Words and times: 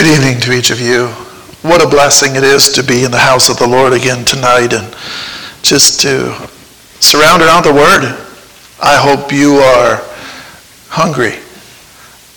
Good 0.00 0.16
evening 0.16 0.40
to 0.40 0.52
each 0.54 0.70
of 0.70 0.80
you. 0.80 1.08
What 1.60 1.84
a 1.84 1.86
blessing 1.86 2.34
it 2.34 2.42
is 2.42 2.70
to 2.70 2.82
be 2.82 3.04
in 3.04 3.10
the 3.10 3.18
house 3.18 3.50
of 3.50 3.58
the 3.58 3.66
Lord 3.66 3.92
again 3.92 4.24
tonight 4.24 4.72
and 4.72 4.96
just 5.60 6.00
to 6.00 6.32
surround 7.04 7.42
around 7.42 7.66
the 7.66 7.74
Word. 7.74 8.16
I 8.82 8.96
hope 8.96 9.30
you 9.30 9.56
are 9.56 10.00
hungry. 10.88 11.36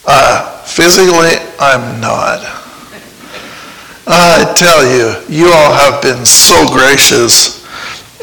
Uh, 0.05 0.60
physically, 0.65 1.39
I'm 1.57 2.02
not. 2.02 2.44
I 4.07 4.54
tell 4.57 4.84
you, 4.84 5.23
you 5.30 5.48
all 5.48 5.71
have 5.71 6.02
been 6.02 6.25
so 6.25 6.68
gracious, 6.68 7.64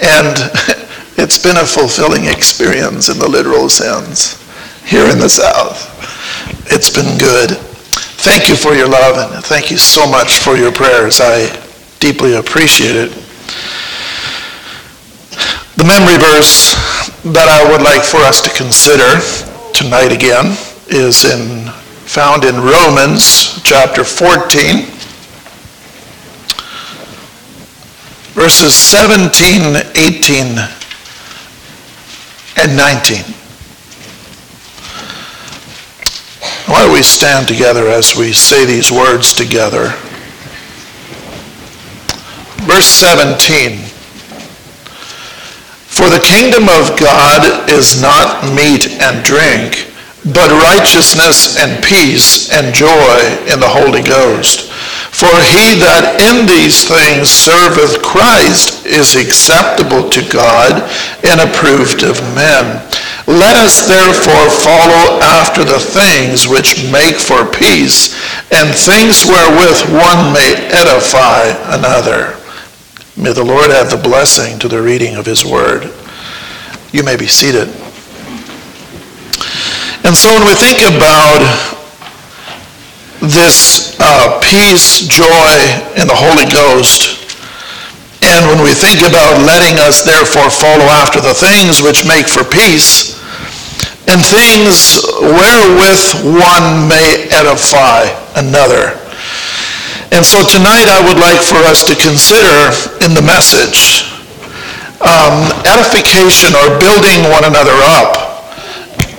and 0.04 0.36
it's 1.16 1.43
been 1.43 1.57
a 1.57 1.64
fulfilling 1.64 2.27
experience 2.27 3.09
in 3.09 3.18
the 3.18 3.27
literal 3.27 3.70
sense 3.70 4.36
here 4.84 5.11
in 5.11 5.18
the 5.18 5.30
South. 5.30 5.88
It's 6.70 6.91
been 6.95 7.16
good. 7.16 7.70
Thank 8.23 8.50
you 8.50 8.55
for 8.55 8.75
your 8.75 8.87
love, 8.87 9.32
and 9.32 9.43
thank 9.43 9.71
you 9.71 9.79
so 9.79 10.07
much 10.07 10.40
for 10.40 10.54
your 10.54 10.71
prayers. 10.71 11.21
I 11.22 11.49
deeply 12.00 12.35
appreciate 12.35 12.94
it. 12.94 13.11
The 15.77 15.85
memory 15.89 16.21
verse 16.21 16.77
that 17.32 17.49
I 17.49 17.64
would 17.72 17.80
like 17.80 18.03
for 18.04 18.18
us 18.18 18.43
to 18.43 18.50
consider 18.50 19.25
tonight 19.72 20.13
again 20.13 20.53
is 20.89 21.25
in, 21.25 21.71
found 22.04 22.44
in 22.44 22.57
Romans 22.57 23.63
chapter 23.63 24.04
14, 24.04 24.85
verses 28.36 28.75
17, 28.75 29.80
18, 29.96 30.58
and 32.61 32.77
19. 32.77 33.39
Why 36.70 36.84
don't 36.84 36.92
we 36.92 37.02
stand 37.02 37.48
together 37.48 37.88
as 37.88 38.14
we 38.14 38.33
say 38.33 38.64
these 38.64 38.92
words 38.92 39.34
together? 39.34 39.88
Verse 42.62 42.86
17. 42.86 43.78
For 45.90 46.06
the 46.08 46.22
kingdom 46.22 46.70
of 46.70 46.94
God 46.94 47.68
is 47.68 48.00
not 48.00 48.54
meat 48.54 48.86
and 49.02 49.24
drink, 49.24 49.90
but 50.32 50.54
righteousness 50.62 51.58
and 51.58 51.82
peace 51.82 52.54
and 52.54 52.72
joy 52.72 53.18
in 53.50 53.58
the 53.58 53.66
Holy 53.66 54.06
Ghost. 54.06 54.70
For 55.10 55.27
he 55.27 55.74
that 55.82 56.22
in 56.22 56.46
these 56.46 56.86
things 56.86 57.28
serveth 57.34 58.00
Christ 58.00 58.86
is 58.86 59.16
acceptable 59.16 60.08
to 60.08 60.22
God 60.30 60.86
and 61.27 61.42
approved 61.42 62.05
of 62.05 62.22
men. 62.38 62.86
Let 63.26 63.56
us 63.56 63.86
therefore 63.86 64.48
follow 64.50 65.20
after 65.20 65.64
the 65.64 65.78
things 65.78 66.48
which 66.48 66.90
make 66.90 67.16
for 67.16 67.44
peace 67.44 68.16
and 68.50 68.74
things 68.74 69.27
wherewith 69.27 69.92
one 69.92 70.32
may 70.32 70.54
edify 70.72 71.52
another. 71.77 72.36
May 73.16 73.32
the 73.32 73.44
Lord 73.44 73.70
add 73.70 73.90
the 73.90 74.02
blessing 74.02 74.58
to 74.60 74.68
the 74.68 74.80
reading 74.80 75.16
of 75.16 75.27
his 75.27 75.44
word. 75.44 75.92
You 76.92 77.04
may 77.04 77.16
be 77.16 77.27
seated. 77.27 77.68
And 80.02 80.16
so 80.16 80.32
when 80.32 80.46
we 80.46 80.55
think 80.55 80.80
about 80.80 81.44
this 83.20 83.96
uh, 84.00 84.40
peace, 84.42 85.06
joy, 85.06 85.52
and 85.96 86.08
the 86.08 86.16
Holy 86.16 86.50
Ghost, 86.50 87.19
and 88.31 88.47
when 88.47 88.62
we 88.62 88.70
think 88.70 89.03
about 89.03 89.42
letting 89.42 89.78
us 89.83 90.06
therefore 90.06 90.50
follow 90.50 90.86
after 91.03 91.19
the 91.19 91.34
things 91.34 91.83
which 91.83 92.06
make 92.06 92.31
for 92.31 92.47
peace, 92.47 93.19
and 94.06 94.23
things 94.23 95.03
wherewith 95.19 96.05
one 96.39 96.86
may 96.86 97.27
edify 97.34 98.06
another. 98.39 98.98
And 100.14 100.27
so 100.27 100.42
tonight 100.47 100.86
I 100.91 101.03
would 101.06 101.19
like 101.19 101.42
for 101.42 101.58
us 101.70 101.83
to 101.86 101.95
consider 101.95 102.75
in 103.06 103.14
the 103.14 103.23
message 103.23 104.11
um, 105.03 105.51
edification 105.67 106.55
or 106.55 106.79
building 106.79 107.30
one 107.30 107.46
another 107.46 107.74
up 107.98 108.14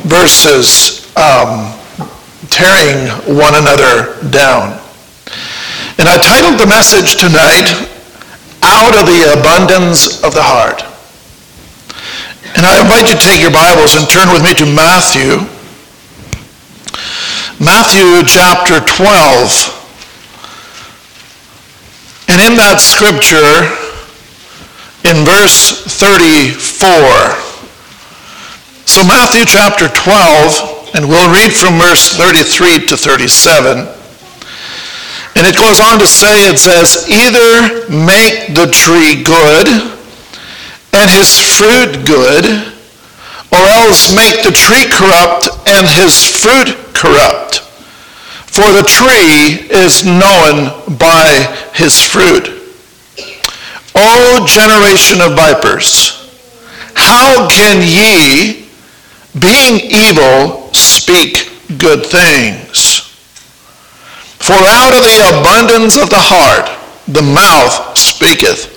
versus 0.07 1.07
um, 1.15 1.71
tearing 2.51 3.07
one 3.35 3.55
another 3.55 4.19
down. 4.29 4.79
And 5.97 6.07
I 6.07 6.17
titled 6.19 6.59
the 6.59 6.67
message 6.67 7.15
tonight, 7.15 7.90
Out 8.63 8.93
of 8.99 9.05
the 9.05 9.39
Abundance 9.39 10.23
of 10.23 10.33
the 10.33 10.43
Heart. 10.43 10.83
And 12.55 12.65
I 12.65 12.81
invite 12.81 13.09
you 13.09 13.15
to 13.15 13.21
take 13.21 13.41
your 13.41 13.51
Bibles 13.51 13.95
and 13.95 14.09
turn 14.09 14.29
with 14.33 14.43
me 14.43 14.53
to 14.55 14.65
Matthew. 14.65 15.47
Matthew 17.63 18.21
chapter 18.27 18.79
12. 18.81 19.77
And 22.27 22.41
in 22.41 22.57
that 22.57 22.81
scripture, 22.81 23.69
in 25.09 25.25
verse 25.25 25.83
34, 25.99 26.57
so 28.85 29.03
Matthew 29.07 29.45
chapter 29.45 29.87
12, 29.87 30.95
and 30.95 31.07
we'll 31.07 31.31
read 31.33 31.53
from 31.53 31.79
verse 31.79 32.13
33 32.17 32.85
to 32.87 32.97
37. 32.97 34.00
And 35.35 35.47
it 35.47 35.55
goes 35.55 35.79
on 35.79 35.99
to 35.99 36.07
say, 36.07 36.49
it 36.49 36.59
says, 36.59 37.07
either 37.09 37.87
make 37.89 38.53
the 38.53 38.69
tree 38.71 39.23
good 39.23 39.67
and 40.93 41.09
his 41.09 41.39
fruit 41.57 42.05
good, 42.05 42.45
or 43.51 43.63
else 43.83 44.13
make 44.13 44.43
the 44.43 44.51
tree 44.51 44.85
corrupt 44.91 45.47
and 45.67 45.87
his 45.87 46.19
fruit 46.25 46.75
corrupt. 46.93 47.59
For 48.51 48.67
the 48.73 48.83
tree 48.83 49.67
is 49.71 50.05
known 50.05 50.97
by 50.97 51.25
his 51.73 52.01
fruit. 52.01 52.49
O 53.95 54.45
generation 54.45 55.21
of 55.21 55.35
vipers, 55.35 56.29
how 56.95 57.47
can 57.49 57.81
ye, 57.81 58.67
being 59.39 59.79
evil, 59.79 60.73
speak 60.73 61.49
good 61.77 62.05
things? 62.05 62.90
For 64.41 64.57
out 64.57 64.93
of 64.97 65.05
the 65.05 65.21
abundance 65.37 66.01
of 66.01 66.09
the 66.09 66.17
heart 66.17 66.65
the 67.07 67.21
mouth 67.21 67.97
speaketh. 67.97 68.73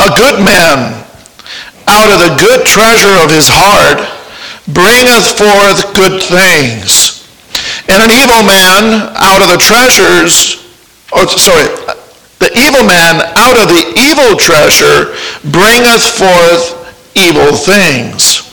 A 0.00 0.08
good 0.16 0.40
man 0.40 1.04
out 1.86 2.08
of 2.08 2.18
the 2.24 2.34
good 2.40 2.66
treasure 2.66 3.16
of 3.20 3.30
his 3.30 3.48
heart 3.48 4.00
bringeth 4.72 5.36
forth 5.36 5.92
good 5.94 6.22
things. 6.24 7.20
And 7.88 8.02
an 8.02 8.10
evil 8.10 8.42
man 8.42 9.12
out 9.20 9.44
of 9.44 9.48
the 9.52 9.60
treasures, 9.60 10.64
or 11.12 11.28
sorry, 11.28 11.68
the 12.40 12.50
evil 12.56 12.82
man 12.84 13.22
out 13.36 13.56
of 13.60 13.68
the 13.68 13.84
evil 13.96 14.36
treasure 14.36 15.14
bringeth 15.52 16.04
forth 16.16 16.76
evil 17.14 17.54
things. 17.54 18.44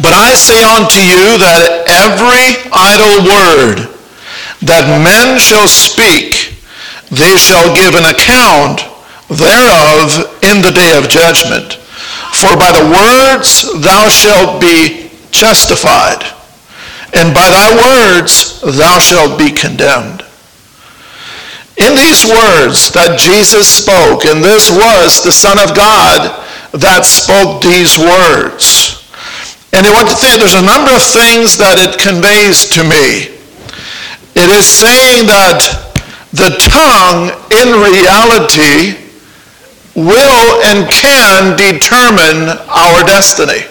But 0.00 0.14
I 0.14 0.32
say 0.32 0.62
unto 0.64 0.98
you 1.02 1.36
that 1.42 1.84
every 1.90 2.70
idle 2.72 3.26
word 3.28 3.99
that 4.62 4.84
men 5.00 5.38
shall 5.40 5.68
speak, 5.68 6.56
they 7.10 7.36
shall 7.36 7.74
give 7.74 7.96
an 7.96 8.06
account 8.12 8.84
thereof 9.32 10.36
in 10.44 10.60
the 10.60 10.74
day 10.74 10.98
of 10.98 11.08
judgment. 11.08 11.80
For 12.36 12.54
by 12.56 12.70
the 12.72 12.86
words 12.86 13.66
thou 13.82 14.08
shalt 14.08 14.60
be 14.60 15.10
justified, 15.30 16.22
and 17.14 17.34
by 17.34 17.48
thy 17.48 17.70
words 17.74 18.60
thou 18.60 18.98
shalt 18.98 19.38
be 19.38 19.50
condemned. 19.50 20.22
In 21.80 21.96
these 21.96 22.28
words 22.28 22.92
that 22.92 23.16
Jesus 23.18 23.64
spoke, 23.64 24.28
and 24.28 24.44
this 24.44 24.68
was 24.68 25.24
the 25.24 25.32
Son 25.32 25.56
of 25.58 25.74
God 25.74 26.28
that 26.76 27.08
spoke 27.08 27.62
these 27.62 27.96
words. 27.96 29.00
And 29.72 29.86
I 29.86 29.94
want 29.94 30.10
to 30.10 30.18
think 30.18 30.38
there's 30.38 30.58
a 30.58 30.66
number 30.66 30.92
of 30.92 31.02
things 31.02 31.56
that 31.56 31.80
it 31.80 31.96
conveys 31.96 32.68
to 32.76 32.84
me. 32.84 33.39
It 34.34 34.48
is 34.48 34.66
saying 34.66 35.26
that 35.26 35.90
the 36.32 36.54
tongue 36.62 37.34
in 37.50 37.74
reality 37.82 39.10
will 39.94 40.62
and 40.70 40.88
can 40.90 41.58
determine 41.58 42.54
our 42.70 43.02
destiny. 43.02 43.66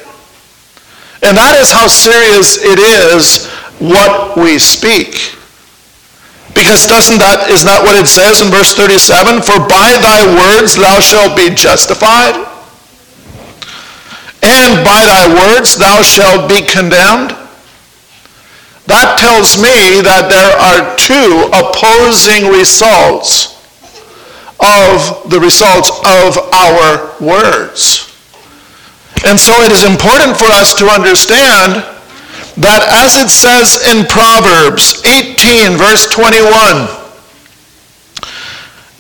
And 1.24 1.36
that 1.36 1.56
is 1.60 1.72
how 1.72 1.88
serious 1.88 2.60
it 2.60 2.80
is 2.80 3.48
what 3.80 4.36
we 4.36 4.60
speak. 4.60 5.36
Because 6.52 6.84
doesn't 6.88 7.24
that, 7.24 7.48
is 7.48 7.64
not 7.64 7.88
what 7.88 7.96
it 7.96 8.08
says 8.08 8.44
in 8.44 8.52
verse 8.52 8.76
37? 8.76 9.40
For 9.40 9.64
by 9.64 9.96
thy 10.04 10.28
words 10.28 10.76
thou 10.76 11.00
shalt 11.00 11.40
be 11.40 11.56
justified, 11.56 12.36
and 14.44 14.84
by 14.84 15.08
thy 15.08 15.28
words 15.32 15.80
thou 15.80 16.04
shalt 16.04 16.52
be 16.52 16.60
condemned. 16.60 17.39
That 18.90 19.22
tells 19.22 19.62
me 19.62 20.02
that 20.02 20.34
there 20.34 20.58
are 20.58 20.98
two 20.98 21.46
opposing 21.54 22.50
results 22.50 23.62
of 24.58 25.30
the 25.30 25.40
results 25.40 25.94
of 26.04 26.42
our 26.50 27.14
words. 27.22 28.10
And 29.30 29.40
so 29.40 29.54
it 29.62 29.72
is 29.72 29.86
important 29.86 30.36
for 30.42 30.50
us 30.50 30.74
to 30.82 30.90
understand 30.90 31.86
that 32.58 32.82
as 32.90 33.16
it 33.16 33.30
says 33.30 33.78
in 33.94 34.10
Proverbs 34.10 35.06
18, 35.06 35.78
verse 35.78 36.10
21, 36.10 36.50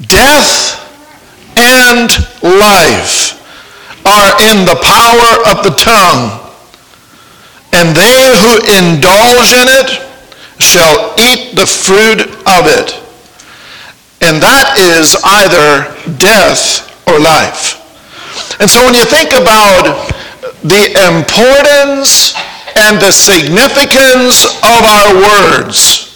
death 0.05 0.85
and 1.57 2.13
life 2.45 3.35
are 4.05 4.31
in 4.53 4.69
the 4.69 4.79
power 4.79 5.31
of 5.49 5.65
the 5.65 5.75
tongue, 5.75 6.48
and 7.73 7.95
they 7.95 8.19
who 8.41 8.53
indulge 8.81 9.51
in 9.53 9.67
it 9.81 9.89
shall 10.59 11.13
eat 11.17 11.55
the 11.55 11.65
fruit 11.65 12.21
of 12.45 12.67
it. 12.67 12.97
And 14.21 14.41
that 14.43 14.75
is 14.75 15.15
either 15.23 15.87
death 16.19 16.91
or 17.07 17.19
life. 17.19 17.79
And 18.59 18.69
so 18.69 18.83
when 18.83 18.93
you 18.93 19.05
think 19.05 19.31
about 19.31 20.11
the 20.61 20.91
importance 21.07 22.35
and 22.75 22.99
the 22.99 23.11
significance 23.11 24.45
of 24.59 24.81
our 24.83 25.15
words, 25.15 26.09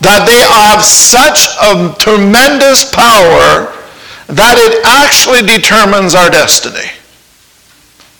that 0.00 0.24
they 0.24 0.40
have 0.44 0.84
such 0.84 1.48
a 1.60 1.94
tremendous 1.98 2.84
power 2.84 3.72
that 4.28 4.56
it 4.56 4.80
actually 4.84 5.42
determines 5.42 6.14
our 6.14 6.30
destiny. 6.30 6.88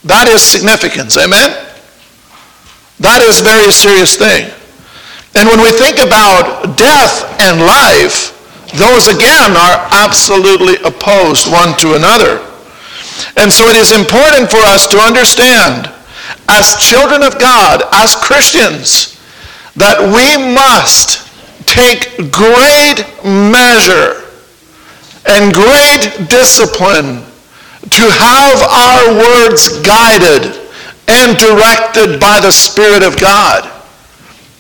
That 0.05 0.29
is 0.29 0.43
significance, 0.43 1.17
amen? 1.17 1.70
That 3.01 3.25
is 3.25 3.41
a 3.41 3.45
very 3.45 3.73
serious 3.73 4.17
thing. 4.17 4.53
And 5.35 5.49
when 5.49 5.65
we 5.65 5.73
think 5.73 5.99
about 5.99 6.77
death 6.77 7.25
and 7.41 7.65
life, 7.65 8.37
those 8.77 9.09
again 9.09 9.57
are 9.57 9.89
absolutely 9.91 10.77
opposed 10.85 11.51
one 11.51 11.77
to 11.81 11.97
another. 11.97 12.45
And 13.37 13.51
so 13.51 13.67
it 13.67 13.77
is 13.77 13.97
important 13.97 14.51
for 14.51 14.61
us 14.69 14.87
to 14.93 14.99
understand, 14.99 15.89
as 16.49 16.77
children 16.77 17.23
of 17.23 17.41
God, 17.41 17.83
as 17.93 18.15
Christians, 18.15 19.17
that 19.77 19.99
we 19.99 20.37
must 20.37 21.27
take 21.67 22.31
great 22.31 23.07
measure 23.25 24.29
and 25.25 25.55
great 25.55 26.29
discipline 26.29 27.25
to 27.89 28.05
have 28.13 28.61
our 28.69 29.15
words 29.15 29.81
guided 29.81 30.70
and 31.11 31.37
directed 31.37 32.21
by 32.21 32.39
the 32.39 32.53
Spirit 32.53 33.03
of 33.03 33.19
God. 33.19 33.67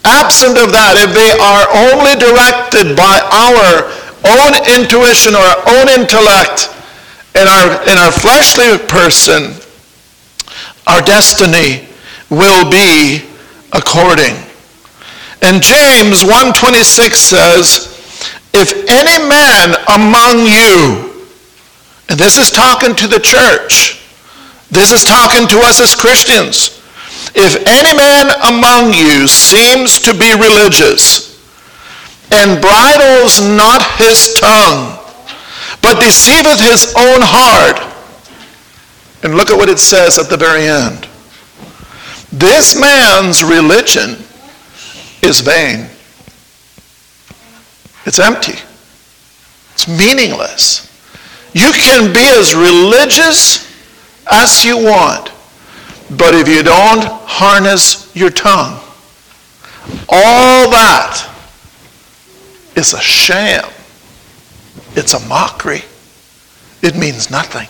Absent 0.02 0.58
of 0.58 0.75
that, 0.75 0.99
if 0.99 1.14
they 1.14 1.31
are 1.38 1.69
only 1.70 2.19
directed 2.19 2.97
by 2.99 3.23
our 3.31 3.87
own 4.26 4.52
intuition 4.75 5.38
or 5.38 5.44
our 5.44 5.62
own 5.79 5.87
intellect 5.88 6.75
in 7.38 7.47
our, 7.47 7.79
in 7.87 7.94
our 7.94 8.11
fleshly 8.11 8.75
person, 8.91 9.55
our 10.87 11.00
destiny 11.02 11.87
will 12.31 12.70
be 12.70 13.23
according. 13.73 14.35
And 15.43 15.62
James 15.62 16.23
1.26 16.26 17.14
says, 17.14 17.87
if 18.53 18.73
any 18.88 19.29
man 19.29 19.76
among 19.94 20.46
you, 20.46 21.23
and 22.08 22.19
this 22.19 22.37
is 22.37 22.50
talking 22.50 22.96
to 22.96 23.06
the 23.06 23.20
church, 23.20 24.00
this 24.70 24.93
is 24.93 25.05
talking 25.05 25.49
to 25.49 25.58
us 25.61 25.81
as 25.81 25.94
Christians, 25.94 26.81
if 27.34 27.56
any 27.67 27.96
man 27.96 28.31
among 28.49 28.94
you 28.94 29.26
seems 29.26 30.00
to 30.00 30.12
be 30.12 30.32
religious 30.34 31.31
and 32.32 32.61
bridles 32.61 33.40
not 33.40 33.82
his 33.99 34.34
tongue, 34.40 34.96
but 35.82 36.00
deceiveth 36.00 36.61
his 36.61 36.94
own 36.96 37.20
heart, 37.22 37.78
and 39.22 39.34
look 39.34 39.50
at 39.50 39.56
what 39.56 39.69
it 39.69 39.78
says 39.78 40.19
at 40.19 40.31
the 40.31 40.37
very 40.37 40.67
end. 40.67 41.08
This 42.32 42.78
man's 42.78 43.43
religion 43.43 44.11
is 45.22 45.40
vain. 45.40 45.88
It's 48.06 48.19
empty. 48.19 48.58
It's 49.75 49.88
meaningless. 49.88 50.87
You 51.52 51.72
can 51.72 52.12
be 52.14 52.26
as 52.38 52.55
religious 52.55 53.69
as 54.31 54.65
you 54.65 54.77
want, 54.77 55.32
but 56.11 56.35
if 56.35 56.49
you 56.49 56.62
don't 56.62 57.05
harness 57.05 58.15
your 58.15 58.31
tongue, 58.31 58.81
all 60.09 60.71
that 60.71 61.27
is 62.77 62.94
a 62.94 63.00
sham. 63.00 63.65
It's 64.97 65.15
a 65.15 65.21
mockery. 65.29 65.82
It 66.82 66.97
means 66.97 67.31
nothing. 67.31 67.69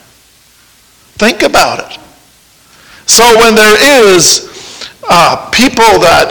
Think 1.19 1.43
about 1.43 1.91
it. 1.91 1.99
So 3.07 3.25
when 3.39 3.55
there 3.55 4.09
is 4.15 4.91
uh, 5.09 5.51
people 5.51 5.99
that 6.01 6.31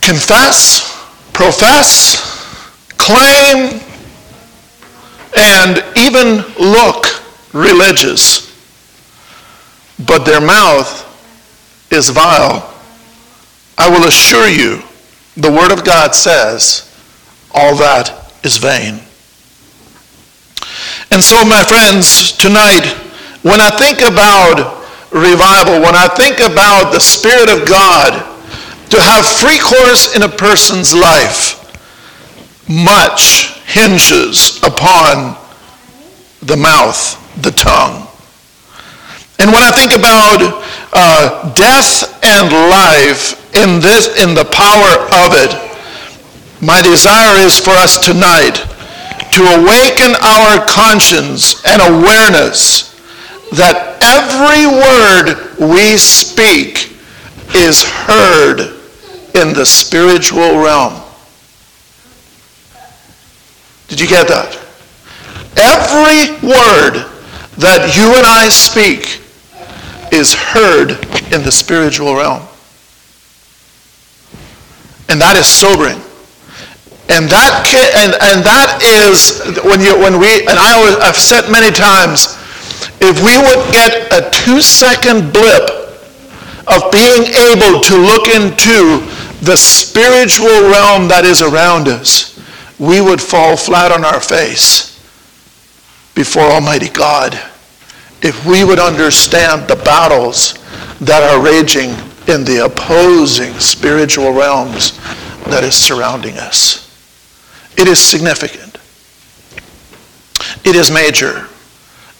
confess, 0.00 1.06
profess, 1.32 2.16
claim, 2.96 3.80
and 5.36 5.84
even 5.96 6.44
look 6.58 7.11
religious, 7.52 8.50
but 10.06 10.24
their 10.24 10.40
mouth 10.40 11.08
is 11.92 12.08
vile. 12.10 12.72
I 13.78 13.88
will 13.88 14.06
assure 14.06 14.48
you, 14.48 14.82
the 15.36 15.50
Word 15.50 15.72
of 15.72 15.84
God 15.84 16.14
says, 16.14 16.88
all 17.54 17.76
that 17.76 18.32
is 18.44 18.56
vain. 18.56 19.00
And 21.10 21.22
so, 21.22 21.44
my 21.44 21.62
friends, 21.62 22.32
tonight, 22.32 22.86
when 23.42 23.60
I 23.60 23.70
think 23.70 24.00
about 24.00 24.80
revival, 25.12 25.80
when 25.82 25.94
I 25.94 26.08
think 26.08 26.40
about 26.40 26.92
the 26.92 27.00
Spirit 27.00 27.50
of 27.50 27.68
God 27.68 28.28
to 28.88 29.00
have 29.00 29.26
free 29.26 29.58
course 29.58 30.16
in 30.16 30.22
a 30.22 30.28
person's 30.28 30.94
life, 30.94 31.58
much 32.68 33.60
hinges 33.66 34.62
upon 34.62 35.36
the 36.42 36.56
mouth, 36.56 37.18
the 37.40 37.50
tongue. 37.50 38.06
And 39.38 39.50
when 39.50 39.62
I 39.62 39.70
think 39.70 39.92
about 39.92 40.62
uh, 40.92 41.52
death 41.54 42.22
and 42.24 42.52
life 42.70 43.54
in 43.56 43.80
this, 43.80 44.22
in 44.22 44.34
the 44.34 44.44
power 44.44 45.02
of 45.24 45.34
it, 45.34 45.50
my 46.62 46.80
desire 46.80 47.38
is 47.38 47.58
for 47.58 47.70
us 47.70 47.98
tonight 47.98 48.62
to 49.32 49.42
awaken 49.42 50.14
our 50.22 50.64
conscience 50.66 51.64
and 51.66 51.82
awareness 51.82 52.92
that 53.52 53.98
every 54.00 54.66
word 54.68 55.72
we 55.72 55.96
speak 55.96 56.96
is 57.54 57.82
heard 57.82 58.78
in 59.34 59.52
the 59.54 59.66
spiritual 59.66 60.62
realm. 60.62 61.02
Did 63.88 64.00
you 64.00 64.06
get 64.06 64.28
that? 64.28 64.56
Every 65.56 66.48
word 66.48 67.11
that 67.58 67.96
you 67.96 68.08
and 68.16 68.24
I 68.24 68.48
speak 68.48 69.20
is 70.12 70.32
heard 70.34 70.92
in 71.32 71.42
the 71.42 71.52
spiritual 71.52 72.14
realm. 72.14 72.42
And 75.08 75.20
that 75.20 75.36
is 75.36 75.46
sobering. 75.46 76.00
And 77.12 77.28
that, 77.28 77.68
can, 77.68 77.84
and, 77.92 78.12
and 78.24 78.40
that 78.40 78.80
is, 78.80 79.44
when, 79.64 79.80
you, 79.80 79.92
when 80.00 80.16
we, 80.16 80.48
and 80.48 80.56
I 80.56 80.72
always, 80.72 80.96
I've 80.96 81.16
said 81.16 81.52
many 81.52 81.68
times, 81.68 82.40
if 83.04 83.20
we 83.20 83.36
would 83.36 83.62
get 83.72 84.08
a 84.12 84.30
two-second 84.32 85.32
blip 85.32 85.68
of 86.72 86.88
being 86.88 87.28
able 87.52 87.84
to 87.84 87.94
look 88.00 88.32
into 88.32 89.04
the 89.44 89.56
spiritual 89.56 90.72
realm 90.72 91.08
that 91.08 91.24
is 91.24 91.42
around 91.42 91.88
us, 91.88 92.38
we 92.78 93.00
would 93.00 93.20
fall 93.20 93.56
flat 93.56 93.92
on 93.92 94.04
our 94.04 94.20
face 94.20 94.91
before 96.14 96.42
Almighty 96.42 96.88
God 96.88 97.40
if 98.22 98.46
we 98.46 98.64
would 98.64 98.78
understand 98.78 99.68
the 99.68 99.76
battles 99.76 100.54
that 101.00 101.22
are 101.22 101.42
raging 101.42 101.90
in 102.32 102.44
the 102.44 102.64
opposing 102.64 103.52
spiritual 103.58 104.32
realms 104.32 104.98
that 105.46 105.64
is 105.64 105.74
surrounding 105.74 106.38
us. 106.38 106.88
It 107.76 107.88
is 107.88 107.98
significant. 107.98 108.78
It 110.64 110.76
is 110.76 110.90
major. 110.90 111.48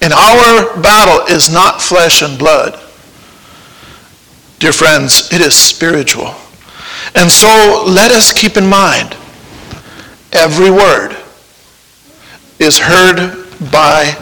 And 0.00 0.12
our 0.12 0.82
battle 0.82 1.25
is 1.32 1.52
not 1.52 1.80
flesh 1.80 2.22
and 2.22 2.37
blood. 2.37 2.80
Dear 4.58 4.72
friends, 4.72 5.32
it 5.32 5.40
is 5.40 5.54
spiritual. 5.54 6.34
And 7.14 7.30
so 7.30 7.84
let 7.87 8.11
us 8.11 8.32
keep 8.32 8.56
in 8.56 8.66
mind 8.66 9.16
every 10.32 10.70
word 10.70 11.16
is 12.58 12.78
heard 12.78 13.41
by 13.71 14.16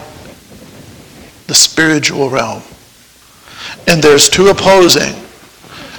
the 1.47 1.55
spiritual 1.55 2.29
realm. 2.31 2.63
And 3.87 4.03
there's 4.03 4.29
two 4.29 4.49
opposing. 4.49 5.15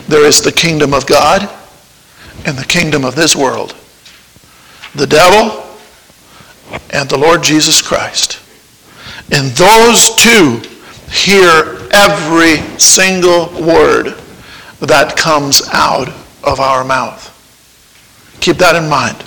There 0.08 0.26
is 0.26 0.42
the 0.42 0.52
kingdom 0.52 0.94
of 0.94 1.06
God 1.06 1.50
and 2.46 2.58
the 2.58 2.66
kingdom 2.66 3.06
of 3.06 3.16
this 3.16 3.36
world. 3.36 3.76
The 4.96 5.08
devil 5.08 5.64
and 6.92 7.10
the 7.10 7.18
Lord 7.18 7.44
Jesus 7.44 7.82
Christ. 7.82 8.40
And 9.32 9.52
those 9.52 10.16
two 10.16 10.62
hear 11.12 11.88
every 11.92 12.58
single 12.80 13.48
word 13.62 14.16
that 14.80 15.16
comes 15.18 15.62
out 15.72 16.08
of 16.44 16.60
our 16.60 16.84
mouth. 16.84 17.28
Keep 18.42 18.58
that 18.58 18.76
in 18.76 18.90
mind 18.90 19.24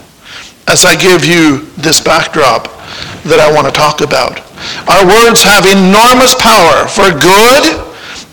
as 0.66 0.84
I 0.84 0.96
give 0.96 1.24
you 1.24 1.60
this 1.76 2.00
backdrop 2.00 2.73
that 3.24 3.40
I 3.40 3.50
want 3.52 3.66
to 3.66 3.74
talk 3.74 4.00
about. 4.00 4.40
Our 4.88 5.04
words 5.04 5.42
have 5.42 5.64
enormous 5.64 6.36
power 6.36 6.88
for 6.88 7.08
good 7.12 7.64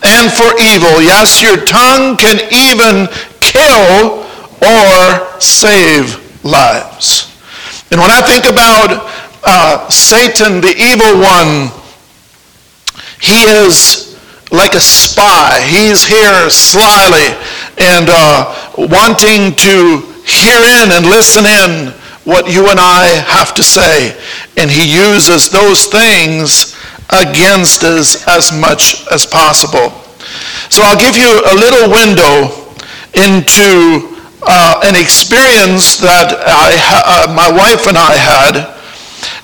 and 0.04 0.28
for 0.32 0.50
evil. 0.60 1.00
Yes, 1.00 1.40
your 1.40 1.60
tongue 1.64 2.16
can 2.16 2.40
even 2.52 3.08
kill 3.40 4.24
or 4.62 5.40
save 5.40 6.18
lives. 6.44 7.32
And 7.90 8.00
when 8.00 8.10
I 8.10 8.22
think 8.22 8.46
about 8.46 9.10
uh, 9.44 9.88
Satan, 9.90 10.60
the 10.60 10.74
evil 10.76 11.20
one, 11.20 11.70
he 13.20 13.44
is 13.44 14.18
like 14.50 14.74
a 14.74 14.80
spy. 14.80 15.60
He's 15.66 16.04
here 16.04 16.50
slyly 16.50 17.36
and 17.78 18.08
uh, 18.10 18.54
wanting 18.76 19.56
to 19.56 20.00
hear 20.26 20.58
in 20.58 20.92
and 20.92 21.06
listen 21.06 21.44
in 21.44 21.92
what 22.24 22.52
you 22.52 22.70
and 22.70 22.78
I 22.78 23.06
have 23.26 23.54
to 23.54 23.62
say. 23.62 24.16
And 24.56 24.70
he 24.70 24.84
uses 24.84 25.48
those 25.48 25.86
things 25.86 26.76
against 27.10 27.84
us 27.84 28.26
as 28.28 28.52
much 28.52 29.06
as 29.10 29.26
possible. 29.26 29.90
So 30.68 30.82
I'll 30.84 31.00
give 31.00 31.16
you 31.16 31.40
a 31.50 31.54
little 31.54 31.90
window 31.92 32.62
into 33.12 34.08
uh, 34.42 34.80
an 34.84 34.96
experience 34.96 35.96
that 35.98 36.40
I, 36.46 36.72
uh, 37.04 37.34
my 37.34 37.50
wife 37.50 37.86
and 37.86 37.96
I 37.96 38.16
had. 38.16 38.72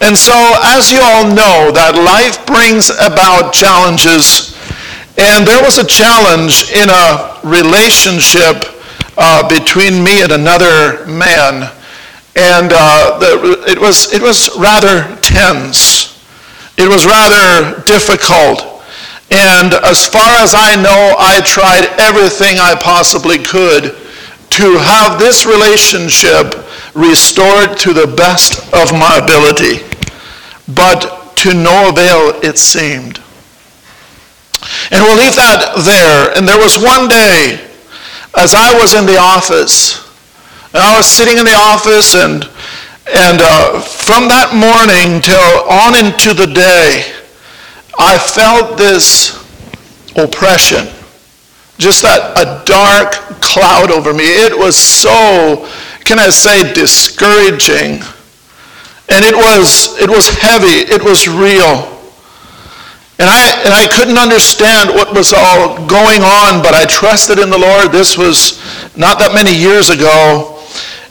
And 0.01 0.17
so, 0.17 0.35
as 0.65 0.91
you 0.91 1.01
all 1.03 1.27
know, 1.27 1.71
that 1.75 1.95
life 1.95 2.47
brings 2.47 2.91
about 2.91 3.53
challenges. 3.53 4.57
And 5.19 5.47
there 5.47 5.63
was 5.63 5.79
a 5.79 5.87
challenge 5.87 6.71
in 6.71 6.89
a 6.89 7.39
relationship 7.45 8.79
uh, 9.19 9.47
between 9.49 10.03
me 10.03 10.23
and 10.23 10.33
another 10.33 11.05
man 11.07 11.71
and 12.39 12.71
uh, 12.73 13.19
the, 13.19 13.65
it, 13.67 13.81
was, 13.81 14.13
it 14.13 14.23
was 14.23 14.49
rather 14.57 15.17
tense. 15.23 16.15
It 16.79 16.89
was 16.89 17.05
rather 17.05 17.83
difficult. 17.83 18.63
And 19.31 19.75
as 19.75 20.07
far 20.07 20.39
as 20.39 20.55
I 20.55 20.77
know, 20.81 21.17
I 21.19 21.43
tried 21.45 21.91
everything 21.99 22.59
I 22.61 22.79
possibly 22.81 23.39
could 23.39 23.97
to 24.51 24.79
have 24.79 25.19
this 25.19 25.47
relationship 25.47 26.55
restored 26.95 27.77
to 27.79 27.93
the 27.93 28.07
best 28.07 28.73
of 28.73 28.93
my 28.93 29.19
ability. 29.19 29.85
But 30.69 31.35
to 31.39 31.55
no 31.55 31.91
avail, 31.91 32.39
it 32.43 32.57
seemed. 32.57 33.19
And 34.91 35.03
we'll 35.03 35.19
leave 35.19 35.35
that 35.35 35.75
there. 35.85 36.39
And 36.39 36.47
there 36.47 36.59
was 36.59 36.79
one 36.79 37.09
day, 37.09 37.69
as 38.37 38.55
I 38.55 38.79
was 38.79 38.95
in 38.95 39.07
the 39.07 39.19
office, 39.19 40.08
and 40.75 40.83
I 40.83 40.97
was 40.97 41.07
sitting 41.07 41.39
in 41.39 41.45
the 41.45 41.57
office, 41.57 42.15
and, 42.15 42.45
and 43.09 43.41
uh, 43.41 43.81
from 43.81 44.29
that 44.29 44.53
morning 44.53 45.23
till 45.23 45.65
on 45.65 45.97
into 45.97 46.35
the 46.35 46.53
day, 46.53 47.15
I 47.99 48.19
felt 48.19 48.77
this 48.77 49.35
oppression, 50.17 50.87
just 51.79 52.03
that 52.03 52.37
a 52.37 52.65
dark 52.65 53.13
cloud 53.41 53.91
over 53.91 54.13
me. 54.13 54.25
It 54.25 54.57
was 54.57 54.77
so, 54.77 55.67
can 56.05 56.19
I 56.19 56.29
say, 56.29 56.73
discouraging. 56.75 58.03
And 59.09 59.25
it 59.25 59.35
was, 59.35 59.99
it 59.99 60.11
was 60.11 60.29
heavy. 60.29 60.85
It 60.93 61.03
was 61.03 61.29
real. 61.29 61.97
And 63.19 63.29
I, 63.29 63.63
and 63.65 63.75
I 63.75 63.89
couldn't 63.91 64.19
understand 64.19 64.91
what 64.91 65.13
was 65.13 65.33
all 65.33 65.75
going 65.89 66.23
on, 66.23 66.63
but 66.63 66.75
I 66.75 66.85
trusted 66.85 67.39
in 67.39 67.51
the 67.51 67.59
Lord. 67.59 67.91
This 67.91 68.17
was 68.17 68.63
not 68.97 69.19
that 69.19 69.35
many 69.35 69.53
years 69.53 69.91
ago. 69.91 70.58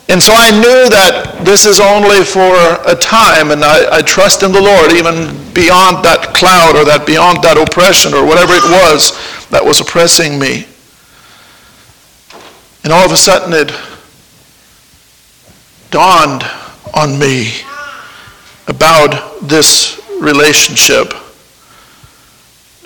And 0.09 0.23
so 0.23 0.31
I 0.33 0.51
knew 0.51 0.89
that 0.89 1.41
this 1.43 1.65
is 1.65 1.81
only 1.81 2.23
for 2.23 2.55
a 2.89 2.95
time, 2.95 3.51
and 3.51 3.61
I, 3.63 3.97
I, 3.97 4.01
trust 4.01 4.41
in 4.41 4.53
the 4.53 4.61
Lord 4.61 4.93
even 4.93 5.35
beyond 5.53 6.05
that 6.05 6.31
cloud 6.33 6.77
or 6.77 6.85
that 6.85 7.05
beyond 7.05 7.43
that 7.43 7.57
oppression 7.57 8.13
or 8.13 8.25
whatever 8.25 8.53
it 8.53 8.63
was 8.63 9.11
that 9.49 9.63
was 9.63 9.81
oppressing 9.81 10.39
me. 10.39 10.65
And 12.85 12.93
all 12.93 13.03
of 13.03 13.11
a 13.11 13.17
sudden 13.17 13.51
it 13.51 13.73
dawned 15.91 16.43
on 16.93 17.19
me 17.19 17.51
about 18.67 19.41
this 19.41 19.99
relationship. 20.21 21.13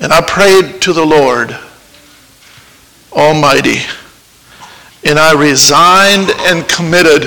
And 0.02 0.12
I 0.12 0.22
prayed 0.22 0.82
to 0.82 0.94
the 0.94 1.06
Lord 1.06 1.56
Almighty 3.12 3.82
and 5.06 5.18
I 5.18 5.34
resigned 5.34 6.30
and 6.50 6.68
committed 6.68 7.24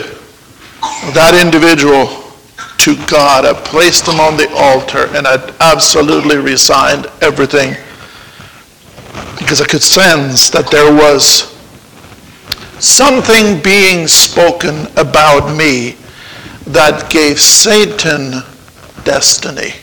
that 1.13 1.35
individual 1.35 2.07
to 2.79 2.97
God. 3.07 3.45
I 3.45 3.55
placed 3.55 4.07
him 4.07 4.21
on 4.21 4.37
the 4.37 4.51
altar 4.55 5.07
and 5.17 5.27
I 5.27 5.37
absolutely 5.61 6.37
resigned 6.37 7.07
everything 7.21 7.75
because 9.39 9.61
I 9.61 9.67
could 9.67 9.83
sense 9.83 10.51
that 10.51 10.71
there 10.71 10.93
was 10.93 11.55
something 12.79 13.63
being 13.63 14.07
spoken 14.07 14.87
about 14.97 15.57
me 15.57 15.97
that 16.67 17.11
gave 17.11 17.41
Satan 17.41 18.43
destiny, 19.05 19.75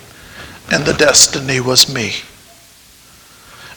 and 0.71 0.83
the 0.83 0.93
destiny 0.93 1.60
was 1.60 1.93
me. 1.93 2.13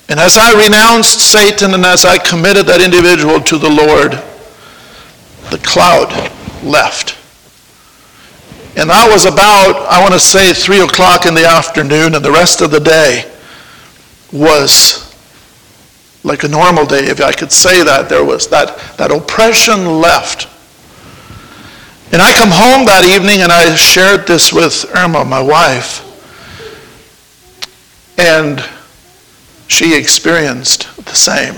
And 0.09 0.21
as 0.21 0.37
I 0.37 0.53
renounced 0.53 1.21
Satan 1.21 1.75
and 1.75 1.85
as 1.85 2.05
I 2.05 2.19
committed 2.19 2.67
that 2.67 2.81
individual 2.81 3.41
to 3.41 3.59
the 3.59 3.71
Lord, 3.71 4.13
the 5.51 5.59
cloud 5.59 6.11
left. 6.63 7.17
And 8.77 8.91
that 8.91 9.09
was 9.11 9.25
about, 9.25 9.87
I 9.89 10.01
want 10.03 10.13
to 10.15 10.21
say, 10.21 10.53
3 10.53 10.81
o'clock 10.81 11.27
in 11.27 11.35
the 11.35 11.47
afternoon, 11.47 12.15
and 12.15 12.25
the 12.25 12.33
rest 12.33 12.61
of 12.61 12.71
the 12.71 12.81
day 12.81 13.31
was 14.33 15.15
like 16.25 16.43
a 16.43 16.49
normal 16.49 16.85
day, 16.85 17.05
if 17.05 17.21
I 17.21 17.33
could 17.33 17.53
say 17.53 17.85
that. 17.85 18.09
There 18.09 18.25
was 18.25 18.49
that, 18.49 18.79
that 18.97 19.11
oppression 19.11 20.01
left. 20.01 20.49
And 22.13 22.21
I 22.21 22.33
come 22.33 22.51
home 22.51 22.87
that 22.87 23.05
evening 23.05 23.43
and 23.43 23.53
I 23.53 23.75
shared 23.75 24.27
this 24.27 24.53
with 24.53 24.85
Irma, 24.95 25.25
my 25.25 25.43
wife. 25.43 26.01
And 28.19 28.65
she 29.69 29.97
experienced 29.97 30.95
the 30.97 31.15
same. 31.15 31.55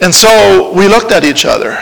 And 0.00 0.14
so 0.14 0.72
we 0.74 0.88
looked 0.88 1.12
at 1.12 1.24
each 1.24 1.44
other, 1.44 1.78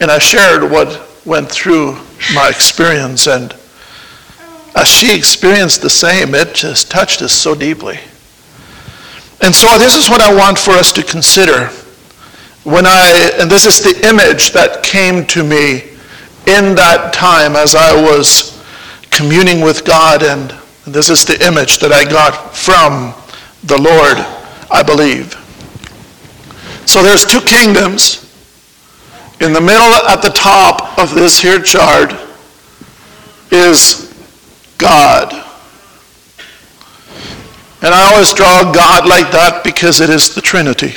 and 0.00 0.10
I 0.10 0.18
shared 0.18 0.70
what 0.70 1.08
went 1.26 1.50
through 1.50 1.92
my 2.34 2.48
experience. 2.48 3.26
And 3.26 3.54
as 4.74 4.88
she 4.88 5.16
experienced 5.16 5.82
the 5.82 5.90
same, 5.90 6.34
it 6.34 6.54
just 6.54 6.90
touched 6.90 7.22
us 7.22 7.32
so 7.32 7.54
deeply. 7.54 7.98
And 9.42 9.54
so 9.54 9.78
this 9.78 9.94
is 9.94 10.08
what 10.08 10.20
I 10.20 10.34
want 10.34 10.58
for 10.58 10.72
us 10.72 10.92
to 10.92 11.02
consider. 11.02 11.66
When 12.64 12.86
I, 12.86 13.32
and 13.38 13.50
this 13.50 13.66
is 13.66 13.80
the 13.80 14.08
image 14.08 14.52
that 14.52 14.82
came 14.82 15.26
to 15.26 15.44
me 15.44 15.90
in 16.46 16.74
that 16.76 17.12
time 17.12 17.56
as 17.56 17.74
I 17.74 17.94
was 17.94 18.62
communing 19.10 19.60
with 19.60 19.84
God 19.84 20.22
and 20.22 20.54
this 20.86 21.10
is 21.10 21.24
the 21.24 21.44
image 21.44 21.78
that 21.78 21.92
I 21.92 22.04
got 22.04 22.54
from 22.54 23.12
the 23.64 23.76
Lord, 23.76 24.18
I 24.70 24.84
believe. 24.84 25.34
So 26.86 27.02
there's 27.02 27.26
two 27.26 27.40
kingdoms. 27.40 28.22
In 29.40 29.52
the 29.52 29.60
middle 29.60 29.92
at 30.08 30.22
the 30.22 30.30
top 30.30 30.98
of 30.98 31.12
this 31.12 31.40
here 31.40 31.60
chart 31.60 32.14
is 33.50 34.14
God. 34.78 35.32
And 37.82 37.92
I 37.92 38.12
always 38.12 38.32
draw 38.32 38.72
God 38.72 39.06
like 39.08 39.30
that 39.32 39.62
because 39.64 40.00
it 40.00 40.08
is 40.08 40.34
the 40.34 40.40
Trinity. 40.40 40.94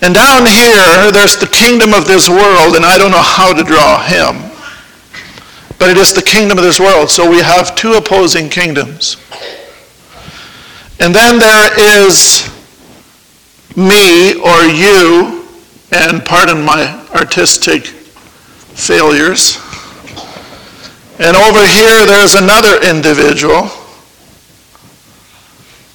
And 0.00 0.14
down 0.14 0.46
here, 0.46 1.12
there's 1.12 1.36
the 1.36 1.46
kingdom 1.46 1.92
of 1.92 2.06
this 2.06 2.28
world, 2.28 2.76
and 2.76 2.84
I 2.84 2.96
don't 2.96 3.10
know 3.10 3.22
how 3.22 3.52
to 3.52 3.62
draw 3.62 4.02
him 4.02 4.49
but 5.80 5.88
it 5.88 5.96
is 5.96 6.12
the 6.12 6.22
kingdom 6.22 6.58
of 6.58 6.62
this 6.62 6.78
world. 6.78 7.08
So 7.08 7.28
we 7.28 7.38
have 7.38 7.74
two 7.74 7.94
opposing 7.94 8.50
kingdoms. 8.50 9.16
And 11.00 11.14
then 11.14 11.38
there 11.38 12.04
is 12.06 12.50
me 13.74 14.34
or 14.34 14.62
you, 14.64 15.48
and 15.90 16.22
pardon 16.22 16.62
my 16.62 17.08
artistic 17.14 17.86
failures. 17.86 19.56
And 21.18 21.34
over 21.34 21.66
here 21.66 22.04
there's 22.04 22.34
another 22.34 22.82
individual. 22.86 23.70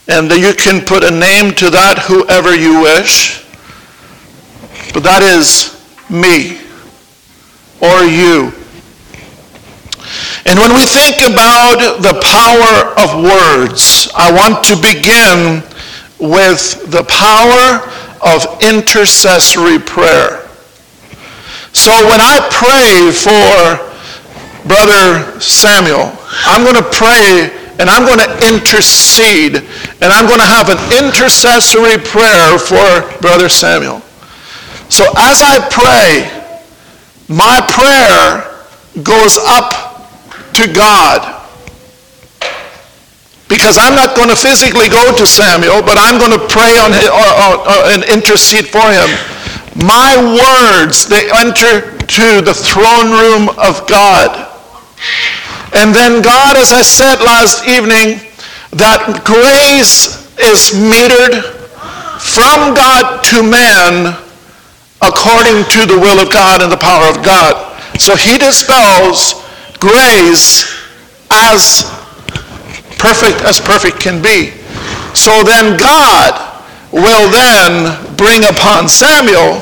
And 0.07 0.31
you 0.31 0.55
can 0.55 0.83
put 0.83 1.03
a 1.03 1.11
name 1.11 1.53
to 1.55 1.69
that 1.69 1.99
whoever 2.07 2.55
you 2.55 2.81
wish. 2.81 3.45
But 4.95 5.03
that 5.03 5.21
is 5.21 5.79
me 6.09 6.59
or 7.81 8.03
you. 8.03 8.64
And 10.45 10.59
when 10.59 10.73
we 10.75 10.85
think 10.85 11.21
about 11.25 12.01
the 12.01 12.13
power 12.21 12.93
of 13.01 13.17
words, 13.23 14.09
I 14.13 14.31
want 14.31 14.63
to 14.65 14.75
begin 14.77 15.63
with 16.19 16.91
the 16.91 17.03
power 17.09 17.81
of 18.21 18.45
intercessory 18.61 19.79
prayer. 19.79 20.47
So 21.73 21.91
when 21.91 22.21
I 22.21 22.45
pray 22.53 23.11
for 23.11 23.81
Brother 24.67 25.41
Samuel, 25.41 26.13
I'm 26.45 26.63
going 26.63 26.77
to 26.77 26.89
pray 26.91 27.49
and 27.79 27.89
I'm 27.89 28.05
going 28.05 28.19
to 28.19 28.47
intercede 28.47 29.57
and 30.01 30.13
I'm 30.13 30.27
going 30.27 30.39
to 30.39 30.45
have 30.45 30.69
an 30.69 30.77
intercessory 31.03 31.97
prayer 31.97 32.59
for 32.59 33.19
Brother 33.19 33.49
Samuel. 33.49 33.99
So 34.89 35.05
as 35.17 35.41
I 35.41 35.57
pray, 35.71 36.29
my 37.27 37.59
prayer 37.67 39.03
goes 39.03 39.37
up 39.41 39.94
to 40.55 40.71
God. 40.71 41.35
Because 43.47 43.77
I'm 43.77 43.93
not 43.93 44.15
going 44.15 44.29
to 44.29 44.35
physically 44.35 44.89
go 44.89 45.15
to 45.15 45.25
Samuel, 45.27 45.85
but 45.85 46.01
I'm 46.01 46.17
going 46.17 46.33
to 46.33 46.41
pray 46.49 46.81
on 46.81 46.91
his, 46.91 47.05
or, 47.05 47.29
or, 47.45 47.53
or, 47.61 47.79
and 47.93 48.01
intercede 48.09 48.67
for 48.67 48.83
him. 48.89 49.09
My 49.85 50.17
words, 50.17 51.05
they 51.05 51.29
enter 51.29 51.93
to 51.93 52.41
the 52.41 52.53
throne 52.53 53.11
room 53.11 53.49
of 53.59 53.85
God. 53.87 54.49
And 55.75 55.93
then 55.93 56.23
God, 56.23 56.57
as 56.57 56.71
I 56.71 56.81
said 56.81 57.21
last 57.21 57.67
evening, 57.67 58.23
that 58.71 59.21
grace 59.23 60.25
is 60.39 60.73
metered 60.73 61.43
from 62.17 62.73
God 62.73 63.23
to 63.25 63.43
man 63.43 64.17
according 65.01 65.63
to 65.69 65.85
the 65.85 65.99
will 65.99 66.19
of 66.19 66.31
God 66.31 66.61
and 66.61 66.71
the 66.71 66.81
power 66.81 67.05
of 67.07 67.23
God. 67.23 67.53
So 67.99 68.15
he 68.15 68.37
dispels 68.37 69.44
grace 69.85 70.65
as 71.29 71.85
perfect 72.97 73.41
as 73.45 73.59
perfect 73.59 73.99
can 73.99 74.21
be. 74.21 74.49
So 75.13 75.43
then 75.43 75.77
God 75.77 76.33
will 76.91 77.29
then 77.29 78.15
bring 78.15 78.43
upon 78.45 78.89
Samuel 78.89 79.61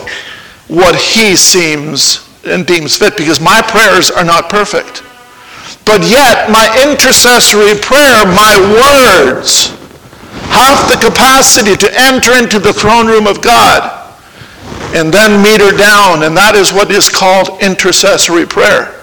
what 0.68 0.96
he 0.96 1.36
seems 1.36 2.30
and 2.46 2.65
deems 2.65 2.96
fit 2.96 3.18
because 3.18 3.39
my 3.39 3.62
prayers 3.62 4.10
are 4.10 4.24
not 4.24 4.50
perfect. 4.50 5.03
But 5.86 6.01
yet 6.08 6.50
my 6.50 6.65
intercessory 6.88 7.75
prayer, 7.82 8.25
my 8.25 8.56
words, 8.63 9.75
have 10.48 10.88
the 10.88 11.00
capacity 11.03 11.75
to 11.75 11.89
enter 12.00 12.34
into 12.38 12.60
the 12.60 12.72
throne 12.72 13.08
room 13.08 13.27
of 13.27 13.42
God 13.42 14.00
and 14.96 15.12
then 15.12 15.42
meter 15.42 15.75
down, 15.75 16.24
and 16.24 16.38
that 16.38 16.56
is 16.56 16.72
what 16.72 16.92
is 16.92 17.10
called 17.10 17.62
intercessory 17.62 18.46
prayer. 18.46 19.02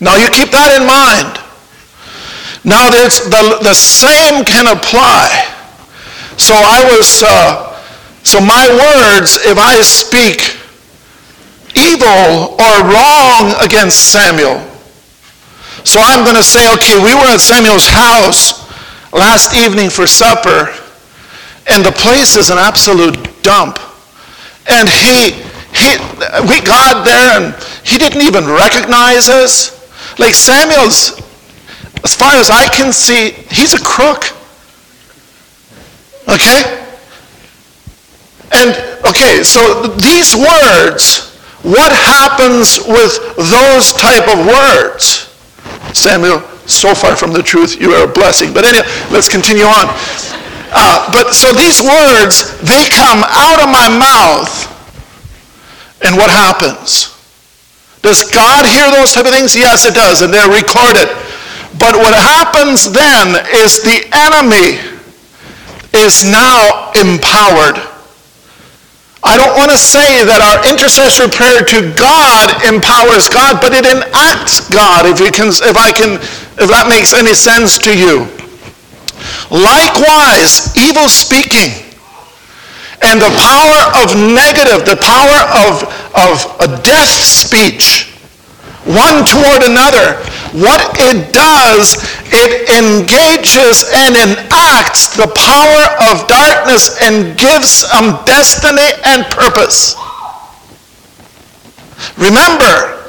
Now 0.00 0.16
you 0.16 0.30
keep 0.30 0.50
that 0.50 0.78
in 0.78 0.86
mind. 0.86 1.42
Now 2.64 2.90
there's 2.90 3.20
the, 3.26 3.58
the 3.62 3.74
same 3.74 4.44
can 4.44 4.66
apply. 4.66 5.26
So 6.36 6.54
I 6.54 6.84
was, 6.96 7.22
uh, 7.26 7.74
so 8.22 8.40
my 8.40 8.66
words, 8.70 9.38
if 9.42 9.58
I 9.58 9.80
speak 9.82 10.54
evil 11.74 12.54
or 12.58 12.74
wrong 12.86 13.54
against 13.64 14.12
Samuel, 14.12 14.62
so 15.84 16.00
I'm 16.02 16.24
going 16.24 16.36
to 16.36 16.44
say, 16.44 16.72
okay, 16.74 17.02
we 17.02 17.14
were 17.14 17.26
at 17.32 17.40
Samuel's 17.40 17.88
house 17.88 18.68
last 19.12 19.54
evening 19.54 19.90
for 19.90 20.06
supper 20.06 20.74
and 21.70 21.84
the 21.84 21.92
place 21.92 22.36
is 22.36 22.50
an 22.50 22.58
absolute 22.58 23.42
dump. 23.42 23.78
And 24.70 24.88
he, 24.88 25.32
he, 25.72 25.96
we 26.48 26.60
got 26.60 27.04
there 27.04 27.40
and 27.40 27.54
he 27.84 27.98
didn't 27.98 28.22
even 28.22 28.46
recognize 28.46 29.28
us. 29.28 29.77
Like 30.18 30.34
Samuel's, 30.34 31.20
as 32.04 32.14
far 32.14 32.34
as 32.34 32.50
I 32.50 32.68
can 32.74 32.92
see, 32.92 33.30
he's 33.50 33.74
a 33.74 33.82
crook. 33.84 34.34
Okay? 36.28 36.84
And, 38.52 38.70
okay, 39.06 39.42
so 39.42 39.86
these 39.98 40.34
words, 40.34 41.34
what 41.62 41.92
happens 41.92 42.78
with 42.86 43.18
those 43.36 43.92
type 43.92 44.28
of 44.28 44.46
words? 44.46 45.28
Samuel, 45.92 46.40
so 46.66 46.94
far 46.94 47.16
from 47.16 47.32
the 47.32 47.42
truth, 47.42 47.80
you 47.80 47.92
are 47.92 48.08
a 48.08 48.12
blessing. 48.12 48.52
But 48.52 48.64
anyway, 48.64 48.86
let's 49.10 49.28
continue 49.28 49.64
on. 49.64 49.86
Uh, 50.70 51.10
but 51.12 51.34
so 51.34 51.52
these 51.52 51.80
words, 51.80 52.58
they 52.60 52.88
come 52.90 53.24
out 53.24 53.60
of 53.62 53.70
my 53.70 53.88
mouth. 53.88 54.66
And 56.04 56.16
what 56.16 56.30
happens? 56.30 57.17
Does 58.02 58.22
God 58.30 58.64
hear 58.66 58.90
those 58.90 59.12
type 59.12 59.26
of 59.26 59.32
things? 59.32 59.54
Yes, 59.54 59.84
it 59.84 59.94
does, 59.94 60.22
and 60.22 60.32
they're 60.32 60.48
recorded. 60.48 61.08
But 61.78 61.94
what 61.94 62.14
happens 62.14 62.90
then 62.90 63.38
is 63.54 63.82
the 63.82 64.06
enemy 64.14 64.78
is 65.94 66.24
now 66.24 66.90
empowered. 66.94 67.78
I 69.22 69.36
don't 69.36 69.58
want 69.58 69.70
to 69.70 69.78
say 69.78 70.22
that 70.24 70.38
our 70.38 70.62
intercessory 70.70 71.28
prayer 71.28 71.66
to 71.66 71.90
God 71.98 72.54
empowers 72.62 73.26
God, 73.28 73.58
but 73.60 73.74
it 73.74 73.84
enacts 73.84 74.62
God, 74.70 75.06
if, 75.06 75.18
you 75.18 75.30
can, 75.34 75.50
if, 75.50 75.76
I 75.76 75.90
can, 75.90 76.22
if 76.56 76.70
that 76.70 76.86
makes 76.86 77.12
any 77.12 77.34
sense 77.34 77.78
to 77.82 77.92
you. 77.92 78.30
Likewise, 79.50 80.70
evil 80.78 81.10
speaking 81.10 81.87
and 83.08 83.20
the 83.20 83.34
power 83.40 83.80
of 84.04 84.12
negative, 84.16 84.84
the 84.84 85.00
power 85.00 85.40
of, 85.64 85.88
of 86.12 86.44
a 86.60 86.68
death 86.82 87.08
speech, 87.08 88.12
one 88.84 89.24
toward 89.24 89.64
another, 89.64 90.20
what 90.52 90.80
it 91.00 91.32
does, 91.32 91.96
it 92.28 92.68
engages 92.76 93.88
and 93.96 94.12
enacts 94.12 95.16
the 95.16 95.28
power 95.32 95.82
of 96.12 96.28
darkness 96.28 97.00
and 97.00 97.36
gives 97.38 97.88
them 97.92 98.20
destiny 98.24 98.92
and 99.04 99.24
purpose. 99.32 99.96
Remember, 102.18 103.08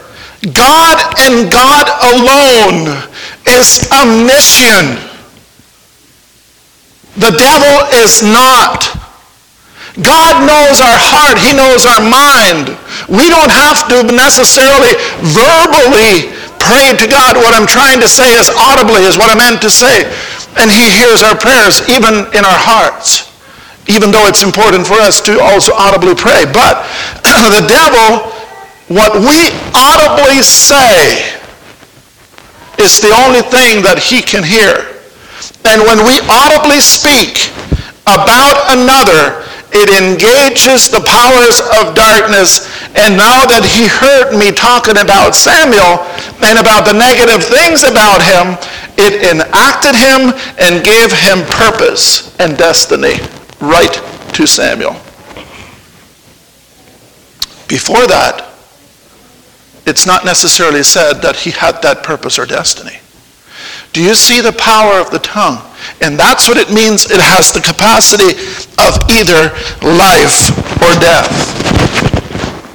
God 0.53 0.97
and 1.19 1.51
God 1.51 1.87
alone 2.15 3.03
is 3.47 3.83
omniscient. 3.91 4.95
The 7.15 7.35
devil 7.35 7.99
is 7.99 8.23
not. 8.23 8.98
God 10.05 10.47
knows 10.47 10.79
our 10.79 10.99
heart. 10.99 11.35
He 11.41 11.51
knows 11.51 11.83
our 11.83 12.03
mind. 12.03 12.75
We 13.11 13.27
don't 13.27 13.51
have 13.51 13.83
to 13.91 14.07
necessarily 14.07 14.95
verbally 15.35 16.31
pray 16.61 16.95
to 16.95 17.07
God. 17.07 17.35
What 17.35 17.51
I'm 17.57 17.67
trying 17.67 17.99
to 17.99 18.07
say 18.07 18.35
is 18.37 18.47
audibly 18.53 19.03
is 19.03 19.17
what 19.17 19.31
I 19.31 19.35
meant 19.35 19.61
to 19.65 19.71
say. 19.71 20.07
And 20.59 20.71
he 20.71 20.87
hears 20.99 21.23
our 21.23 21.35
prayers 21.35 21.83
even 21.89 22.27
in 22.31 22.43
our 22.47 22.59
hearts. 22.59 23.27
Even 23.87 24.11
though 24.11 24.29
it's 24.29 24.43
important 24.43 24.85
for 24.85 25.01
us 25.01 25.19
to 25.25 25.41
also 25.41 25.73
audibly 25.73 26.13
pray. 26.13 26.45
But 26.45 26.85
the 27.57 27.65
devil, 27.65 28.29
what 28.87 29.17
we 29.17 29.49
audibly 29.73 30.45
say 30.45 31.33
is 32.77 33.01
the 33.01 33.11
only 33.25 33.41
thing 33.41 33.83
that 33.83 33.99
he 33.99 34.21
can 34.21 34.45
hear. 34.45 34.95
And 35.65 35.83
when 35.83 36.05
we 36.07 36.21
audibly 36.29 36.79
speak 36.79 37.51
about 38.07 38.71
another, 38.71 39.48
it 39.71 39.89
engages 40.01 40.89
the 40.89 41.01
powers 41.05 41.61
of 41.77 41.93
darkness. 41.93 42.65
And 42.97 43.13
now 43.13 43.45
that 43.45 43.61
he 43.61 43.85
heard 43.85 44.33
me 44.33 44.49
talking 44.51 44.97
about 44.97 45.35
Samuel 45.37 46.01
and 46.41 46.57
about 46.57 46.89
the 46.89 46.97
negative 46.97 47.45
things 47.45 47.85
about 47.85 48.21
him, 48.25 48.57
it 48.97 49.29
enacted 49.29 49.93
him 49.93 50.33
and 50.57 50.83
gave 50.83 51.13
him 51.13 51.45
purpose 51.45 52.33
and 52.39 52.57
destiny 52.57 53.21
right 53.61 53.93
to 54.33 54.47
Samuel. 54.47 54.93
Before 57.67 58.07
that, 58.07 58.49
it's 59.85 60.05
not 60.05 60.25
necessarily 60.25 60.83
said 60.83 61.21
that 61.21 61.35
he 61.35 61.51
had 61.51 61.81
that 61.83 62.03
purpose 62.03 62.39
or 62.39 62.45
destiny. 62.45 62.99
Do 63.93 64.01
you 64.01 64.15
see 64.15 64.41
the 64.41 64.53
power 64.53 64.99
of 64.99 65.11
the 65.11 65.19
tongue? 65.19 65.68
And 66.01 66.17
that's 66.17 66.47
what 66.47 66.57
it 66.57 66.71
means. 66.71 67.11
It 67.11 67.19
has 67.19 67.51
the 67.51 67.61
capacity 67.61 68.37
of 68.79 68.95
either 69.11 69.51
life 69.83 70.51
or 70.79 70.91
death. 70.99 71.29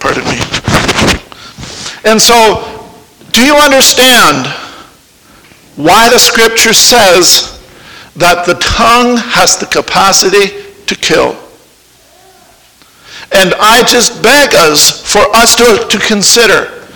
Pardon 0.00 0.24
me. 0.24 0.38
And 2.04 2.20
so, 2.20 2.62
do 3.32 3.44
you 3.44 3.56
understand 3.56 4.46
why 5.76 6.08
the 6.10 6.18
scripture 6.18 6.74
says 6.74 7.60
that 8.16 8.46
the 8.46 8.54
tongue 8.54 9.16
has 9.16 9.56
the 9.56 9.66
capacity 9.66 10.70
to 10.86 10.94
kill? 10.94 11.36
And 13.32 13.54
I 13.58 13.82
just 13.88 14.22
beg 14.22 14.54
us 14.54 15.02
for 15.10 15.24
us 15.34 15.56
to, 15.56 15.88
to 15.88 15.98
consider 16.06 16.86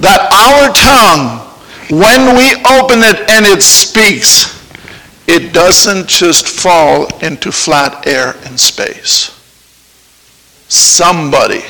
that 0.00 0.30
our 0.32 0.72
tongue 0.72 1.44
when 1.90 2.34
we 2.36 2.54
open 2.64 3.00
it 3.04 3.28
and 3.28 3.44
it 3.44 3.60
speaks, 3.62 4.53
it 5.26 5.52
doesn't 5.52 6.08
just 6.08 6.46
fall 6.46 7.06
into 7.18 7.50
flat 7.50 8.06
air 8.06 8.34
and 8.44 8.58
space. 8.58 9.30
Somebody 10.68 11.62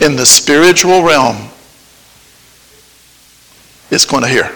in 0.00 0.16
the 0.16 0.26
spiritual 0.26 1.02
realm 1.02 1.36
is 3.90 4.04
going 4.04 4.22
to 4.22 4.28
hear. 4.28 4.54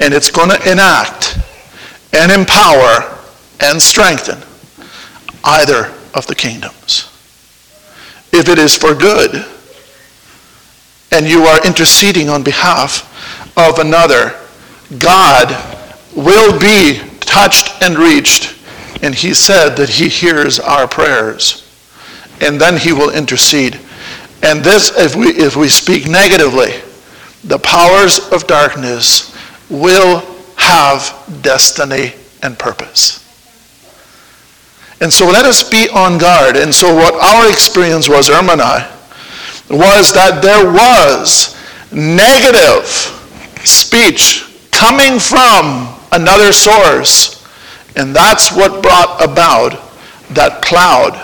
And 0.00 0.14
it's 0.14 0.30
going 0.30 0.50
to 0.50 0.70
enact 0.70 1.38
and 2.12 2.32
empower 2.32 3.18
and 3.60 3.80
strengthen 3.80 4.38
either 5.44 5.92
of 6.14 6.26
the 6.26 6.34
kingdoms. 6.34 7.10
If 8.32 8.48
it 8.48 8.58
is 8.58 8.76
for 8.76 8.94
good, 8.94 9.44
and 11.10 11.26
you 11.26 11.44
are 11.44 11.64
interceding 11.66 12.28
on 12.28 12.42
behalf 12.42 13.04
of 13.56 13.78
another, 13.78 14.38
God 14.98 15.77
will 16.14 16.58
be 16.58 17.00
touched 17.20 17.82
and 17.82 17.96
reached. 17.96 18.56
And 19.02 19.14
he 19.14 19.34
said 19.34 19.76
that 19.76 19.88
he 19.88 20.08
hears 20.08 20.58
our 20.58 20.88
prayers. 20.88 21.64
And 22.40 22.60
then 22.60 22.76
he 22.76 22.92
will 22.92 23.10
intercede. 23.10 23.78
And 24.42 24.62
this, 24.62 24.96
if 24.96 25.16
we, 25.16 25.28
if 25.28 25.56
we 25.56 25.68
speak 25.68 26.08
negatively, 26.08 26.72
the 27.44 27.58
powers 27.58 28.30
of 28.30 28.46
darkness 28.46 29.36
will 29.70 30.20
have 30.56 31.40
destiny 31.42 32.14
and 32.42 32.58
purpose. 32.58 33.24
And 35.00 35.12
so 35.12 35.26
let 35.26 35.44
us 35.44 35.68
be 35.68 35.88
on 35.90 36.18
guard. 36.18 36.56
And 36.56 36.74
so 36.74 36.94
what 36.94 37.14
our 37.14 37.50
experience 37.50 38.08
was, 38.08 38.28
Irma 38.28 38.52
and 38.52 38.62
I, 38.62 38.94
was 39.70 40.12
that 40.14 40.40
there 40.42 40.70
was 40.70 41.56
negative 41.92 42.86
speech 43.64 44.44
coming 44.70 45.18
from 45.18 45.97
another 46.12 46.52
source. 46.52 47.44
And 47.96 48.14
that's 48.14 48.52
what 48.52 48.82
brought 48.82 49.22
about 49.22 49.72
that 50.30 50.62
cloud 50.62 51.14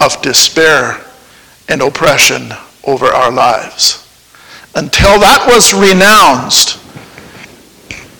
of 0.00 0.20
despair 0.22 1.04
and 1.68 1.82
oppression 1.82 2.50
over 2.84 3.06
our 3.06 3.30
lives. 3.30 4.00
Until 4.74 5.20
that 5.20 5.46
was 5.46 5.72
renounced, 5.72 6.80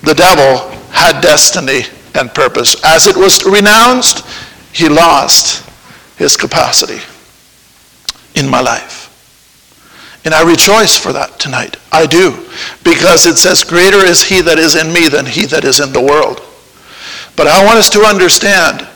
the 0.03 0.15
devil 0.15 0.71
had 0.91 1.21
destiny 1.21 1.83
and 2.15 2.33
purpose. 2.33 2.83
As 2.85 3.07
it 3.07 3.17
was 3.17 3.45
renounced, 3.45 4.25
he 4.73 4.89
lost 4.89 5.69
his 6.17 6.37
capacity 6.37 7.01
in 8.35 8.49
my 8.49 8.61
life. 8.61 9.04
And 10.25 10.33
I 10.33 10.43
rejoice 10.43 10.97
for 10.97 11.13
that 11.13 11.39
tonight. 11.39 11.77
I 11.93 12.07
do. 12.07 12.33
Because 12.83 13.27
it 13.27 13.37
says, 13.37 13.63
Greater 13.63 13.99
is 13.99 14.23
he 14.23 14.41
that 14.41 14.59
is 14.59 14.75
in 14.75 14.93
me 14.93 15.09
than 15.09 15.27
he 15.27 15.45
that 15.47 15.65
is 15.65 15.81
in 15.81 15.93
the 15.93 16.01
world. 16.01 16.41
But 17.37 17.47
I 17.47 17.65
want 17.65 17.79
us 17.79 17.91
to 17.91 18.01
understand 18.01 18.89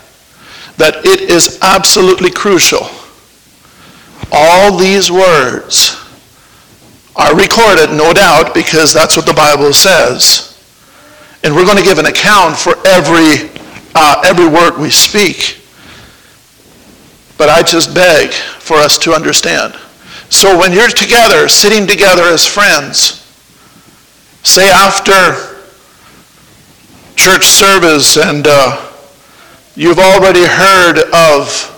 that 0.78 1.04
it 1.04 1.20
is 1.20 1.58
absolutely 1.60 2.30
crucial. 2.30 2.88
All 4.32 4.76
these 4.76 5.10
words 5.10 5.96
are 7.16 7.36
recorded, 7.36 7.90
no 7.90 8.14
doubt, 8.14 8.54
because 8.54 8.94
that's 8.94 9.16
what 9.16 9.26
the 9.26 9.34
Bible 9.34 9.72
says. 9.72 10.56
And 11.42 11.54
we're 11.54 11.64
going 11.64 11.78
to 11.78 11.84
give 11.84 11.98
an 11.98 12.06
account 12.06 12.56
for 12.56 12.74
every, 12.86 13.50
uh, 13.94 14.22
every 14.24 14.46
word 14.46 14.78
we 14.78 14.88
speak. 14.88 15.60
But 17.36 17.48
I 17.48 17.62
just 17.62 17.94
beg 17.94 18.30
for 18.30 18.76
us 18.76 18.96
to 18.98 19.12
understand 19.12 19.74
so 20.30 20.58
when 20.58 20.72
you're 20.72 20.88
together, 20.88 21.48
sitting 21.48 21.86
together 21.86 22.22
as 22.22 22.46
friends, 22.46 23.24
say 24.42 24.70
after 24.70 25.56
church 27.16 27.44
service 27.44 28.16
and 28.16 28.46
uh, 28.46 28.92
you've 29.74 29.98
already 29.98 30.44
heard 30.44 30.98
of 31.12 31.74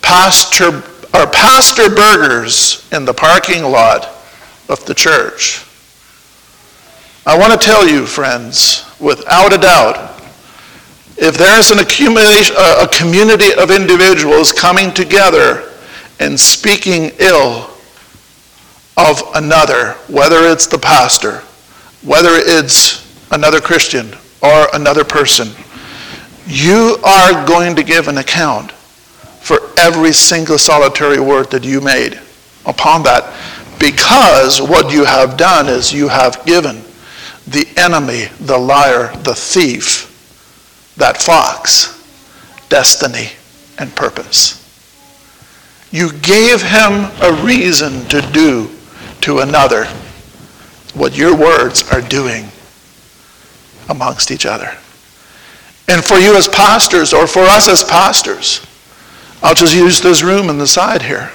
pastor 0.00 0.82
or 1.14 1.26
pastor 1.26 1.90
burgers 1.90 2.88
in 2.92 3.04
the 3.04 3.12
parking 3.12 3.62
lot 3.62 4.04
of 4.68 4.84
the 4.86 4.94
church. 4.94 5.66
I 7.26 7.38
want 7.38 7.52
to 7.52 7.58
tell 7.58 7.86
you, 7.86 8.06
friends, 8.06 8.84
without 8.98 9.52
a 9.52 9.58
doubt, 9.58 10.20
if 11.16 11.36
there's 11.36 11.70
an 11.70 11.78
accumulation, 11.78 12.56
a 12.58 12.88
community 12.88 13.52
of 13.54 13.70
individuals 13.70 14.52
coming 14.52 14.92
together 14.92 15.71
and 16.22 16.38
speaking 16.38 17.10
ill 17.18 17.68
of 18.96 19.20
another, 19.34 19.94
whether 20.08 20.36
it's 20.46 20.68
the 20.68 20.78
pastor, 20.78 21.38
whether 22.02 22.30
it's 22.32 23.02
another 23.32 23.60
Christian 23.60 24.14
or 24.40 24.68
another 24.72 25.02
person, 25.02 25.48
you 26.46 26.96
are 27.04 27.44
going 27.44 27.74
to 27.74 27.82
give 27.82 28.06
an 28.06 28.18
account 28.18 28.70
for 28.70 29.58
every 29.76 30.12
single 30.12 30.58
solitary 30.58 31.18
word 31.18 31.50
that 31.50 31.64
you 31.64 31.80
made 31.80 32.20
upon 32.66 33.02
that 33.02 33.34
because 33.80 34.62
what 34.62 34.92
you 34.92 35.04
have 35.04 35.36
done 35.36 35.66
is 35.66 35.92
you 35.92 36.06
have 36.06 36.46
given 36.46 36.76
the 37.48 37.66
enemy, 37.76 38.26
the 38.38 38.56
liar, 38.56 39.12
the 39.24 39.34
thief, 39.34 40.08
that 40.96 41.20
fox, 41.20 42.00
destiny 42.68 43.30
and 43.78 43.92
purpose. 43.96 44.61
You 45.92 46.10
gave 46.10 46.62
him 46.62 47.10
a 47.20 47.38
reason 47.44 48.06
to 48.08 48.22
do 48.32 48.70
to 49.20 49.40
another 49.40 49.84
what 50.94 51.16
your 51.16 51.36
words 51.36 51.82
are 51.92 52.00
doing 52.00 52.48
amongst 53.88 54.30
each 54.30 54.46
other. 54.46 54.76
And 55.88 56.02
for 56.02 56.16
you 56.16 56.34
as 56.34 56.48
pastors, 56.48 57.12
or 57.12 57.26
for 57.26 57.42
us 57.42 57.68
as 57.68 57.84
pastors, 57.84 58.66
I'll 59.42 59.54
just 59.54 59.74
use 59.74 60.00
this 60.00 60.22
room 60.22 60.48
in 60.48 60.58
the 60.58 60.66
side 60.66 61.02
here. 61.02 61.30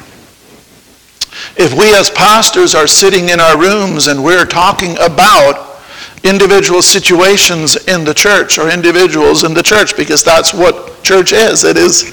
If 1.55 1.73
we 1.77 1.93
as 1.93 2.09
pastors 2.09 2.73
are 2.73 2.87
sitting 2.87 3.29
in 3.29 3.39
our 3.39 3.59
rooms 3.59 4.07
and 4.07 4.23
we're 4.23 4.45
talking 4.45 4.97
about 4.99 5.81
individual 6.23 6.81
situations 6.81 7.75
in 7.87 8.03
the 8.03 8.13
church 8.13 8.57
or 8.57 8.69
individuals 8.69 9.43
in 9.43 9.53
the 9.53 9.61
church, 9.61 9.95
because 9.95 10.23
that's 10.23 10.53
what 10.53 11.03
church 11.03 11.31
is, 11.31 11.63
it 11.63 11.77
is 11.77 12.11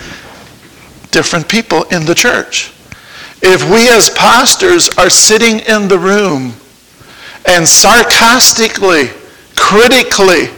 different 1.14 1.48
people 1.48 1.84
in 1.84 2.04
the 2.04 2.14
church. 2.14 2.72
If 3.40 3.62
we 3.70 3.88
as 3.88 4.10
pastors 4.10 4.88
are 4.98 5.08
sitting 5.08 5.60
in 5.60 5.86
the 5.86 5.98
room 5.98 6.52
and 7.46 7.66
sarcastically, 7.66 9.08
critically, 9.54 10.48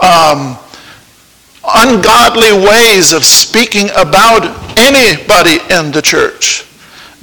um, 0.00 0.58
ungodly 1.64 2.52
ways 2.52 3.12
of 3.12 3.24
speaking 3.24 3.88
about 3.96 4.44
anybody 4.78 5.58
in 5.74 5.90
the 5.92 6.02
church, 6.02 6.66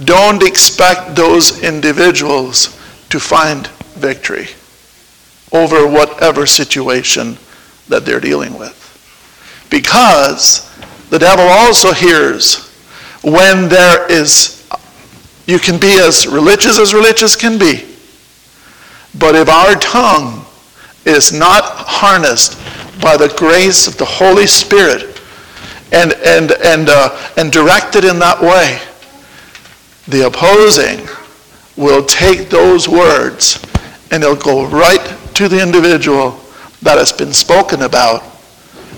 don't 0.03 0.41
expect 0.41 1.15
those 1.15 1.61
individuals 1.61 2.79
to 3.09 3.19
find 3.19 3.67
victory 3.97 4.47
over 5.51 5.85
whatever 5.85 6.45
situation 6.45 7.37
that 7.87 8.05
they're 8.05 8.19
dealing 8.19 8.57
with. 8.57 8.75
Because 9.69 10.65
the 11.09 11.19
devil 11.19 11.45
also 11.45 11.91
hears 11.91 12.68
when 13.23 13.67
there 13.67 14.09
is, 14.11 14.67
you 15.45 15.59
can 15.59 15.79
be 15.79 15.99
as 15.99 16.27
religious 16.27 16.79
as 16.79 16.93
religious 16.93 17.35
can 17.35 17.57
be. 17.57 17.85
But 19.17 19.35
if 19.35 19.49
our 19.49 19.75
tongue 19.75 20.45
is 21.05 21.33
not 21.33 21.63
harnessed 21.65 22.57
by 23.01 23.17
the 23.17 23.33
grace 23.37 23.87
of 23.87 23.97
the 23.97 24.05
Holy 24.05 24.47
Spirit 24.47 25.21
and, 25.91 26.13
and, 26.13 26.51
and, 26.63 26.89
uh, 26.89 27.17
and 27.37 27.51
directed 27.51 28.05
in 28.05 28.19
that 28.19 28.39
way, 28.41 28.79
the 30.07 30.27
opposing 30.27 31.07
will 31.75 32.03
take 32.03 32.49
those 32.49 32.87
words 32.87 33.63
and 34.11 34.23
it'll 34.23 34.35
go 34.35 34.65
right 34.67 35.15
to 35.35 35.47
the 35.47 35.61
individual 35.61 36.39
that 36.81 36.97
has 36.97 37.11
been 37.11 37.33
spoken 37.33 37.81
about 37.81 38.23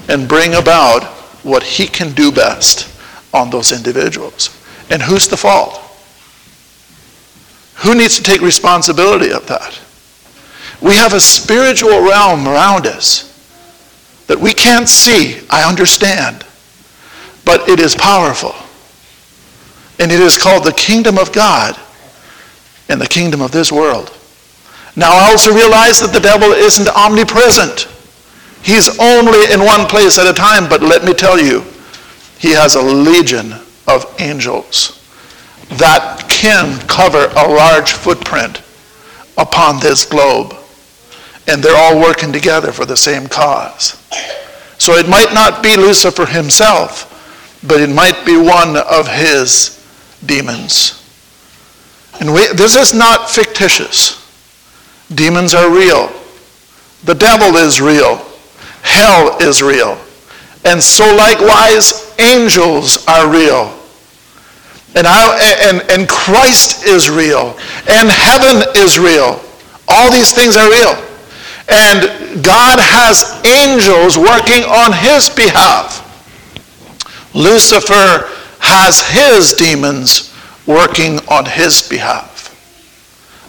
and 0.07 0.27
bring 0.27 0.55
about 0.55 1.03
what 1.43 1.63
he 1.63 1.87
can 1.87 2.11
do 2.13 2.31
best 2.31 2.90
on 3.33 3.49
those 3.49 3.71
individuals. 3.71 4.57
And 4.89 5.01
who's 5.01 5.27
the 5.27 5.37
fault? 5.37 5.79
Who 7.77 7.95
needs 7.95 8.17
to 8.17 8.23
take 8.23 8.41
responsibility 8.41 9.31
of 9.31 9.47
that? 9.47 9.79
We 10.81 10.95
have 10.95 11.13
a 11.13 11.19
spiritual 11.19 12.01
realm 12.01 12.47
around 12.47 12.87
us 12.87 13.27
that 14.27 14.39
we 14.39 14.53
can't 14.53 14.87
see, 14.87 15.45
I 15.49 15.67
understand, 15.67 16.45
but 17.45 17.67
it 17.67 17.79
is 17.79 17.95
powerful. 17.95 18.55
And 19.99 20.11
it 20.11 20.19
is 20.19 20.37
called 20.37 20.63
the 20.63 20.73
kingdom 20.73 21.17
of 21.17 21.31
God 21.31 21.79
and 22.89 22.99
the 22.99 23.07
kingdom 23.07 23.41
of 23.41 23.51
this 23.51 23.71
world. 23.71 24.17
Now 24.95 25.13
I 25.13 25.31
also 25.31 25.53
realize 25.53 25.99
that 26.01 26.11
the 26.13 26.19
devil 26.19 26.51
isn't 26.51 26.89
omnipresent. 26.89 27.87
He's 28.63 28.99
only 28.99 29.51
in 29.51 29.61
one 29.61 29.87
place 29.87 30.17
at 30.17 30.27
a 30.27 30.33
time, 30.33 30.67
but 30.67 30.81
let 30.81 31.03
me 31.03 31.13
tell 31.13 31.39
you, 31.39 31.63
he 32.41 32.53
has 32.53 32.73
a 32.73 32.81
legion 32.81 33.53
of 33.87 34.15
angels 34.19 34.97
that 35.73 36.25
can 36.27 36.79
cover 36.87 37.31
a 37.37 37.47
large 37.47 37.91
footprint 37.91 38.63
upon 39.37 39.79
this 39.79 40.05
globe. 40.05 40.55
And 41.47 41.61
they're 41.63 41.77
all 41.77 41.99
working 41.99 42.33
together 42.33 42.71
for 42.71 42.85
the 42.85 42.97
same 42.97 43.27
cause. 43.27 44.01
So 44.79 44.93
it 44.93 45.07
might 45.07 45.33
not 45.35 45.61
be 45.61 45.77
Lucifer 45.77 46.25
himself, 46.25 47.07
but 47.67 47.79
it 47.79 47.91
might 47.91 48.25
be 48.25 48.37
one 48.37 48.75
of 48.75 49.07
his 49.07 49.77
demons. 50.25 50.97
And 52.19 52.33
we, 52.33 52.47
this 52.53 52.75
is 52.75 52.91
not 52.91 53.29
fictitious. 53.29 54.17
Demons 55.13 55.53
are 55.53 55.69
real. 55.71 56.11
The 57.03 57.13
devil 57.13 57.55
is 57.57 57.79
real. 57.79 58.17
hell 58.81 59.37
is 59.41 59.61
real. 59.61 59.95
And 60.65 60.81
so 60.81 61.15
likewise, 61.15 62.10
angels 62.21 63.05
are 63.07 63.31
real. 63.31 63.77
And, 64.95 65.07
I, 65.07 65.39
and, 65.63 65.89
and 65.89 66.07
Christ 66.07 66.85
is 66.85 67.09
real. 67.09 67.57
And 67.89 68.09
heaven 68.09 68.67
is 68.75 68.99
real. 68.99 69.41
All 69.87 70.11
these 70.11 70.33
things 70.33 70.57
are 70.57 70.69
real. 70.69 70.95
And 71.69 72.43
God 72.43 72.79
has 72.79 73.41
angels 73.45 74.17
working 74.17 74.63
on 74.63 74.91
his 74.91 75.29
behalf. 75.29 75.99
Lucifer 77.33 78.27
has 78.59 79.01
his 79.01 79.53
demons 79.53 80.33
working 80.67 81.19
on 81.29 81.45
his 81.45 81.87
behalf. 81.87 82.29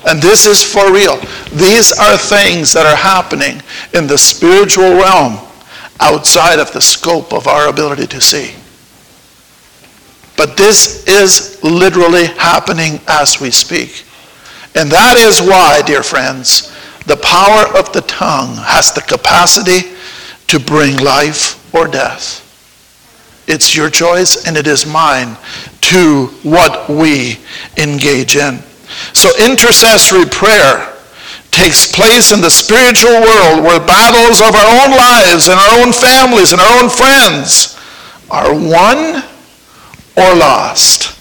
And 0.06 0.20
this 0.20 0.46
is 0.46 0.62
for 0.62 0.92
real. 0.92 1.16
These 1.52 1.92
are 1.92 2.16
things 2.16 2.72
that 2.72 2.86
are 2.86 2.96
happening 2.96 3.62
in 3.94 4.06
the 4.06 4.18
spiritual 4.18 4.90
realm 4.94 5.38
outside 6.00 6.58
of 6.58 6.72
the 6.72 6.80
scope 6.80 7.32
of 7.32 7.46
our 7.46 7.68
ability 7.68 8.06
to 8.08 8.20
see. 8.20 8.54
But 10.36 10.56
this 10.56 11.06
is 11.06 11.62
literally 11.62 12.26
happening 12.26 13.00
as 13.08 13.40
we 13.40 13.50
speak. 13.50 14.04
And 14.74 14.90
that 14.90 15.16
is 15.18 15.40
why, 15.40 15.82
dear 15.84 16.02
friends, 16.02 16.72
the 17.06 17.16
power 17.16 17.66
of 17.78 17.92
the 17.92 18.00
tongue 18.02 18.54
has 18.56 18.92
the 18.92 19.02
capacity 19.02 19.92
to 20.46 20.58
bring 20.58 20.98
life 20.98 21.74
or 21.74 21.88
death. 21.88 22.40
It's 23.48 23.76
your 23.76 23.90
choice 23.90 24.46
and 24.46 24.56
it 24.56 24.66
is 24.66 24.86
mine 24.86 25.36
to 25.92 26.26
what 26.42 26.88
we 26.88 27.38
engage 27.76 28.36
in. 28.36 28.58
So 29.12 29.30
intercessory 29.44 30.26
prayer 30.26 30.94
takes 31.50 31.90
place 31.92 32.32
in 32.32 32.40
the 32.40 32.50
spiritual 32.50 33.12
world 33.12 33.64
where 33.64 33.80
battles 33.80 34.40
of 34.40 34.54
our 34.54 34.84
own 34.84 34.90
lives 34.96 35.48
and 35.48 35.58
our 35.58 35.84
own 35.84 35.92
families 35.92 36.52
and 36.52 36.60
our 36.60 36.82
own 36.82 36.88
friends 36.88 37.78
are 38.30 38.54
won 38.54 39.22
or 40.16 40.34
lost. 40.34 41.18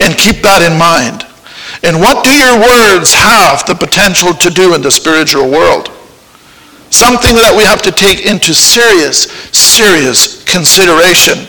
And 0.00 0.16
keep 0.16 0.42
that 0.42 0.62
in 0.62 0.78
mind. 0.78 1.26
And 1.82 2.00
what 2.00 2.24
do 2.24 2.30
your 2.30 2.58
words 2.58 3.12
have 3.14 3.66
the 3.66 3.74
potential 3.74 4.32
to 4.34 4.50
do 4.50 4.74
in 4.74 4.82
the 4.82 4.90
spiritual 4.90 5.50
world? 5.50 5.90
Something 6.90 7.36
that 7.36 7.54
we 7.54 7.62
have 7.64 7.82
to 7.82 7.92
take 7.92 8.24
into 8.26 8.54
serious, 8.54 9.30
serious 9.52 10.42
consideration. 10.44 11.46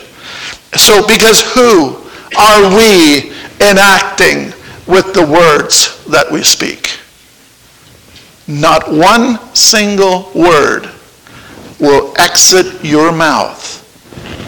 So, 0.77 1.05
because 1.07 1.41
who 1.53 2.03
are 2.37 2.75
we 2.75 3.31
enacting 3.61 4.53
with 4.85 5.13
the 5.13 5.25
words 5.25 6.03
that 6.05 6.29
we 6.31 6.43
speak? 6.43 6.99
Not 8.47 8.91
one 8.91 9.39
single 9.55 10.31
word 10.35 10.89
will 11.79 12.13
exit 12.17 12.83
your 12.83 13.11
mouth 13.11 13.77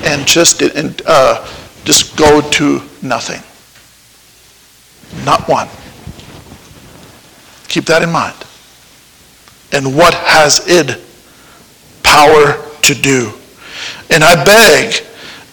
and 0.06 0.28
just 0.28 0.62
uh, 1.06 1.48
just 1.84 2.16
go 2.18 2.42
to 2.52 2.82
nothing. 3.02 3.42
Not 5.26 5.48
one. 5.48 5.68
Keep 7.68 7.86
that 7.86 8.02
in 8.02 8.12
mind. 8.12 8.36
And 9.72 9.96
what 9.96 10.14
has 10.14 10.68
it 10.68 11.02
power 12.04 12.70
to 12.82 12.94
do? 12.94 13.32
And 14.10 14.24
I 14.24 14.44
beg, 14.44 15.06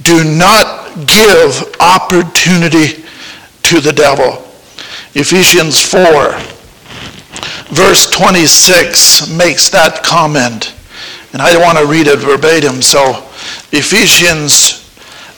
do 0.02 0.24
not 0.24 1.06
give 1.06 1.74
opportunity 1.80 3.04
to 3.62 3.80
the 3.80 3.92
devil. 3.92 4.44
Ephesians 5.14 5.80
4, 5.80 6.00
verse 7.74 8.10
26 8.10 9.30
makes 9.30 9.70
that 9.70 10.02
comment. 10.02 10.74
And 11.32 11.42
I 11.42 11.52
don't 11.52 11.62
want 11.62 11.78
to 11.78 11.86
read 11.86 12.06
it 12.06 12.18
verbatim, 12.18 12.82
so 12.82 13.24
Ephesians 13.70 14.77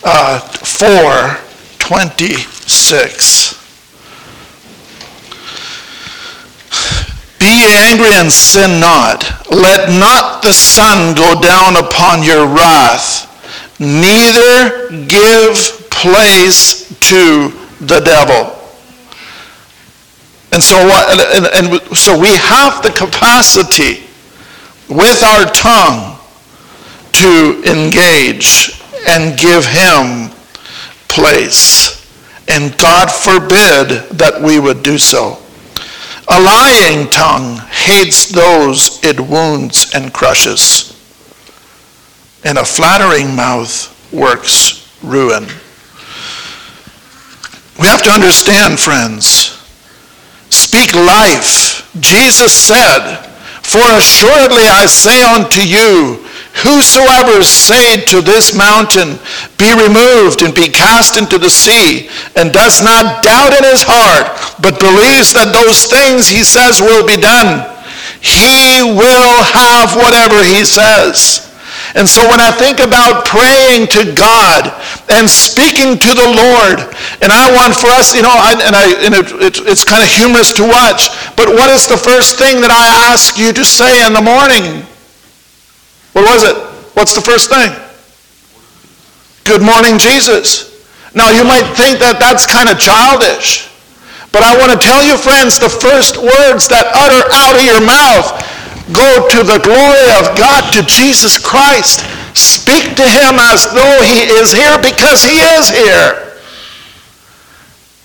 uh, 0.04 0.38
4 0.40 1.50
26. 1.78 3.60
Be 7.40 7.64
angry 7.66 8.12
and 8.14 8.30
sin 8.30 8.80
not. 8.80 9.24
Let 9.50 9.88
not 9.98 10.42
the 10.42 10.52
sun 10.52 11.14
go 11.16 11.40
down 11.40 11.76
upon 11.76 12.22
your 12.22 12.46
wrath, 12.46 13.26
neither 13.80 14.88
give 15.06 15.88
place 15.90 16.88
to 17.08 17.48
the 17.80 18.00
devil. 18.00 18.56
And 20.52 20.62
so, 20.62 20.76
and, 20.76 21.46
and 21.46 21.96
so 21.96 22.18
we 22.18 22.34
have 22.36 22.82
the 22.82 22.90
capacity 22.90 24.04
with 24.88 25.22
our 25.22 25.46
tongue 25.52 26.18
to 27.12 27.62
engage 27.66 28.80
and 29.08 29.38
give 29.38 29.64
him 29.66 30.30
place. 31.08 32.00
And 32.48 32.76
God 32.78 33.10
forbid 33.10 34.08
that 34.18 34.40
we 34.42 34.58
would 34.58 34.82
do 34.82 34.98
so. 34.98 35.38
A 36.28 36.40
lying 36.40 37.08
tongue 37.08 37.56
hates 37.70 38.30
those 38.30 39.02
it 39.02 39.18
wounds 39.18 39.90
and 39.94 40.14
crushes, 40.14 40.96
and 42.44 42.56
a 42.56 42.64
flattering 42.64 43.34
mouth 43.34 43.90
works 44.12 44.86
ruin. 45.02 45.44
We 47.80 47.86
have 47.86 48.02
to 48.02 48.10
understand, 48.10 48.78
friends, 48.78 49.58
speak 50.50 50.94
life. 50.94 51.90
Jesus 51.98 52.52
said, 52.52 53.16
For 53.62 53.82
assuredly 53.96 54.68
I 54.68 54.86
say 54.86 55.22
unto 55.24 55.62
you, 55.62 56.24
Whosoever 56.62 57.42
say 57.42 58.05
to 58.12 58.20
this 58.20 58.53
mountain, 58.53 59.16
Be 59.57 59.73
removed 59.73 60.42
and 60.42 60.55
be 60.55 60.68
cast 60.68 61.16
into 61.16 61.38
the 61.38 61.49
sea, 61.49 62.11
and 62.37 62.53
does 62.53 62.83
not 62.85 63.25
doubt 63.25 63.57
in 63.57 63.64
his 63.64 63.81
heart, 63.81 64.29
but 64.61 64.77
believes 64.77 65.33
that 65.33 65.57
those 65.57 65.88
things 65.88 66.29
he 66.29 66.44
says 66.44 66.81
will 66.85 67.07
be 67.07 67.16
done, 67.16 67.64
he 68.20 68.85
will 68.85 69.40
have 69.40 69.96
whatever 69.96 70.44
he 70.44 70.61
says. 70.68 71.49
And 71.96 72.05
so 72.05 72.23
when 72.29 72.38
I 72.38 72.53
think 72.53 72.79
about 72.79 73.25
praying 73.25 73.88
to 73.96 74.12
God 74.12 74.68
and 75.11 75.25
speaking 75.25 75.99
to 75.99 76.11
the 76.12 76.29
Lord, 76.29 76.92
and 77.25 77.33
I 77.33 77.51
want 77.57 77.75
for 77.75 77.88
us, 77.88 78.14
you 78.14 78.23
know, 78.23 78.31
I, 78.31 78.53
and, 78.61 78.77
I, 78.77 78.85
and 79.01 79.14
it, 79.16 79.27
it, 79.40 79.55
it's 79.64 79.83
kind 79.83 80.05
of 80.05 80.09
humorous 80.12 80.53
to 80.61 80.64
watch, 80.68 81.09
but 81.35 81.49
what 81.49 81.73
is 81.73 81.88
the 81.88 81.96
first 81.96 82.37
thing 82.37 82.61
that 82.61 82.70
I 82.70 82.85
ask 83.11 83.40
you 83.40 83.53
to 83.57 83.64
say 83.64 84.05
in 84.07 84.12
the 84.12 84.23
morning? 84.23 84.87
What 86.12 86.25
was 86.27 86.42
it? 86.44 86.57
What's 86.94 87.14
the 87.14 87.23
first 87.23 87.51
thing? 87.51 87.70
Good 89.44 89.62
morning, 89.62 89.99
Jesus. 89.99 90.70
Now, 91.14 91.31
you 91.31 91.42
might 91.42 91.66
think 91.75 91.99
that 91.99 92.18
that's 92.23 92.46
kind 92.46 92.70
of 92.70 92.79
childish. 92.79 93.70
But 94.31 94.46
I 94.46 94.55
want 94.59 94.70
to 94.70 94.79
tell 94.79 95.03
you, 95.03 95.18
friends, 95.18 95.59
the 95.59 95.70
first 95.70 96.14
words 96.18 96.70
that 96.70 96.87
utter 96.94 97.23
out 97.35 97.59
of 97.59 97.64
your 97.66 97.83
mouth 97.83 98.31
go 98.94 99.27
to 99.27 99.42
the 99.42 99.59
glory 99.62 100.07
of 100.23 100.35
God, 100.38 100.70
to 100.75 100.87
Jesus 100.87 101.38
Christ. 101.38 102.07
Speak 102.38 102.94
to 102.94 103.07
him 103.07 103.42
as 103.51 103.66
though 103.75 103.99
he 104.07 104.31
is 104.38 104.55
here 104.55 104.79
because 104.79 105.23
he 105.23 105.42
is 105.59 105.66
here. 105.70 106.30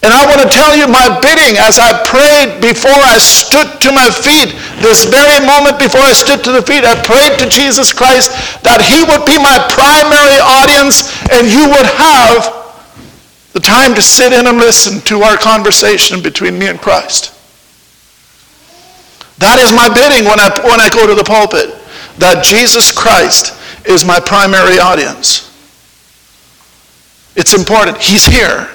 And 0.05 0.13
I 0.13 0.21
want 0.29 0.37
to 0.45 0.49
tell 0.53 0.77
you 0.77 0.85
my 0.85 1.17
bidding 1.17 1.57
as 1.57 1.81
I 1.81 1.97
prayed 2.05 2.61
before 2.61 2.93
I 2.93 3.17
stood 3.17 3.81
to 3.81 3.89
my 3.89 4.05
feet. 4.13 4.53
This 4.77 5.09
very 5.09 5.41
moment 5.41 5.81
before 5.81 6.05
I 6.05 6.13
stood 6.13 6.43
to 6.45 6.51
the 6.51 6.61
feet, 6.61 6.85
I 6.85 6.93
prayed 7.01 7.41
to 7.41 7.49
Jesus 7.49 7.89
Christ 7.91 8.29
that 8.61 8.85
he 8.85 9.01
would 9.01 9.25
be 9.25 9.41
my 9.41 9.57
primary 9.65 10.37
audience 10.37 11.09
and 11.33 11.49
you 11.49 11.65
would 11.73 11.89
have 11.97 12.53
the 13.57 13.59
time 13.59 13.95
to 13.95 14.01
sit 14.03 14.31
in 14.31 14.45
and 14.45 14.59
listen 14.59 15.01
to 15.09 15.23
our 15.23 15.37
conversation 15.37 16.21
between 16.21 16.59
me 16.59 16.67
and 16.67 16.79
Christ. 16.79 17.33
That 19.39 19.57
is 19.57 19.73
my 19.73 19.89
bidding 19.89 20.29
when 20.29 20.37
I, 20.37 20.53
when 20.69 20.79
I 20.79 20.89
go 20.93 21.07
to 21.09 21.15
the 21.15 21.25
pulpit, 21.25 21.73
that 22.19 22.45
Jesus 22.45 22.91
Christ 22.91 23.57
is 23.89 24.05
my 24.05 24.19
primary 24.19 24.77
audience. 24.77 25.49
It's 27.35 27.57
important. 27.57 27.97
He's 27.97 28.23
here. 28.23 28.69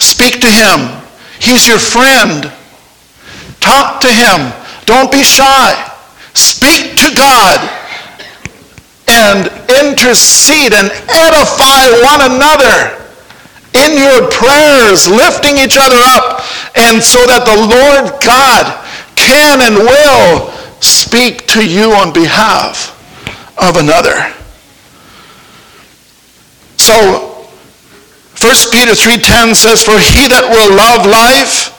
Speak 0.00 0.40
to 0.40 0.50
him. 0.50 1.00
He's 1.40 1.68
your 1.68 1.78
friend. 1.78 2.50
Talk 3.60 4.00
to 4.00 4.08
him. 4.08 4.52
Don't 4.86 5.12
be 5.12 5.22
shy. 5.22 5.76
Speak 6.34 6.96
to 6.96 7.14
God 7.14 7.60
and 9.06 9.46
intercede 9.84 10.72
and 10.72 10.90
edify 10.90 11.86
one 12.02 12.32
another 12.32 12.96
in 13.74 13.96
your 13.96 14.28
prayers, 14.30 15.06
lifting 15.08 15.58
each 15.58 15.76
other 15.78 16.00
up, 16.16 16.42
and 16.76 17.02
so 17.02 17.24
that 17.26 17.44
the 17.44 17.54
Lord 17.54 18.20
God 18.24 18.86
can 19.16 19.60
and 19.60 19.76
will 19.76 20.50
speak 20.80 21.46
to 21.48 21.66
you 21.66 21.92
on 21.92 22.12
behalf 22.12 22.96
of 23.58 23.76
another. 23.76 24.34
So 26.78 27.29
1 28.40 28.72
Peter 28.72 28.96
3.10 28.96 29.54
says, 29.54 29.84
For 29.84 30.00
he 30.00 30.24
that 30.32 30.48
will 30.48 30.72
love 30.72 31.04
life 31.04 31.76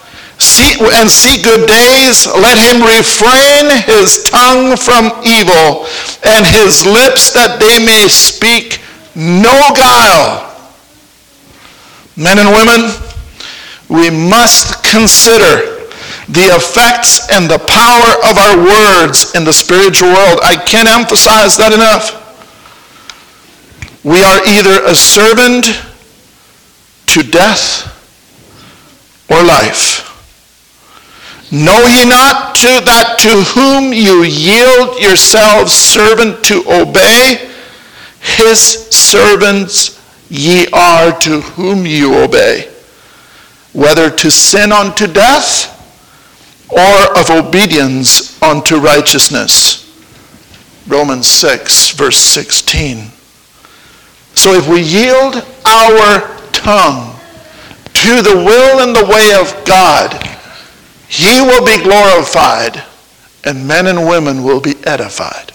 and 0.93 1.09
see 1.09 1.41
good 1.41 1.65
days, 1.65 2.29
let 2.37 2.53
him 2.53 2.85
refrain 2.85 3.81
his 3.89 4.29
tongue 4.29 4.77
from 4.77 5.09
evil, 5.25 5.89
and 6.21 6.45
his 6.45 6.85
lips 6.85 7.33
that 7.33 7.57
they 7.57 7.81
may 7.81 8.05
speak 8.05 8.81
no 9.17 9.53
guile. 9.73 10.53
Men 12.15 12.37
and 12.37 12.53
women, 12.53 12.93
we 13.89 14.13
must 14.13 14.85
consider 14.85 15.81
the 16.29 16.45
effects 16.53 17.25
and 17.33 17.49
the 17.49 17.57
power 17.57 18.11
of 18.29 18.37
our 18.37 18.57
words 18.61 19.33
in 19.33 19.43
the 19.43 19.53
spiritual 19.53 20.13
world. 20.13 20.39
I 20.45 20.61
can't 20.61 20.87
emphasize 20.87 21.57
that 21.57 21.73
enough. 21.73 22.21
We 24.05 24.21
are 24.21 24.45
either 24.45 24.85
a 24.85 24.93
servant 24.93 25.90
to 27.11 27.23
death 27.23 27.87
or 29.29 29.43
life. 29.43 30.07
Know 31.51 31.85
ye 31.85 32.05
not 32.05 32.55
to 32.55 32.81
that 32.85 33.17
to 33.19 33.43
whom 33.51 33.91
you 33.91 34.23
yield 34.23 34.97
yourselves 35.01 35.73
servant 35.73 36.45
to 36.45 36.63
obey, 36.67 37.49
his 38.21 38.87
servants 38.89 39.99
ye 40.29 40.67
are 40.71 41.11
to 41.19 41.41
whom 41.41 41.85
you 41.85 42.15
obey, 42.15 42.71
whether 43.73 44.09
to 44.09 44.31
sin 44.31 44.71
unto 44.71 45.07
death 45.07 45.67
or 46.69 47.19
of 47.19 47.29
obedience 47.29 48.41
unto 48.41 48.77
righteousness. 48.77 49.79
Romans 50.87 51.27
6, 51.27 51.91
verse 51.91 52.17
16. 52.17 53.07
So 54.33 54.53
if 54.53 54.69
we 54.69 54.81
yield 54.81 55.45
our 55.65 56.40
tongue 56.63 57.15
to 57.93 58.21
the 58.21 58.35
will 58.35 58.79
and 58.79 58.95
the 58.95 59.05
way 59.05 59.33
of 59.39 59.65
God, 59.65 60.13
he 61.07 61.41
will 61.41 61.65
be 61.65 61.81
glorified 61.83 62.83
and 63.43 63.67
men 63.67 63.87
and 63.87 64.07
women 64.07 64.43
will 64.43 64.61
be 64.61 64.75
edified. 64.85 65.51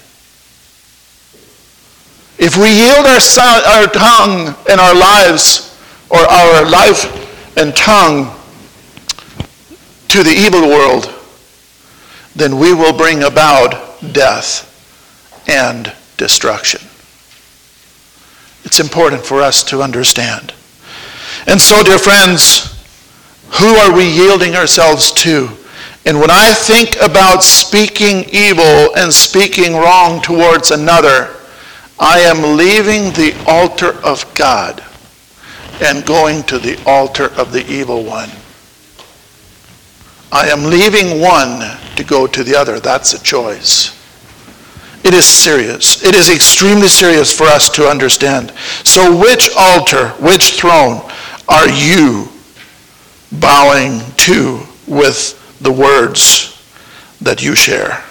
If 2.39 2.57
we 2.57 2.71
yield 2.71 3.07
our, 3.07 3.81
our 3.81 3.87
tongue 3.87 4.55
and 4.69 4.81
our 4.81 4.95
lives, 4.95 5.67
or 6.11 6.19
our 6.19 6.69
life 6.69 7.57
and 7.57 7.75
tongue 7.75 8.33
to 10.09 10.23
the 10.23 10.31
evil 10.31 10.69
world, 10.69 11.13
then 12.35 12.59
we 12.59 12.73
will 12.73 12.97
bring 12.97 13.25
about 13.25 14.01
death 14.13 14.63
and 15.49 15.93
destruction. 16.17 16.81
It's 18.65 18.81
important 18.81 19.25
for 19.25 19.41
us 19.41 19.65
to 19.65 19.83
understand. 19.83 20.53
And 21.47 21.61
so, 21.61 21.83
dear 21.83 21.99
friends, 21.99 22.77
who 23.51 23.77
are 23.77 23.95
we 23.95 24.05
yielding 24.05 24.57
ourselves 24.57 25.13
to? 25.13 25.49
And 26.05 26.21
when 26.21 26.31
I 26.31 26.53
think 26.53 26.97
about 27.01 27.43
speaking 27.43 28.25
evil 28.31 28.95
and 28.97 29.13
speaking 29.13 29.75
wrong 29.75 30.21
towards 30.21 30.71
another, 30.71 31.37
I 31.99 32.21
am 32.21 32.57
leaving 32.57 33.13
the 33.13 33.35
altar 33.47 33.95
of 34.05 34.33
God 34.35 34.85
and 35.81 36.05
going 36.05 36.43
to 36.45 36.59
the 36.59 36.81
altar 36.85 37.27
of 37.37 37.53
the 37.53 37.65
evil 37.67 38.05
one. 38.05 38.31
I 40.33 40.49
am 40.49 40.65
leaving 40.65 41.21
one 41.21 41.61
to 41.97 42.05
go 42.05 42.27
to 42.27 42.43
the 42.43 42.57
other. 42.57 42.81
That's 42.81 43.15
a 43.15 43.23
choice. 43.23 43.93
It 45.05 45.15
is 45.15 45.27
serious. 45.27 46.03
It 46.03 46.15
is 46.17 46.29
extremely 46.29 46.89
serious 46.89 47.37
for 47.37 47.45
us 47.45 47.69
to 47.71 47.89
understand. 47.89 48.53
So, 48.85 49.17
which 49.17 49.49
altar, 49.57 50.09
which 50.21 50.59
throne 50.59 51.06
are 51.49 51.69
you 51.69 52.29
bowing 53.33 54.01
to 54.17 54.61
with 54.87 55.59
the 55.61 55.73
words 55.73 56.53
that 57.21 57.43
you 57.43 57.55
share? 57.55 58.03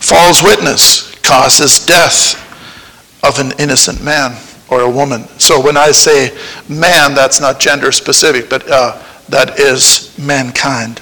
False 0.00 0.42
witness 0.42 1.14
causes 1.22 1.84
death 1.86 2.36
of 3.22 3.38
an 3.38 3.52
innocent 3.58 4.02
man 4.02 4.36
or 4.70 4.82
a 4.82 4.90
woman. 4.90 5.26
So, 5.38 5.60
when 5.60 5.76
I 5.76 5.90
say 5.90 6.36
man, 6.68 7.14
that's 7.14 7.40
not 7.40 7.60
gender 7.60 7.92
specific, 7.92 8.48
but 8.48 8.68
uh, 8.70 9.02
that 9.28 9.58
is 9.58 10.16
mankind. 10.18 11.00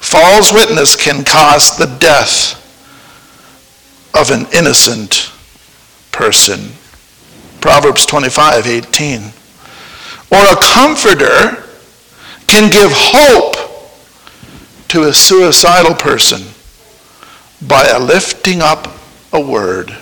False 0.00 0.52
witness 0.52 0.96
can 0.96 1.24
cause 1.24 1.76
the 1.76 1.86
death 1.98 2.56
of 4.14 4.30
an 4.30 4.46
innocent 4.52 5.30
person. 6.12 6.70
Proverbs 7.60 8.06
25, 8.06 8.66
18. 8.66 9.32
Or 10.30 10.38
a 10.38 10.56
comforter 10.56 11.64
can 12.46 12.70
give 12.70 12.90
hope 12.92 13.56
to 14.88 15.04
a 15.04 15.12
suicidal 15.12 15.94
person 15.94 16.42
by 17.62 17.84
a 17.86 17.98
lifting 17.98 18.60
up 18.60 18.88
a 19.32 19.40
word 19.40 19.96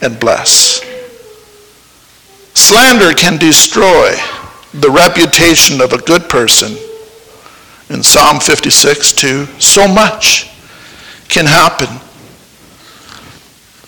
and 0.00 0.18
bless. 0.20 0.80
Slander 2.54 3.12
can 3.12 3.36
destroy 3.38 4.14
the 4.74 4.90
reputation 4.90 5.80
of 5.80 5.92
a 5.92 5.98
good 5.98 6.28
person. 6.28 6.76
In 7.88 8.02
Psalm 8.02 8.40
56, 8.40 9.12
2, 9.12 9.46
so 9.60 9.88
much 9.88 10.50
can 11.28 11.46
happen. 11.46 11.88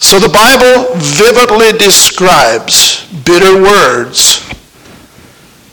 So 0.00 0.18
the 0.18 0.28
Bible 0.28 0.94
vividly 0.96 1.72
describes 1.78 3.06
bitter 3.24 3.60
words 3.60 4.47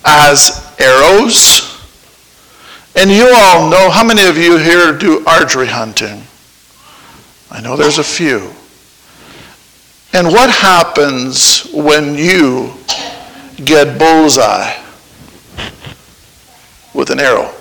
as 0.05 0.75
arrows. 0.79 1.71
And 2.95 3.11
you 3.11 3.29
all 3.35 3.69
know, 3.69 3.89
how 3.89 4.03
many 4.03 4.25
of 4.25 4.37
you 4.37 4.57
here 4.57 4.97
do 4.97 5.25
archery 5.25 5.67
hunting? 5.67 6.23
I 7.51 7.61
know 7.61 7.75
there's 7.75 7.97
a 7.97 8.03
few. 8.03 8.51
And 10.13 10.27
what 10.27 10.49
happens 10.49 11.69
when 11.73 12.15
you 12.15 12.73
get 13.63 13.99
bullseye? 13.99 14.85
with 16.95 17.09
an 17.09 17.19
arrow. 17.19 17.51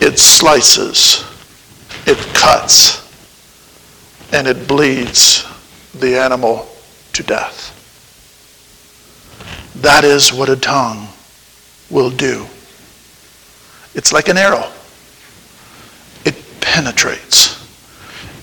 It 0.00 0.18
slices, 0.18 1.24
it 2.06 2.16
cuts, 2.34 3.06
and 4.32 4.46
it 4.46 4.66
bleeds 4.66 5.46
the 5.94 6.18
animal 6.18 6.68
to 7.12 7.22
death. 7.22 7.76
That 9.80 10.04
is 10.04 10.32
what 10.32 10.48
a 10.48 10.56
tongue 10.56 11.08
will 11.90 12.10
do. 12.10 12.46
It's 13.94 14.12
like 14.12 14.28
an 14.28 14.36
arrow. 14.36 14.70
It 16.24 16.36
penetrates. 16.60 17.58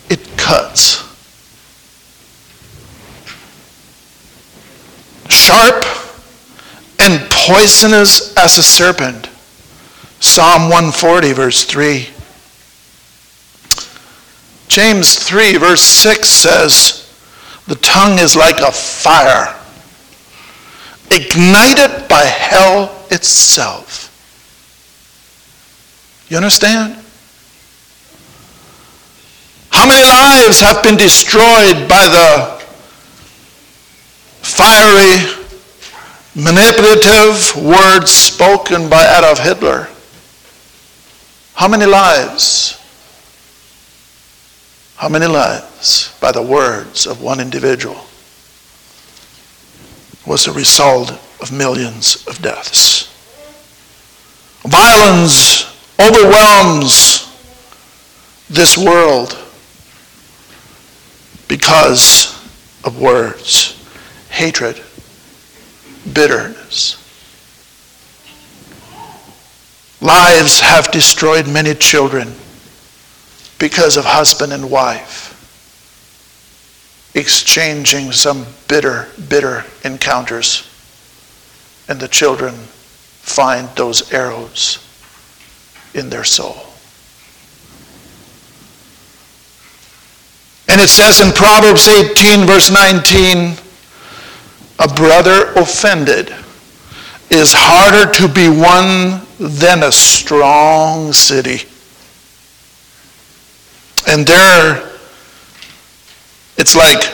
It 0.10 0.28
cuts. 0.38 1.04
Sharp 5.30 5.86
and 7.00 7.30
poisonous 7.30 8.36
as 8.36 8.58
a 8.58 8.64
serpent. 8.64 9.30
Psalm 10.20 10.64
140, 10.64 11.34
verse 11.34 11.64
3. 11.64 12.08
James 14.68 15.18
3, 15.20 15.58
verse 15.58 15.82
6 15.82 16.28
says, 16.28 17.14
The 17.68 17.76
tongue 17.76 18.20
is 18.20 18.36
like 18.36 18.60
a 18.60 18.72
fire, 18.72 19.57
ignited 21.12 22.08
by 22.08 22.24
hell 22.24 23.06
itself. 23.10 24.14
You 26.30 26.38
understand? 26.38 27.04
How 29.70 29.88
many 29.88 30.04
lives 30.04 30.60
have 30.60 30.84
been 30.84 30.98
destroyed 30.98 31.88
by 31.88 32.08
the 32.08 32.58
fiery 34.42 35.46
manipulative 36.38 37.56
words 37.64 38.12
spoken 38.12 38.90
by 38.90 39.04
Adolf 39.18 39.40
Hitler. 39.40 39.90
How 41.56 41.68
many 41.68 41.86
lives? 41.86 42.80
How 44.96 45.10
many 45.10 45.26
lives 45.26 46.16
by 46.22 46.32
the 46.32 46.42
words 46.42 47.08
of 47.08 47.22
one 47.22 47.40
individual 47.40 48.07
was 50.28 50.46
the 50.46 50.52
result 50.52 51.12
of 51.42 51.52
millions 51.52 52.28
of 52.28 52.42
deaths? 52.42 53.06
Violence 54.64 55.64
overwhelms 56.00 57.24
this 58.50 58.78
world 58.78 59.38
because 61.48 62.38
of 62.84 63.00
words, 63.00 63.82
hatred, 64.30 64.82
bitterness. 66.14 67.04
Lives 70.02 70.60
have 70.60 70.92
destroyed 70.92 71.48
many 71.48 71.74
children 71.74 72.34
because 73.58 73.98
of 73.98 74.06
husband 74.06 74.54
and 74.54 74.70
wife 74.70 75.27
exchanging 77.18 78.12
some 78.12 78.46
bitter, 78.68 79.08
bitter 79.28 79.66
encounters. 79.84 80.70
And 81.90 82.00
the 82.00 82.08
children 82.08 82.54
find 82.54 83.68
those 83.76 84.14
arrows 84.14 84.84
in 85.94 86.10
their 86.10 86.24
soul. 86.24 86.56
And 90.70 90.80
it 90.80 90.90
says 90.90 91.22
in 91.22 91.32
Proverbs 91.34 91.88
18, 91.88 92.46
verse 92.46 92.70
19, 92.70 93.58
a 94.80 94.88
brother 94.94 95.54
offended 95.54 96.34
is 97.32 97.52
harder 97.54 98.12
to 98.14 98.28
be 98.28 98.48
won 98.48 99.26
than 99.40 99.84
a 99.84 99.92
strong 99.92 101.12
city. 101.14 101.68
And 104.08 104.26
there, 104.26 104.97
it's 106.58 106.76
like 106.76 107.14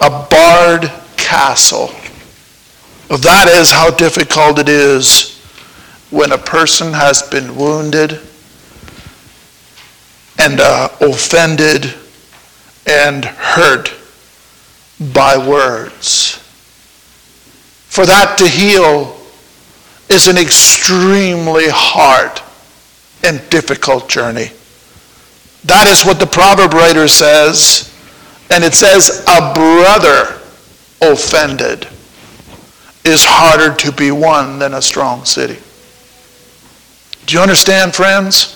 a 0.00 0.26
barred 0.28 0.90
castle. 1.16 1.88
That 3.08 3.48
is 3.48 3.70
how 3.70 3.90
difficult 3.90 4.58
it 4.58 4.68
is 4.68 5.40
when 6.10 6.32
a 6.32 6.38
person 6.38 6.92
has 6.92 7.22
been 7.22 7.56
wounded 7.56 8.20
and 10.38 10.60
uh, 10.60 10.88
offended 11.00 11.94
and 12.86 13.24
hurt 13.24 13.92
by 15.12 15.36
words. 15.36 16.42
For 17.88 18.06
that 18.06 18.36
to 18.38 18.48
heal 18.48 19.16
is 20.08 20.28
an 20.28 20.36
extremely 20.36 21.66
hard 21.68 22.40
and 23.24 23.48
difficult 23.50 24.08
journey. 24.08 24.50
That 25.64 25.86
is 25.88 26.04
what 26.04 26.20
the 26.20 26.26
proverb 26.26 26.74
writer 26.74 27.08
says. 27.08 27.85
And 28.50 28.62
it 28.62 28.74
says, 28.74 29.24
a 29.28 29.52
brother 29.54 30.40
offended 31.00 31.88
is 33.04 33.24
harder 33.24 33.74
to 33.76 33.92
be 33.92 34.10
won 34.10 34.58
than 34.58 34.74
a 34.74 34.82
strong 34.82 35.24
city. 35.24 35.58
Do 37.26 37.36
you 37.36 37.40
understand, 37.40 37.94
friends? 37.94 38.52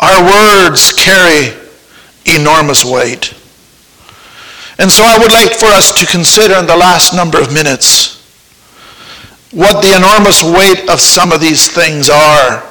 Our 0.00 0.22
words 0.24 0.92
carry 0.92 1.52
enormous 2.26 2.84
weight. 2.84 3.34
And 4.78 4.90
so 4.90 5.04
I 5.04 5.18
would 5.18 5.32
like 5.32 5.52
for 5.52 5.66
us 5.66 5.98
to 6.00 6.06
consider 6.06 6.54
in 6.54 6.66
the 6.66 6.76
last 6.76 7.14
number 7.14 7.40
of 7.40 7.52
minutes 7.52 8.20
what 9.52 9.82
the 9.82 9.94
enormous 9.96 10.42
weight 10.42 10.88
of 10.90 11.00
some 11.00 11.30
of 11.30 11.40
these 11.40 11.70
things 11.70 12.10
are 12.10 12.68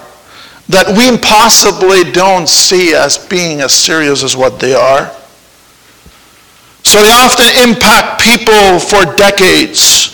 that 0.69 0.87
we 0.97 1.17
possibly 1.17 2.09
don't 2.11 2.47
see 2.47 2.93
as 2.93 3.17
being 3.17 3.61
as 3.61 3.73
serious 3.73 4.23
as 4.23 4.35
what 4.35 4.59
they 4.59 4.73
are. 4.73 5.11
So 6.83 7.01
they 7.01 7.11
often 7.11 7.69
impact 7.69 8.21
people 8.21 8.79
for 8.79 9.15
decades 9.15 10.13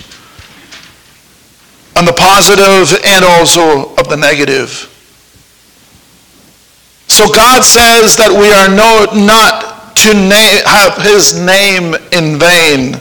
on 1.97 2.05
the 2.05 2.13
positive 2.13 2.97
and 3.03 3.26
also 3.26 3.93
of 3.95 4.07
the 4.07 4.15
negative. 4.15 4.88
So 7.07 7.28
God 7.34 7.63
says 7.63 8.15
that 8.17 8.32
we 8.32 8.47
are 8.53 8.70
no, 8.70 9.09
not 9.26 9.95
to 9.97 10.13
name, 10.13 10.63
have 10.63 10.95
his 11.03 11.34
name 11.36 11.95
in 12.13 12.39
vain. 12.39 12.95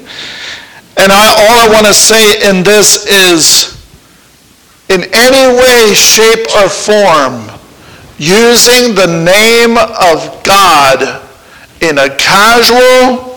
And 0.96 1.12
I, 1.12 1.28
all 1.38 1.58
I 1.60 1.68
want 1.70 1.86
to 1.86 1.94
say 1.94 2.50
in 2.50 2.64
this 2.64 3.06
is, 3.06 3.78
in 4.88 5.04
any 5.14 5.54
way, 5.54 5.94
shape, 5.94 6.48
or 6.56 6.68
form, 6.68 7.46
using 8.18 8.96
the 8.96 9.06
name 9.06 9.76
of 9.78 10.42
God 10.42 11.22
in 11.80 11.98
a 11.98 12.16
casual 12.16 13.28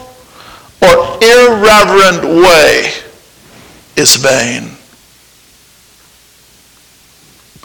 or 0.82 1.18
irreverent 1.24 2.24
way 2.24 2.92
is 3.96 4.16
vain. 4.16 4.78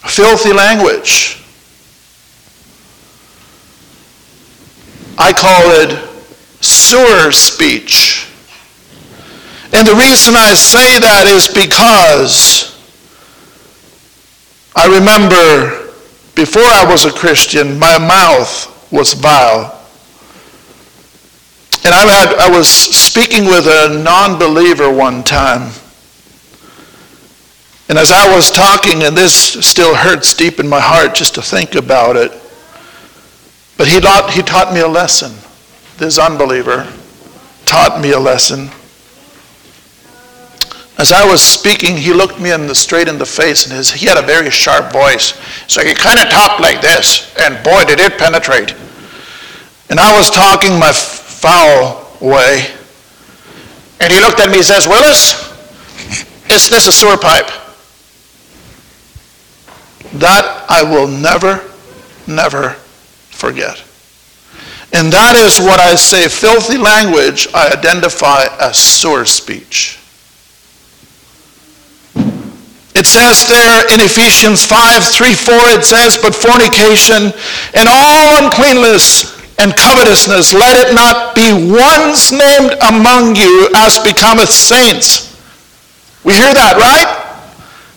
Filthy 0.08 0.52
language 0.52 1.36
I 5.18 5.32
call 5.32 5.70
it 5.82 5.98
sewer 6.62 7.32
speech. 7.32 8.28
And 9.72 9.86
the 9.86 9.94
reason 9.94 10.34
I 10.36 10.54
say 10.54 10.98
that 11.00 11.26
is 11.26 11.48
because 11.48 12.78
I 14.76 14.86
remember 14.86 15.92
before 16.34 16.62
I 16.62 16.84
was 16.88 17.06
a 17.06 17.10
Christian, 17.10 17.78
my 17.78 17.98
mouth 17.98 18.92
was 18.92 19.14
vile. 19.14 19.76
And 21.87 21.95
I, 21.95 22.05
had, 22.05 22.34
I 22.34 22.51
was 22.51 22.68
speaking 22.68 23.45
with 23.45 23.68
a 23.68 24.03
non 24.03 24.41
believer 24.41 24.93
one 24.93 25.22
time. 25.22 25.70
And 27.89 27.97
as 27.97 28.11
I 28.11 28.34
was 28.34 28.51
talking, 28.51 29.05
and 29.05 29.16
this 29.16 29.32
still 29.64 29.95
hurts 29.95 30.34
deep 30.34 30.59
in 30.59 30.66
my 30.66 30.80
heart 30.80 31.14
just 31.14 31.37
to 31.37 31.43
think 31.43 31.76
about 31.76 32.16
it, 32.16 32.32
but 33.78 33.87
he 33.87 34.01
taught, 34.01 34.32
he 34.32 34.43
taught 34.43 34.74
me 34.74 34.80
a 34.80 34.89
lesson. 34.89 35.32
This 35.97 36.18
unbeliever 36.18 36.93
taught 37.66 38.01
me 38.01 38.11
a 38.11 38.18
lesson. 38.18 38.68
As 40.99 41.12
I 41.12 41.24
was 41.24 41.41
speaking, 41.41 41.97
he 41.97 42.12
looked 42.12 42.41
me 42.41 42.51
in 42.51 42.66
the, 42.66 42.74
straight 42.74 43.07
in 43.07 43.16
the 43.16 43.26
face, 43.26 43.64
and 43.64 43.76
his, 43.76 43.93
he 43.93 44.07
had 44.07 44.18
a 44.18 44.26
very 44.26 44.51
sharp 44.51 44.93
voice. 44.93 45.41
So 45.68 45.84
he 45.84 45.95
kind 45.95 46.18
of 46.18 46.30
talked 46.30 46.61
like 46.61 46.80
this, 46.80 47.32
and 47.39 47.62
boy, 47.62 47.84
did 47.84 48.01
it 48.01 48.18
penetrate. 48.18 48.74
And 49.89 50.01
I 50.01 50.18
was 50.18 50.30
talking 50.30 50.76
my 50.80 50.91
foul 51.47 52.05
way, 52.20 52.66
and 54.01 54.12
he 54.12 54.18
looked 54.18 54.40
at 54.40 54.51
me 54.51 54.57
and 54.57 54.64
says, 54.64 54.88
Willis, 54.88 55.47
is 56.51 56.68
this 56.68 56.88
a 56.88 56.92
sewer 56.92 57.16
pipe? 57.16 57.47
That 60.14 60.66
I 60.68 60.82
will 60.82 61.07
never, 61.07 61.62
never 62.26 62.70
forget. 63.30 63.78
And 64.92 65.12
that 65.12 65.36
is 65.36 65.61
what 65.61 65.78
I 65.78 65.94
say 65.94 66.26
filthy 66.26 66.78
language, 66.78 67.47
I 67.55 67.70
identify 67.70 68.47
as 68.59 68.76
sewer 68.76 69.24
speech. 69.24 70.01
It 72.97 73.07
says 73.07 73.47
there 73.47 73.94
in 73.94 74.01
Ephesians 74.01 74.66
5 74.66 75.05
3 75.05 75.34
4, 75.34 75.55
it 75.78 75.84
says, 75.84 76.18
But 76.20 76.34
fornication 76.34 77.30
and 77.74 77.88
all 77.88 78.42
uncleanness 78.42 79.36
and 79.59 79.74
covetousness, 79.74 80.52
let 80.52 80.76
it 80.86 80.94
not 80.94 81.34
be 81.34 81.52
once 81.52 82.30
named 82.30 82.74
among 82.88 83.36
you 83.36 83.70
as 83.76 83.98
becometh 83.98 84.50
saints. 84.50 85.32
We 86.24 86.34
hear 86.34 86.52
that, 86.52 86.76
right? 86.76 87.09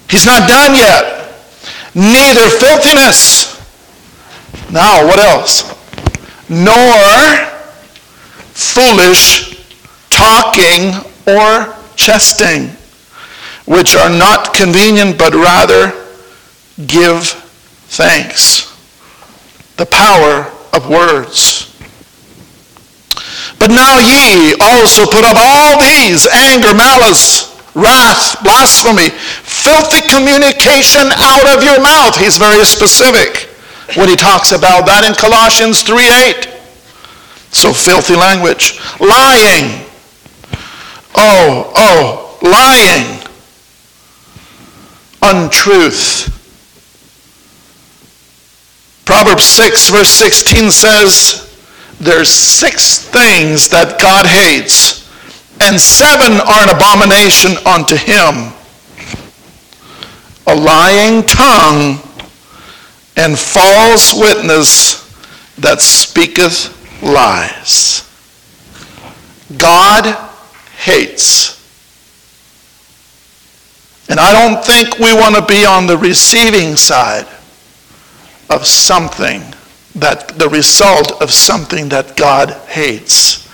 He's 0.10 0.26
not 0.26 0.48
done 0.48 0.76
yet. 0.76 1.28
Neither 1.94 2.48
filthiness 2.50 3.60
now, 4.72 5.04
what 5.06 5.18
else? 5.18 5.64
Nor 6.48 6.96
foolish 8.54 9.66
talking 10.10 10.94
or 11.26 11.76
jesting, 11.96 12.70
which 13.66 13.96
are 13.96 14.10
not 14.10 14.54
convenient, 14.54 15.18
but 15.18 15.34
rather 15.34 15.92
give 16.86 17.30
thanks. 17.90 18.68
The 19.78 19.88
power 19.88 20.52
of 20.74 20.90
words. 20.90 21.70
But 23.60 23.72
now 23.72 24.00
ye 24.00 24.56
also 24.62 25.06
put 25.06 25.26
up 25.26 25.36
all 25.38 25.80
these 25.82 26.28
anger, 26.28 26.74
malice, 26.74 27.60
wrath, 27.76 28.42
blasphemy, 28.44 29.10
filthy 29.10 30.02
communication 30.08 31.12
out 31.18 31.58
of 31.58 31.64
your 31.64 31.82
mouth. 31.82 32.18
He's 32.18 32.38
very 32.38 32.64
specific 32.66 33.50
when 33.96 34.08
he 34.08 34.16
talks 34.16 34.52
about 34.52 34.86
that 34.86 35.04
in 35.04 35.14
Colossians 35.14 35.84
3:8. 35.84 36.48
So 37.52 37.74
filthy 37.74 38.16
language. 38.16 38.80
Lying. 39.00 39.86
Oh, 41.16 41.72
oh, 41.76 42.38
lying. 42.42 43.20
Untruth. 45.22 46.39
Proverbs 49.10 49.44
6, 49.46 49.90
verse 49.90 50.12
16 50.12 50.70
says, 50.70 51.60
There's 52.00 52.30
six 52.30 53.00
things 53.00 53.68
that 53.70 54.00
God 54.00 54.28
hates, 54.28 55.10
and 55.60 55.82
seven 55.82 56.34
are 56.34 56.62
an 56.62 56.70
abomination 56.70 57.58
unto 57.66 57.96
him 57.96 58.54
a 60.46 60.56
lying 60.56 61.24
tongue 61.24 61.98
and 63.18 63.34
false 63.38 64.14
witness 64.14 65.10
that 65.58 65.82
speaketh 65.82 66.70
lies. 67.02 68.08
God 69.58 70.06
hates. 70.78 71.58
And 74.08 74.20
I 74.20 74.34
don't 74.34 74.64
think 74.64 75.00
we 75.00 75.16
want 75.16 75.34
to 75.34 75.44
be 75.44 75.66
on 75.66 75.88
the 75.88 75.98
receiving 75.98 76.76
side 76.76 77.26
of 78.50 78.66
something 78.66 79.42
that 79.96 80.30
the 80.38 80.50
result 80.50 81.22
of 81.22 81.32
something 81.32 81.90
that 81.90 82.16
God 82.16 82.52
hates. 82.68 83.48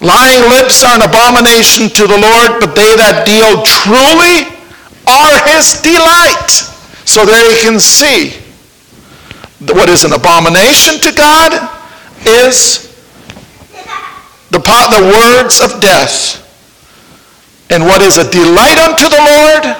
Lying 0.00 0.50
lips 0.50 0.84
are 0.84 0.96
an 0.96 1.08
abomination 1.08 1.88
to 1.88 2.06
the 2.06 2.18
Lord, 2.18 2.60
but 2.60 2.74
they 2.74 2.96
that 2.96 3.24
deal 3.24 3.62
truly 3.64 4.52
are 5.06 5.36
his 5.48 5.80
delight. 5.80 6.50
So 7.04 7.24
there 7.24 7.40
you 7.50 7.60
can 7.62 7.80
see 7.80 8.44
what 9.72 9.88
is 9.88 10.04
an 10.04 10.12
abomination 10.12 11.00
to 11.00 11.12
God 11.16 11.52
is 12.26 12.92
the, 14.50 14.58
the 14.58 15.12
words 15.16 15.60
of 15.60 15.80
death. 15.80 16.40
And 17.70 17.84
what 17.84 18.02
is 18.02 18.18
a 18.18 18.30
delight 18.30 18.78
unto 18.78 19.08
the 19.08 19.18
Lord 19.18 19.76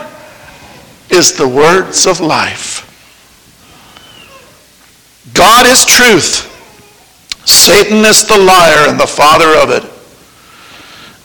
is 1.11 1.37
the 1.37 1.47
words 1.47 2.07
of 2.07 2.21
life. 2.21 2.84
God 5.35 5.67
is 5.67 5.85
truth. 5.85 6.51
Satan 7.45 7.99
is 7.99 8.27
the 8.27 8.39
liar 8.39 8.89
and 8.89 8.99
the 8.99 9.07
father 9.07 9.55
of 9.59 9.71
it. 9.71 9.83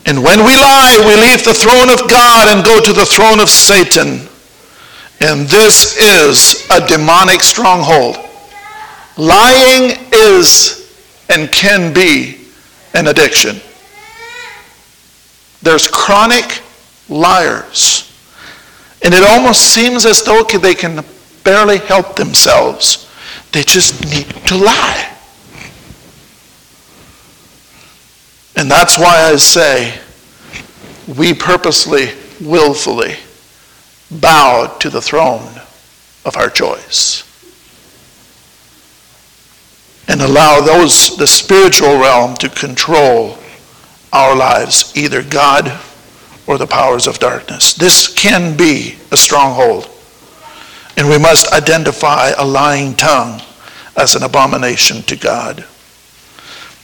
And 0.06 0.22
when 0.22 0.40
we 0.40 0.56
lie, 0.56 0.96
we 1.06 1.14
leave 1.14 1.44
the 1.44 1.54
throne 1.54 1.88
of 1.88 2.10
God 2.10 2.48
and 2.48 2.64
go 2.64 2.80
to 2.80 2.92
the 2.92 3.06
throne 3.06 3.40
of 3.40 3.48
Satan. 3.48 4.28
And 5.20 5.46
this 5.46 5.96
is 5.96 6.66
a 6.70 6.86
demonic 6.86 7.40
stronghold. 7.40 8.16
Lying 9.16 9.96
is 10.12 10.92
and 11.28 11.50
can 11.52 11.94
be 11.94 12.48
an 12.94 13.06
addiction. 13.06 13.60
There's 15.62 15.86
chronic 15.86 16.62
liars. 17.08 18.10
And 19.04 19.14
it 19.14 19.22
almost 19.22 19.72
seems 19.72 20.04
as 20.04 20.22
though 20.22 20.42
they 20.42 20.74
can 20.74 21.04
barely 21.44 21.78
help 21.78 22.16
themselves. 22.16 23.09
They 23.52 23.62
just 23.62 24.04
need 24.04 24.28
to 24.46 24.56
lie. 24.56 25.16
And 28.56 28.70
that's 28.70 28.98
why 28.98 29.30
I 29.30 29.36
say 29.36 29.98
we 31.16 31.34
purposely, 31.34 32.10
willfully 32.40 33.16
bow 34.10 34.76
to 34.80 34.90
the 34.90 35.00
throne 35.00 35.60
of 36.24 36.36
our 36.36 36.50
choice 36.50 37.24
and 40.08 40.20
allow 40.22 40.60
those 40.60 41.16
the 41.16 41.26
spiritual 41.26 41.98
realm 41.98 42.34
to 42.34 42.48
control 42.48 43.38
our 44.12 44.34
lives, 44.36 44.92
either 44.96 45.22
God 45.22 45.80
or 46.46 46.58
the 46.58 46.66
powers 46.66 47.06
of 47.06 47.18
darkness. 47.18 47.74
This 47.74 48.08
can 48.12 48.56
be 48.56 48.98
a 49.12 49.16
stronghold. 49.16 49.89
And 50.96 51.08
we 51.08 51.18
must 51.18 51.52
identify 51.52 52.30
a 52.36 52.44
lying 52.44 52.94
tongue 52.94 53.40
as 53.96 54.14
an 54.14 54.22
abomination 54.22 55.02
to 55.02 55.16
God. 55.16 55.64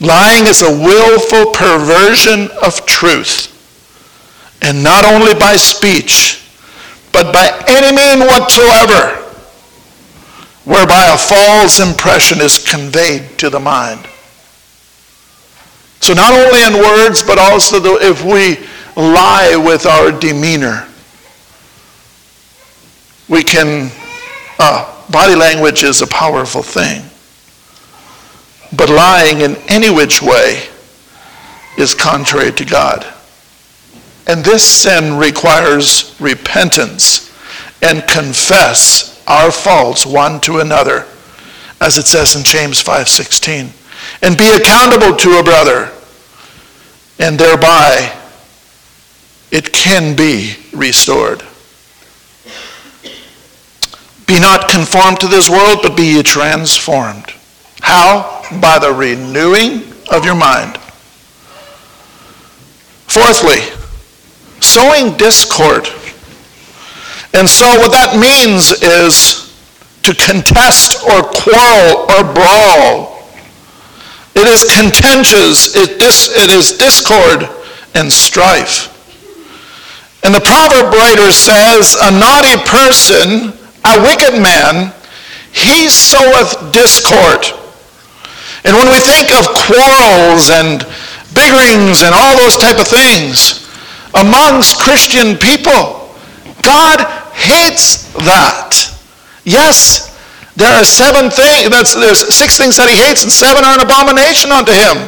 Lying 0.00 0.46
is 0.46 0.62
a 0.62 0.70
willful 0.70 1.52
perversion 1.52 2.50
of 2.62 2.84
truth. 2.86 3.52
And 4.62 4.82
not 4.82 5.04
only 5.04 5.34
by 5.34 5.56
speech, 5.56 6.42
but 7.12 7.32
by 7.32 7.48
any 7.68 7.96
mean 7.96 8.26
whatsoever, 8.26 9.22
whereby 10.64 11.06
a 11.14 11.16
false 11.16 11.80
impression 11.80 12.40
is 12.40 12.66
conveyed 12.66 13.38
to 13.38 13.48
the 13.48 13.60
mind. 13.60 14.06
So 16.00 16.12
not 16.12 16.32
only 16.32 16.62
in 16.62 16.74
words, 16.74 17.22
but 17.22 17.38
also 17.38 17.80
if 17.96 18.22
we 18.24 18.66
lie 19.00 19.56
with 19.56 19.86
our 19.86 20.12
demeanor, 20.12 20.86
we 23.28 23.42
can, 23.42 23.90
uh, 24.58 24.92
body 25.10 25.34
language 25.34 25.82
is 25.82 26.02
a 26.02 26.06
powerful 26.06 26.62
thing. 26.62 27.02
But 28.76 28.88
lying 28.88 29.40
in 29.40 29.56
any 29.68 29.90
which 29.90 30.22
way 30.22 30.68
is 31.76 31.94
contrary 31.94 32.52
to 32.52 32.64
God. 32.64 33.06
And 34.26 34.44
this 34.44 34.64
sin 34.64 35.16
requires 35.16 36.16
repentance 36.20 37.32
and 37.82 38.06
confess 38.08 39.22
our 39.26 39.52
faults 39.52 40.06
one 40.06 40.40
to 40.40 40.60
another, 40.60 41.06
as 41.80 41.98
it 41.98 42.06
says 42.06 42.34
in 42.34 42.42
James 42.42 42.80
5:16, 42.80 43.72
and 44.22 44.36
be 44.36 44.50
accountable 44.52 45.14
to 45.16 45.38
a 45.38 45.42
brother, 45.42 45.92
and 47.18 47.38
thereby 47.38 48.12
it 49.50 49.72
can 49.72 50.14
be 50.14 50.56
restored. 50.72 51.42
Be 54.26 54.40
not 54.40 54.68
conformed 54.68 55.20
to 55.20 55.28
this 55.28 55.48
world, 55.48 55.80
but 55.82 55.96
be 55.96 56.16
ye 56.16 56.22
transformed. 56.22 57.32
How? 57.80 58.42
By 58.60 58.78
the 58.78 58.92
renewing 58.92 59.92
of 60.10 60.24
your 60.24 60.34
mind. 60.34 60.78
Fourthly, 63.06 63.62
sowing 64.60 65.16
discord. 65.16 65.88
And 67.34 67.48
so 67.48 67.66
what 67.78 67.92
that 67.92 68.18
means 68.18 68.72
is 68.82 69.46
to 70.02 70.14
contest 70.14 71.02
or 71.04 71.22
quarrel 71.22 72.06
or 72.10 72.22
brawl. 72.34 73.16
It 74.34 74.46
is 74.46 74.64
contentious, 74.74 75.74
it, 75.74 75.98
dis, 75.98 76.28
it 76.28 76.50
is 76.50 76.76
discord 76.78 77.48
and 77.94 78.12
strife. 78.12 78.92
And 80.22 80.34
the 80.34 80.40
proverb 80.40 80.92
writer 80.92 81.32
says, 81.32 81.96
a 82.02 82.10
naughty 82.10 82.56
person, 82.68 83.55
a 83.94 84.02
wicked 84.02 84.34
man, 84.40 84.92
he 85.52 85.88
soweth 85.88 86.72
discord. 86.72 87.46
And 88.66 88.74
when 88.74 88.90
we 88.90 88.98
think 88.98 89.30
of 89.38 89.46
quarrels 89.54 90.50
and 90.50 90.82
biggerings 91.30 92.02
and 92.02 92.10
all 92.10 92.34
those 92.36 92.56
type 92.56 92.80
of 92.80 92.88
things 92.88 93.62
amongst 94.14 94.80
Christian 94.80 95.36
people, 95.36 96.10
God 96.62 97.04
hates 97.30 98.10
that. 98.26 98.74
Yes, 99.44 100.10
there 100.56 100.72
are 100.72 100.84
seven 100.84 101.30
things, 101.30 101.70
that's, 101.70 101.94
there's 101.94 102.34
six 102.34 102.58
things 102.58 102.76
that 102.80 102.88
he 102.88 102.96
hates, 102.96 103.22
and 103.22 103.30
seven 103.30 103.62
are 103.62 103.78
an 103.78 103.84
abomination 103.84 104.50
unto 104.50 104.72
him. 104.72 105.06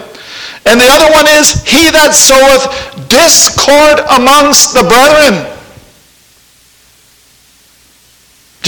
And 0.68 0.78
the 0.78 0.86
other 0.92 1.10
one 1.10 1.26
is, 1.26 1.64
he 1.64 1.88
that 1.90 2.12
soweth 2.12 2.68
discord 3.08 4.04
amongst 4.12 4.76
the 4.76 4.84
brethren. 4.84 5.57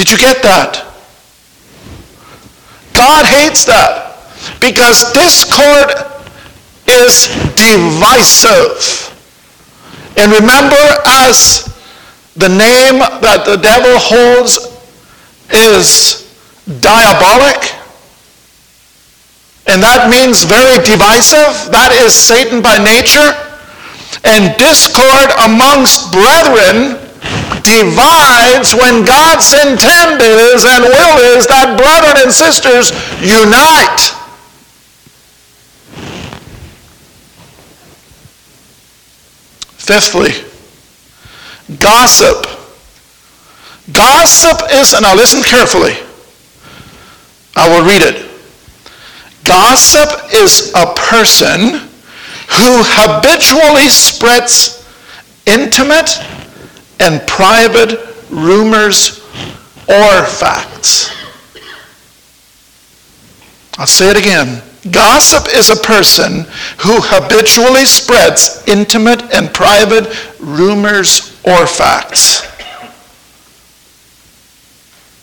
Did 0.01 0.13
you 0.13 0.17
get 0.17 0.43
that? 0.43 0.81
God 2.95 3.27
hates 3.27 3.67
that. 3.67 4.17
Because 4.65 5.13
discord 5.13 5.93
is 6.89 7.29
divisive. 7.53 8.81
And 10.17 10.33
remember, 10.33 10.81
as 11.05 11.69
the 12.33 12.49
name 12.49 13.05
that 13.21 13.45
the 13.45 13.61
devil 13.61 13.93
holds 14.01 14.73
is 15.53 16.33
diabolic, 16.81 17.61
and 19.69 19.83
that 19.85 20.09
means 20.09 20.45
very 20.45 20.81
divisive. 20.81 21.69
That 21.77 21.93
is 22.01 22.17
Satan 22.17 22.63
by 22.63 22.81
nature. 22.81 23.37
And 24.25 24.57
discord 24.57 25.29
amongst 25.45 26.09
brethren 26.11 27.00
divides 27.63 28.75
when 28.75 29.05
God's 29.05 29.53
intent 29.53 30.23
is 30.23 30.65
and 30.65 30.85
will 30.85 31.17
is 31.37 31.47
that 31.47 31.77
brethren 31.77 32.25
and 32.25 32.33
sisters 32.33 32.91
unite. 33.21 34.17
Fifthly, 39.79 40.31
gossip. 41.79 42.47
Gossip 43.93 44.61
is, 44.73 44.93
and 44.93 45.03
now 45.03 45.15
listen 45.17 45.43
carefully. 45.43 45.95
I 47.57 47.69
will 47.69 47.85
read 47.85 48.03
it. 48.03 48.31
Gossip 49.45 50.33
is 50.33 50.73
a 50.77 50.95
person 50.95 51.89
who 52.51 52.83
habitually 52.87 53.89
spreads 53.89 54.87
intimate 55.47 56.21
and 57.01 57.27
private 57.27 57.99
rumors 58.31 59.21
or 59.89 60.25
facts. 60.27 61.11
I'll 63.79 63.87
say 63.87 64.11
it 64.11 64.17
again. 64.17 64.63
Gossip 64.91 65.55
is 65.55 65.71
a 65.71 65.77
person 65.77 66.47
who 66.81 67.01
habitually 67.01 67.85
spreads 67.85 68.63
intimate 68.67 69.23
and 69.35 69.53
private 69.53 70.07
rumors 70.39 71.39
or 71.45 71.67
facts. 71.67 72.47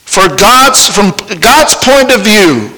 For 0.05 0.27
God's, 0.35 0.87
from 0.87 1.11
God's 1.39 1.75
point 1.75 2.11
of 2.11 2.21
view, 2.21 2.73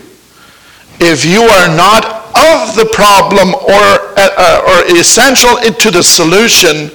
if 0.99 1.23
you 1.23 1.43
are 1.43 1.67
not 1.75 2.19
of 2.35 2.75
the 2.75 2.89
problem 2.93 3.55
or, 3.55 3.85
uh, 4.17 4.61
or 4.67 4.97
essential 4.97 5.55
to 5.57 5.91
the 5.91 6.03
solution, 6.03 6.91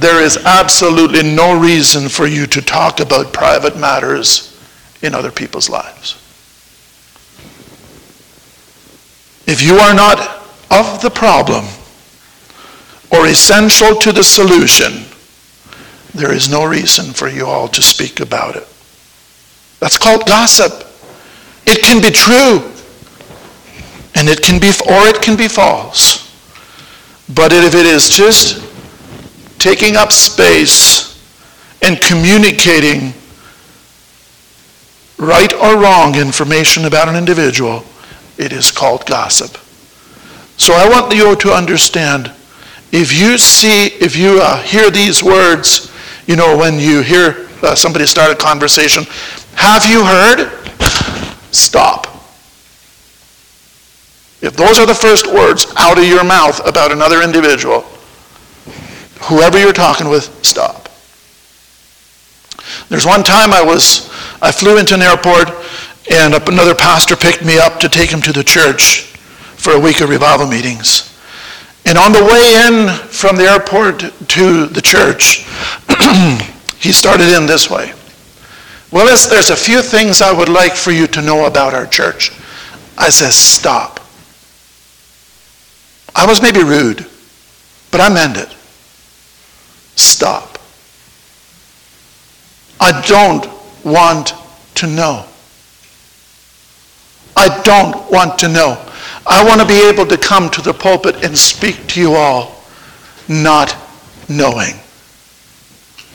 there 0.00 0.22
is 0.22 0.36
absolutely 0.38 1.22
no 1.22 1.58
reason 1.58 2.08
for 2.08 2.26
you 2.26 2.46
to 2.46 2.62
talk 2.62 3.00
about 3.00 3.32
private 3.32 3.76
matters 3.76 4.58
in 5.02 5.14
other 5.14 5.30
people's 5.30 5.68
lives. 5.68 6.14
If 9.46 9.62
you 9.62 9.76
are 9.76 9.94
not 9.94 10.18
of 10.70 11.00
the 11.02 11.10
problem 11.10 11.64
or 13.10 13.26
essential 13.26 13.96
to 13.96 14.12
the 14.12 14.24
solution, 14.24 15.04
there 16.14 16.32
is 16.32 16.50
no 16.50 16.64
reason 16.64 17.12
for 17.12 17.28
you 17.28 17.46
all 17.46 17.68
to 17.68 17.82
speak 17.82 18.20
about 18.20 18.56
it. 18.56 18.66
That's 19.80 19.98
called 19.98 20.26
gossip. 20.26 20.86
It 21.66 21.82
can 21.82 22.02
be 22.02 22.10
true 22.10 22.72
And 24.14 24.28
it 24.28 24.42
can 24.42 24.58
be, 24.60 24.68
or 24.68 25.06
it 25.06 25.22
can 25.22 25.36
be 25.36 25.46
false. 25.46 26.26
But 27.34 27.52
if 27.52 27.74
it 27.74 27.86
is 27.86 28.10
just 28.10 28.67
taking 29.58 29.96
up 29.96 30.12
space 30.12 31.18
and 31.82 32.00
communicating 32.00 33.12
right 35.18 35.52
or 35.54 35.80
wrong 35.80 36.14
information 36.16 36.84
about 36.84 37.08
an 37.08 37.16
individual, 37.16 37.84
it 38.36 38.52
is 38.52 38.70
called 38.70 39.04
gossip. 39.06 39.58
So 40.56 40.74
I 40.74 40.88
want 40.88 41.14
you 41.14 41.36
to 41.36 41.52
understand 41.52 42.32
if 42.90 43.12
you 43.12 43.36
see, 43.36 43.86
if 43.86 44.16
you 44.16 44.40
uh, 44.40 44.62
hear 44.62 44.90
these 44.90 45.22
words, 45.22 45.92
you 46.26 46.36
know, 46.36 46.56
when 46.56 46.78
you 46.78 47.02
hear 47.02 47.48
uh, 47.62 47.74
somebody 47.74 48.06
start 48.06 48.32
a 48.32 48.36
conversation, 48.36 49.04
have 49.54 49.84
you 49.84 50.04
heard? 50.04 50.52
Stop. 51.52 52.06
If 54.40 54.56
those 54.56 54.78
are 54.78 54.86
the 54.86 54.94
first 54.94 55.26
words 55.26 55.66
out 55.76 55.98
of 55.98 56.04
your 56.04 56.24
mouth 56.24 56.64
about 56.66 56.92
another 56.92 57.22
individual, 57.22 57.84
whoever 59.20 59.58
you're 59.58 59.72
talking 59.72 60.08
with, 60.08 60.44
stop. 60.44 60.88
There's 62.88 63.06
one 63.06 63.22
time 63.22 63.52
I 63.52 63.62
was, 63.62 64.10
I 64.40 64.52
flew 64.52 64.78
into 64.78 64.94
an 64.94 65.02
airport 65.02 65.50
and 66.10 66.34
another 66.34 66.74
pastor 66.74 67.16
picked 67.16 67.44
me 67.44 67.58
up 67.58 67.80
to 67.80 67.88
take 67.88 68.10
him 68.10 68.20
to 68.22 68.32
the 68.32 68.44
church 68.44 69.02
for 69.56 69.74
a 69.74 69.80
week 69.80 70.00
of 70.00 70.08
revival 70.08 70.46
meetings. 70.46 71.14
And 71.84 71.96
on 71.98 72.12
the 72.12 72.22
way 72.22 72.66
in 72.66 72.88
from 73.08 73.36
the 73.36 73.44
airport 73.44 74.00
to 74.00 74.66
the 74.66 74.82
church, 74.82 75.46
he 76.78 76.92
started 76.92 77.36
in 77.36 77.46
this 77.46 77.70
way. 77.70 77.92
Well, 78.90 79.06
there's 79.06 79.50
a 79.50 79.56
few 79.56 79.82
things 79.82 80.22
I 80.22 80.32
would 80.32 80.48
like 80.48 80.74
for 80.74 80.92
you 80.92 81.06
to 81.08 81.22
know 81.22 81.46
about 81.46 81.74
our 81.74 81.86
church. 81.86 82.30
I 82.96 83.10
said, 83.10 83.32
stop. 83.32 84.00
I 86.16 86.26
was 86.26 86.42
maybe 86.42 86.62
rude, 86.62 87.06
but 87.90 88.00
I 88.00 88.08
meant 88.08 88.38
it. 88.38 88.54
Stop. 89.98 90.58
I 92.78 93.02
don't 93.06 93.48
want 93.84 94.32
to 94.76 94.86
know. 94.86 95.24
I 97.36 97.60
don't 97.62 98.08
want 98.08 98.38
to 98.38 98.48
know. 98.48 98.80
I 99.26 99.44
want 99.44 99.60
to 99.60 99.66
be 99.66 99.88
able 99.88 100.06
to 100.06 100.16
come 100.16 100.50
to 100.50 100.62
the 100.62 100.72
pulpit 100.72 101.24
and 101.24 101.36
speak 101.36 101.88
to 101.88 102.00
you 102.00 102.14
all, 102.14 102.62
not 103.28 103.76
knowing. 104.28 104.74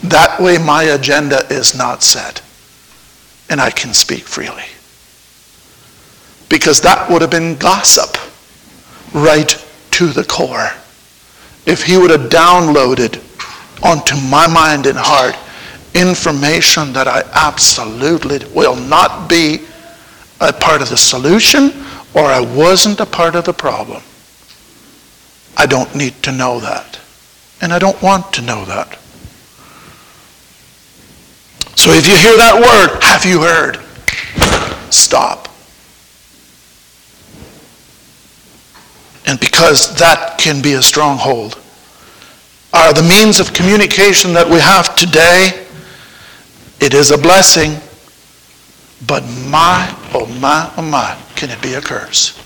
That 0.04 0.40
way 0.40 0.56
my 0.56 0.84
agenda 0.84 1.46
is 1.50 1.76
not 1.76 2.02
set, 2.02 2.40
and 3.50 3.60
I 3.60 3.70
can 3.70 3.92
speak 3.92 4.22
freely. 4.22 4.64
Because 6.48 6.80
that 6.80 7.10
would 7.10 7.20
have 7.20 7.30
been 7.30 7.56
gossip 7.56 8.16
right 9.12 9.62
to 9.90 10.06
the 10.06 10.24
core. 10.24 10.70
If 11.66 11.84
he 11.84 11.98
would 11.98 12.10
have 12.10 12.30
downloaded 12.30 13.22
onto 13.84 14.16
my 14.16 14.46
mind 14.46 14.86
and 14.86 14.98
heart 14.98 15.36
information 15.94 16.92
that 16.92 17.06
I 17.06 17.22
absolutely 17.34 18.40
will 18.52 18.74
not 18.74 19.28
be 19.28 19.60
a 20.40 20.52
part 20.52 20.82
of 20.82 20.88
the 20.88 20.96
solution 20.96 21.72
or 22.14 22.24
I 22.24 22.40
wasn't 22.40 23.00
a 23.00 23.06
part 23.06 23.36
of 23.36 23.44
the 23.44 23.52
problem. 23.52 24.02
I 25.56 25.66
don't 25.66 25.94
need 25.94 26.20
to 26.24 26.32
know 26.32 26.58
that. 26.60 26.98
And 27.60 27.72
I 27.72 27.78
don't 27.78 28.00
want 28.02 28.32
to 28.34 28.42
know 28.42 28.64
that. 28.64 28.98
So 31.76 31.90
if 31.90 32.06
you 32.06 32.16
hear 32.16 32.36
that 32.36 32.54
word, 32.56 33.02
have 33.02 33.24
you 33.24 33.40
heard? 33.40 33.78
Stop. 34.92 35.48
And 39.26 39.40
because 39.40 39.96
that 39.96 40.38
can 40.38 40.62
be 40.62 40.74
a 40.74 40.82
stronghold, 40.82 41.58
are 42.74 42.92
the 42.92 43.02
means 43.02 43.38
of 43.38 43.54
communication 43.54 44.32
that 44.32 44.48
we 44.48 44.58
have 44.58 44.96
today, 44.96 45.64
it 46.80 46.92
is 46.92 47.12
a 47.12 47.16
blessing, 47.16 47.80
but 49.06 49.22
my, 49.48 49.96
oh 50.12 50.26
my, 50.40 50.70
oh 50.76 50.82
my, 50.82 51.16
can 51.36 51.50
it 51.50 51.62
be 51.62 51.74
a 51.74 51.80
curse? 51.80 52.36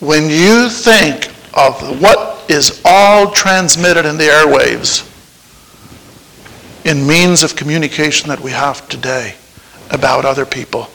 When 0.00 0.28
you 0.28 0.68
think 0.68 1.28
of 1.54 2.02
what 2.02 2.50
is 2.50 2.82
all 2.84 3.30
transmitted 3.30 4.06
in 4.06 4.16
the 4.16 4.24
airwaves 4.24 5.06
in 6.84 7.06
means 7.06 7.44
of 7.44 7.54
communication 7.54 8.28
that 8.28 8.40
we 8.40 8.50
have 8.50 8.88
today 8.88 9.36
about 9.90 10.24
other 10.24 10.44
people, 10.44 10.88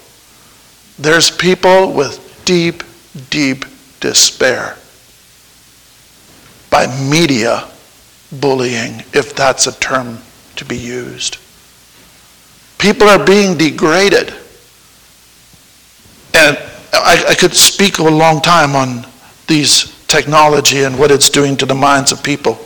there's 0.99 1.31
people 1.31 1.93
with 1.93 2.41
deep, 2.43 2.83
deep 3.29 3.63
despair 4.01 4.77
by 6.69 6.87
media 7.09 7.69
bullying, 8.39 9.03
if 9.13 9.35
that's 9.35 9.67
a 9.67 9.79
term 9.79 10.19
to 10.55 10.65
be 10.65 10.77
used. 10.77 11.37
People 12.77 13.07
are 13.07 13.23
being 13.23 13.57
degraded. 13.57 14.33
And 16.33 16.57
I, 16.93 17.25
I, 17.29 17.35
could 17.35 17.53
speak 17.53 17.99
a 17.99 18.03
long 18.03 18.41
time 18.41 18.75
on 18.75 19.07
these 19.47 19.93
technology 20.07 20.83
and 20.83 20.97
what 20.99 21.11
it's 21.11 21.29
doing 21.29 21.55
to 21.57 21.65
the 21.65 21.73
minds 21.73 22.11
of 22.11 22.21
people. 22.23 22.59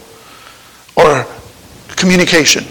Or 0.96 1.26
communication. 1.96 2.66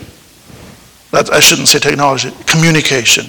That, 1.13 1.31
I 1.33 1.41
shouldn't 1.41 1.69
say 1.69 1.79
technology, 1.79 2.33
communication. 2.47 3.27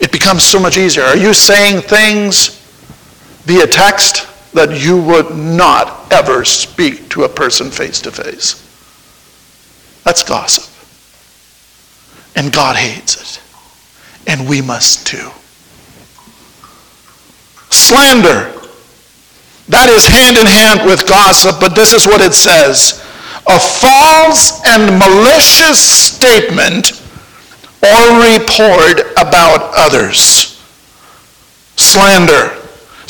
It 0.00 0.10
becomes 0.12 0.42
so 0.42 0.58
much 0.58 0.76
easier. 0.76 1.04
Are 1.04 1.16
you 1.16 1.32
saying 1.32 1.82
things 1.82 2.58
via 3.44 3.66
text 3.66 4.26
that 4.52 4.80
you 4.82 5.00
would 5.00 5.34
not 5.34 6.12
ever 6.12 6.44
speak 6.44 7.08
to 7.10 7.24
a 7.24 7.28
person 7.28 7.70
face 7.70 8.00
to 8.02 8.10
face? 8.10 8.61
That's 10.04 10.22
gossip. 10.22 10.68
And 12.34 12.52
God 12.52 12.76
hates 12.76 13.16
it. 13.16 13.42
And 14.28 14.48
we 14.48 14.60
must 14.62 15.06
too. 15.06 15.30
Slander. 17.70 18.52
That 19.68 19.88
is 19.88 20.06
hand 20.06 20.36
in 20.36 20.46
hand 20.46 20.84
with 20.84 21.06
gossip, 21.08 21.60
but 21.60 21.74
this 21.74 21.92
is 21.92 22.06
what 22.06 22.20
it 22.20 22.34
says. 22.34 23.00
A 23.48 23.58
false 23.58 24.60
and 24.66 24.98
malicious 24.98 25.80
statement 25.80 27.00
or 27.82 28.38
report 28.38 29.00
about 29.18 29.72
others. 29.76 30.62
Slander. 31.76 32.61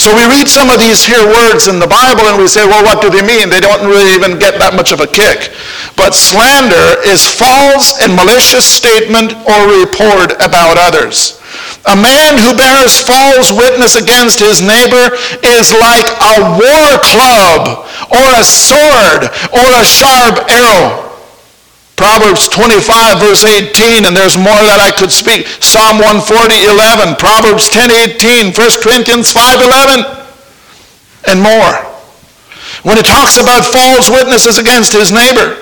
So 0.03 0.11
we 0.19 0.27
read 0.27 0.51
some 0.51 0.67
of 0.67 0.83
these 0.83 1.07
here 1.07 1.23
words 1.23 1.71
in 1.71 1.79
the 1.79 1.87
Bible 1.87 2.27
and 2.27 2.35
we 2.35 2.51
say, 2.51 2.67
well, 2.67 2.83
what 2.83 2.99
do 2.99 3.07
they 3.07 3.23
mean? 3.23 3.47
They 3.47 3.63
don't 3.63 3.87
really 3.87 4.11
even 4.19 4.35
get 4.35 4.59
that 4.59 4.75
much 4.75 4.91
of 4.91 4.99
a 4.99 5.07
kick. 5.07 5.55
But 5.95 6.11
slander 6.11 6.99
is 7.07 7.23
false 7.23 8.03
and 8.03 8.19
malicious 8.19 8.67
statement 8.67 9.39
or 9.47 9.79
report 9.79 10.35
about 10.43 10.75
others. 10.75 11.39
A 11.87 11.95
man 11.95 12.35
who 12.35 12.51
bears 12.51 12.99
false 12.99 13.55
witness 13.55 13.95
against 13.95 14.43
his 14.43 14.59
neighbor 14.59 15.15
is 15.47 15.71
like 15.71 16.11
a 16.19 16.51
war 16.59 16.91
club 17.07 17.87
or 18.11 18.27
a 18.35 18.43
sword 18.43 19.31
or 19.55 19.67
a 19.79 19.87
sharp 19.87 20.51
arrow. 20.51 21.12
Proverbs 21.97 22.49
25, 22.49 23.21
verse 23.21 23.45
18, 23.45 24.07
and 24.07 24.17
there's 24.17 24.37
more 24.37 24.59
that 24.67 24.81
I 24.83 24.91
could 24.91 25.13
speak. 25.13 25.47
Psalm 25.63 26.01
140, 26.01 26.65
11, 26.67 27.15
Proverbs 27.17 27.69
10, 27.71 27.91
18, 28.19 28.53
1 28.53 28.83
Corinthians 28.83 29.31
5, 29.31 29.63
11, 29.63 30.05
and 31.29 31.39
more. 31.39 31.93
When 32.83 32.99
it 32.99 33.07
talks 33.07 33.39
about 33.39 33.63
false 33.63 34.11
witnesses 34.11 34.59
against 34.59 34.93
his 34.93 35.13
neighbor, 35.13 35.55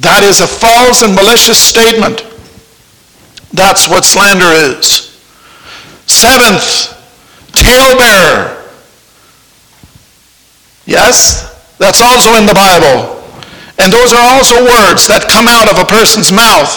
that 0.00 0.22
is 0.22 0.40
a 0.40 0.46
false 0.46 1.02
and 1.02 1.14
malicious 1.14 1.58
statement. 1.58 2.26
That's 3.54 3.88
what 3.88 4.04
slander 4.04 4.50
is. 4.52 5.16
Seventh, 6.06 6.92
talebearer. 7.52 8.60
Yes, 10.84 11.76
that's 11.78 12.02
also 12.02 12.34
in 12.34 12.44
the 12.44 12.52
Bible. 12.52 13.23
And 13.78 13.92
those 13.92 14.14
are 14.14 14.26
also 14.38 14.62
words 14.62 15.06
that 15.10 15.26
come 15.26 15.50
out 15.50 15.66
of 15.66 15.82
a 15.82 15.86
person's 15.86 16.30
mouth. 16.30 16.70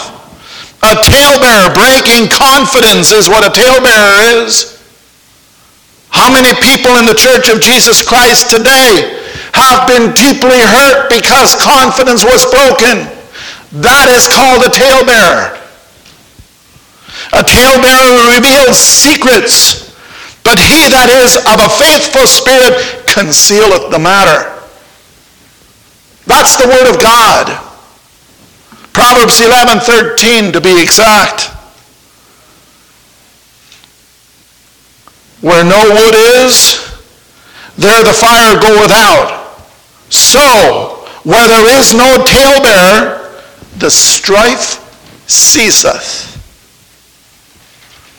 A 0.81 0.97
talebearer, 0.97 1.73
breaking 1.73 2.29
confidence 2.29 3.13
is 3.13 3.29
what 3.29 3.45
a 3.45 3.53
talebearer 3.53 4.45
is. 4.45 4.77
How 6.09 6.33
many 6.33 6.53
people 6.61 6.97
in 6.97 7.05
the 7.05 7.17
Church 7.17 7.49
of 7.49 7.61
Jesus 7.61 8.01
Christ 8.01 8.49
today 8.49 9.21
have 9.53 9.85
been 9.85 10.13
deeply 10.17 10.57
hurt 10.57 11.09
because 11.09 11.57
confidence 11.61 12.25
was 12.25 12.45
broken? 12.49 13.05
That 13.83 14.09
is 14.09 14.25
called 14.31 14.65
a 14.65 14.71
talebearer. 14.73 15.57
A 17.33 17.43
talebearer 17.43 18.33
reveals 18.33 18.79
secrets, 18.79 19.93
but 20.41 20.57
he 20.57 20.89
that 20.89 21.11
is 21.11 21.37
of 21.45 21.57
a 21.61 21.69
faithful 21.77 22.25
spirit 22.25 23.05
concealeth 23.05 23.91
the 23.91 23.99
matter. 23.99 24.56
That's 26.27 26.57
the 26.57 26.67
word 26.67 26.93
of 26.93 27.01
God. 27.01 27.47
Proverbs 28.93 29.39
11:13 29.39 30.51
to 30.51 30.61
be 30.61 30.81
exact. 30.81 31.51
Where 35.41 35.63
no 35.63 35.79
wood 35.89 36.15
is, 36.15 36.83
there 37.77 38.03
the 38.03 38.13
fire 38.13 38.59
goeth 38.59 38.91
out. 38.91 39.61
So, 40.09 41.07
where 41.23 41.47
there 41.47 41.79
is 41.79 41.93
no 41.93 42.23
talebearer, 42.25 43.41
the 43.77 43.89
strife 43.89 44.83
ceaseth. 45.27 46.25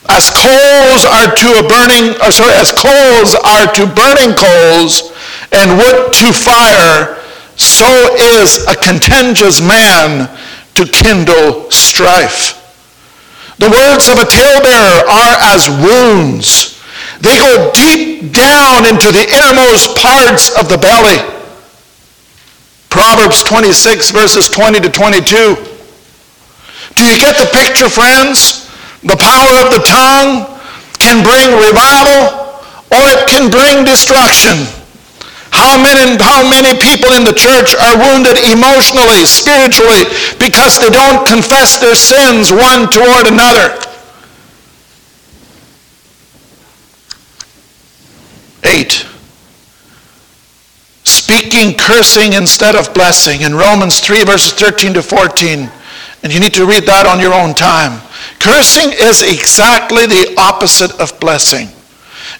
As 0.08 0.30
coals 0.30 1.04
are 1.04 1.34
to 1.34 1.58
a 1.58 1.68
burning, 1.68 2.16
or 2.22 2.30
sorry, 2.30 2.54
as 2.54 2.72
coals 2.72 3.34
are 3.34 3.66
to 3.74 3.86
burning 3.86 4.34
coals, 4.34 5.12
and 5.52 5.76
wood 5.76 6.12
to 6.14 6.32
fire, 6.32 7.17
so 7.58 8.14
is 8.16 8.64
a 8.66 8.74
contentious 8.74 9.60
man 9.60 10.30
to 10.74 10.86
kindle 10.86 11.70
strife. 11.70 12.54
The 13.58 13.68
words 13.68 14.06
of 14.06 14.18
a 14.18 14.24
talebearer 14.24 15.02
are 15.10 15.36
as 15.50 15.68
wounds. 15.82 16.78
They 17.20 17.36
go 17.36 17.72
deep 17.74 18.32
down 18.32 18.86
into 18.86 19.10
the 19.10 19.26
innermost 19.26 19.98
parts 19.98 20.54
of 20.56 20.68
the 20.68 20.78
belly. 20.78 21.18
Proverbs 22.90 23.42
26, 23.42 24.10
verses 24.10 24.48
20 24.48 24.80
to 24.80 24.88
22. 24.88 25.68
Do 26.94 27.04
you 27.04 27.18
get 27.18 27.36
the 27.36 27.50
picture, 27.52 27.88
friends? 27.88 28.70
The 29.02 29.16
power 29.18 29.66
of 29.66 29.74
the 29.74 29.82
tongue 29.82 30.46
can 30.98 31.22
bring 31.22 31.50
revival 31.58 32.62
or 32.90 33.02
it 33.10 33.28
can 33.28 33.50
bring 33.50 33.84
destruction. 33.84 34.77
How 35.50 35.80
many, 35.80 36.22
how 36.22 36.48
many 36.48 36.78
people 36.78 37.12
in 37.12 37.24
the 37.24 37.32
church 37.32 37.74
are 37.74 37.96
wounded 37.96 38.36
emotionally, 38.50 39.24
spiritually, 39.24 40.04
because 40.38 40.78
they 40.80 40.90
don't 40.90 41.26
confess 41.26 41.78
their 41.78 41.94
sins 41.94 42.52
one 42.52 42.90
toward 42.90 43.26
another? 43.26 43.74
Eight. 48.64 49.06
Speaking 51.04 51.76
cursing 51.76 52.34
instead 52.34 52.74
of 52.74 52.92
blessing. 52.92 53.42
In 53.42 53.54
Romans 53.54 54.00
3, 54.00 54.24
verses 54.24 54.52
13 54.52 54.94
to 54.94 55.02
14. 55.02 55.70
And 56.22 56.34
you 56.34 56.40
need 56.40 56.54
to 56.54 56.66
read 56.66 56.84
that 56.84 57.06
on 57.06 57.20
your 57.20 57.32
own 57.32 57.54
time. 57.54 58.00
Cursing 58.40 58.92
is 58.92 59.22
exactly 59.22 60.06
the 60.06 60.34
opposite 60.36 60.92
of 61.00 61.18
blessing. 61.20 61.68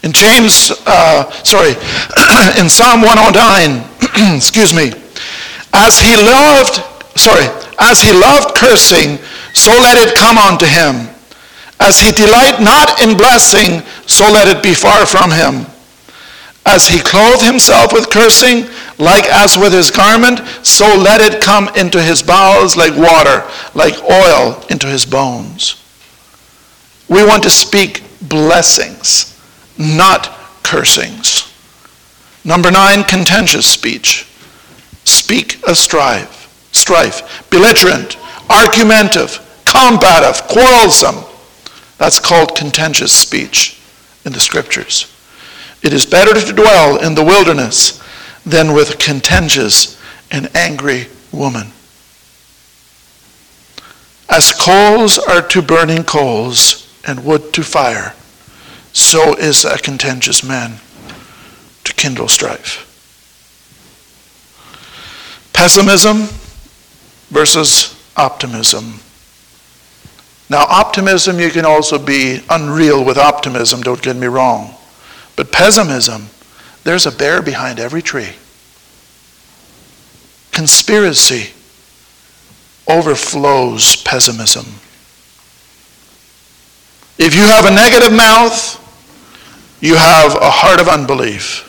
In 0.03 0.13
James, 0.13 0.73
uh, 0.87 1.31
sorry, 1.43 1.71
in 2.61 2.69
Psalm 2.69 3.03
109, 3.03 4.37
excuse 4.37 4.73
me, 4.73 4.93
as 5.73 5.99
he 5.99 6.17
loved, 6.17 6.83
sorry, 7.19 7.47
as 7.79 8.01
he 8.01 8.13
loved 8.13 8.55
cursing, 8.57 9.19
so 9.53 9.71
let 9.71 9.99
it 9.99 10.17
come 10.17 10.39
unto 10.39 10.67
him. 10.67 11.09
As 11.81 12.01
he 12.01 12.11
delight 12.11 12.61
not 12.61 13.03
in 13.03 13.17
blessing, 13.17 13.83
so 14.07 14.25
let 14.31 14.49
it 14.49 14.63
be 14.63 14.75
far 14.75 15.07
from 15.07 15.31
him. 15.31 15.67
As 16.67 16.89
he 16.89 16.99
clothed 17.01 17.43
himself 17.43 17.93
with 17.93 18.11
cursing, 18.11 18.69
like 18.99 19.25
as 19.27 19.57
with 19.57 19.73
his 19.73 19.91
garment, 19.91 20.41
so 20.67 20.87
let 20.97 21.21
it 21.21 21.41
come 21.41 21.69
into 21.77 22.03
his 22.03 22.23
bowels 22.23 22.77
like 22.77 22.95
water, 22.97 23.49
like 23.75 23.95
oil 24.03 24.63
into 24.69 24.87
his 24.87 25.07
bones. 25.07 25.83
We 27.09 27.25
want 27.25 27.43
to 27.45 27.51
speak 27.51 28.03
blessings, 28.23 29.38
not 29.79 30.27
cursings. 30.63 31.53
Number 32.45 32.71
nine, 32.71 33.05
contentious 33.05 33.67
speech. 33.67 34.27
Speak 35.05 35.67
of 35.67 35.77
strife, 35.77 36.49
strife, 36.73 37.49
belligerent, 37.51 38.17
argumentative, 38.51 39.41
combative, 39.65 40.47
quarrelsome. 40.49 41.25
That's 41.99 42.21
called 42.21 42.57
contentious 42.57 43.13
speech 43.13 43.81
in 44.25 44.33
the 44.33 44.41
scriptures. 44.41 45.13
It 45.83 45.93
is 45.93 46.07
better 46.07 46.39
to 46.39 46.53
dwell 46.53 46.99
in 47.05 47.15
the 47.15 47.25
wilderness 47.25 48.03
than 48.45 48.73
with 48.73 48.99
contentious 48.99 50.01
and 50.31 50.55
angry 50.57 51.07
woman. 51.33 51.69
As 54.31 54.53
coals 54.53 55.19
are 55.19 55.43
to 55.49 55.63
burning 55.63 56.05
coals 56.05 56.93
and 57.07 57.25
wood 57.25 57.53
to 57.55 57.63
fire, 57.63 58.15
so 58.99 59.35
is 59.35 59.65
a 59.65 59.79
contentious 59.79 60.43
man 60.43 60.81
to 61.85 61.95
kindle 61.95 62.29
strife. 62.29 62.85
Pessimism 65.53 66.29
versus 67.31 67.97
optimism. 68.17 69.01
Now, 70.51 70.65
optimism, 70.69 71.39
you 71.39 71.51
can 71.51 71.65
also 71.65 71.99
be 71.99 72.43
unreal 72.51 73.05
with 73.05 73.19
optimism, 73.19 73.83
don't 73.83 74.03
get 74.03 74.17
me 74.17 74.27
wrong. 74.27 74.75
But 75.37 75.53
pessimism, 75.53 76.29
there's 76.85 77.07
a 77.07 77.13
bear 77.13 77.43
behind 77.43 77.79
every 77.79 78.03
tree. 78.03 78.33
Conspiracy 80.51 81.53
overflows 82.89 83.97
pessimism. 83.97 84.65
If 87.19 87.35
you 87.35 87.43
have 87.43 87.67
a 87.67 87.71
negative 87.71 88.13
mouth, 88.13 88.85
you 89.81 89.95
have 89.95 90.35
a 90.37 90.51
heart 90.51 90.81
of 90.81 90.89
unbelief. 90.89 91.65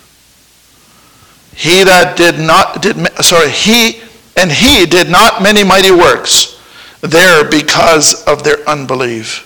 He 1.55 1.83
that 1.83 2.17
did 2.17 2.39
not 2.39 2.81
did 2.81 2.95
sorry, 3.23 3.49
he 3.49 4.01
and 4.37 4.51
he 4.51 4.85
did 4.85 5.09
not 5.09 5.43
many 5.43 5.63
mighty 5.63 5.91
works 5.91 6.59
there 7.01 7.49
because 7.49 8.23
of 8.25 8.43
their 8.43 8.67
unbelief. 8.67 9.45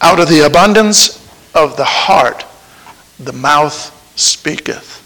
Out 0.00 0.20
of 0.20 0.28
the 0.28 0.46
abundance 0.46 1.24
of 1.54 1.76
the 1.76 1.84
heart 1.84 2.44
the 3.20 3.32
mouth 3.32 3.92
speaketh. 4.18 5.02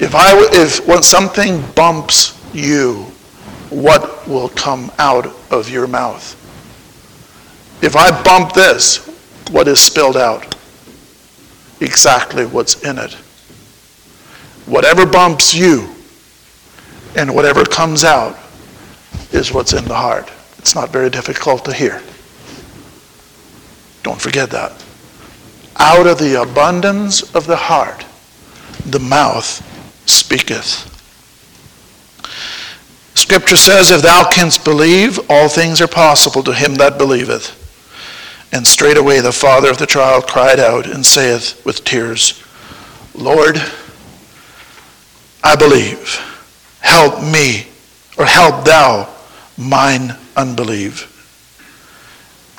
If, 0.00 0.14
I, 0.14 0.32
if 0.52 0.86
when 0.86 1.02
something 1.02 1.62
bumps 1.74 2.38
you, 2.54 3.04
what 3.70 4.26
will 4.26 4.48
come 4.50 4.90
out 4.98 5.26
of 5.50 5.68
your 5.68 5.86
mouth? 5.86 6.38
If 7.82 7.96
I 7.96 8.22
bump 8.22 8.52
this, 8.52 9.06
what 9.50 9.68
is 9.68 9.80
spilled 9.80 10.16
out? 10.16 10.54
Exactly 11.82 12.46
what's 12.46 12.84
in 12.84 12.96
it. 12.96 13.12
Whatever 14.66 15.04
bumps 15.04 15.52
you 15.52 15.92
and 17.16 17.34
whatever 17.34 17.64
comes 17.64 18.04
out 18.04 18.38
is 19.32 19.52
what's 19.52 19.72
in 19.72 19.84
the 19.86 19.94
heart. 19.94 20.30
It's 20.58 20.76
not 20.76 20.90
very 20.90 21.10
difficult 21.10 21.64
to 21.64 21.72
hear. 21.72 22.00
Don't 24.04 24.20
forget 24.20 24.50
that. 24.50 24.72
Out 25.76 26.06
of 26.06 26.18
the 26.18 26.40
abundance 26.40 27.34
of 27.34 27.48
the 27.48 27.56
heart, 27.56 28.06
the 28.86 29.00
mouth 29.00 29.60
speaketh. 30.08 30.88
Scripture 33.16 33.56
says, 33.56 33.90
If 33.90 34.02
thou 34.02 34.28
canst 34.30 34.64
believe, 34.64 35.18
all 35.28 35.48
things 35.48 35.80
are 35.80 35.88
possible 35.88 36.44
to 36.44 36.52
him 36.52 36.76
that 36.76 36.96
believeth. 36.96 37.58
And 38.52 38.66
straightway 38.66 39.20
the 39.20 39.32
father 39.32 39.70
of 39.70 39.78
the 39.78 39.86
child 39.86 40.26
cried 40.26 40.60
out 40.60 40.86
and 40.86 41.04
saith 41.04 41.64
with 41.64 41.84
tears, 41.84 42.42
Lord, 43.14 43.60
I 45.42 45.56
believe. 45.56 46.20
Help 46.80 47.22
me, 47.22 47.66
or 48.18 48.26
help 48.26 48.64
thou 48.64 49.08
mine 49.56 50.16
unbelief. 50.36 51.08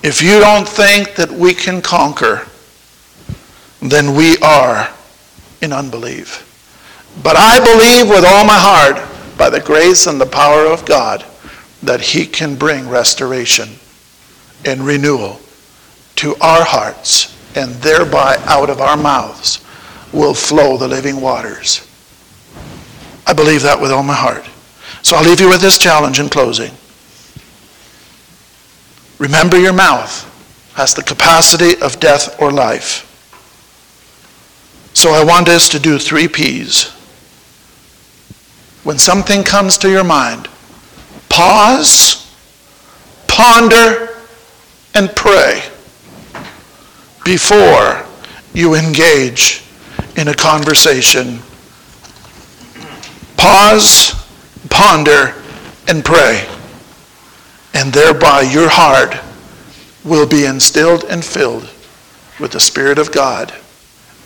If 0.04 0.22
you 0.22 0.40
don't 0.40 0.68
think 0.68 1.16
that 1.16 1.32
we 1.32 1.54
can 1.54 1.82
conquer 1.82 2.48
then 3.90 4.16
we 4.16 4.38
are 4.38 4.90
in 5.62 5.74
unbelief. 5.74 6.50
But 7.22 7.36
I 7.36 7.60
believe 7.60 8.10
with 8.10 8.26
all 8.26 8.46
my 8.46 8.58
heart, 8.58 9.38
by 9.38 9.50
the 9.50 9.60
grace 9.60 10.08
and 10.08 10.20
the 10.20 10.26
power 10.26 10.66
of 10.66 10.86
God, 10.86 11.26
that 11.82 12.00
He 12.00 12.26
can 12.26 12.56
bring 12.56 12.88
restoration 12.88 13.70
and 14.66 14.86
renewal 14.86 15.40
to 16.16 16.36
our 16.42 16.64
hearts, 16.64 17.36
and 17.56 17.74
thereby 17.76 18.38
out 18.46 18.70
of 18.70 18.80
our 18.80 18.98
mouths 18.98 19.64
will 20.12 20.34
flow 20.34 20.78
the 20.78 20.88
living 20.88 21.20
waters. 21.20 21.88
I 23.26 23.34
believe 23.34 23.64
that 23.64 23.80
with 23.80 23.92
all 23.92 24.04
my 24.04 24.14
heart. 24.14 24.46
So 25.02 25.16
I'll 25.16 25.24
leave 25.24 25.40
you 25.40 25.50
with 25.50 25.62
this 25.62 25.78
challenge 25.78 26.20
in 26.20 26.30
closing. 26.30 26.72
Remember, 29.18 29.58
your 29.58 29.74
mouth 29.74 30.30
has 30.76 30.94
the 30.94 31.04
capacity 31.04 31.80
of 31.82 32.00
death 32.00 32.40
or 32.42 32.52
life. 32.52 33.10
So 34.94 35.12
I 35.12 35.24
want 35.24 35.50
us 35.50 35.70
to 35.70 35.80
do 35.80 35.98
three 35.98 36.28
P's. 36.28 36.92
When 38.84 38.98
something 38.98 39.44
comes 39.44 39.78
to 39.80 39.90
your 39.90 40.04
mind, 40.04 40.48
pause, 41.30 42.34
ponder, 43.28 44.18
and 44.94 45.16
pray 45.16 45.64
before 47.24 48.06
you 48.54 48.76
engage 48.76 49.64
in 50.18 50.28
a 50.28 50.34
conversation. 50.34 51.40
Pause, 53.38 54.14
ponder, 54.70 55.34
and 55.88 56.04
pray. 56.04 56.48
And 57.74 57.92
thereby 57.92 58.42
your 58.42 58.70
heart 58.70 59.18
will 60.04 60.28
be 60.28 60.46
instilled 60.46 61.06
and 61.06 61.24
filled 61.24 61.70
with 62.40 62.52
the 62.52 62.60
Spirit 62.60 63.00
of 63.00 63.12
God 63.12 63.54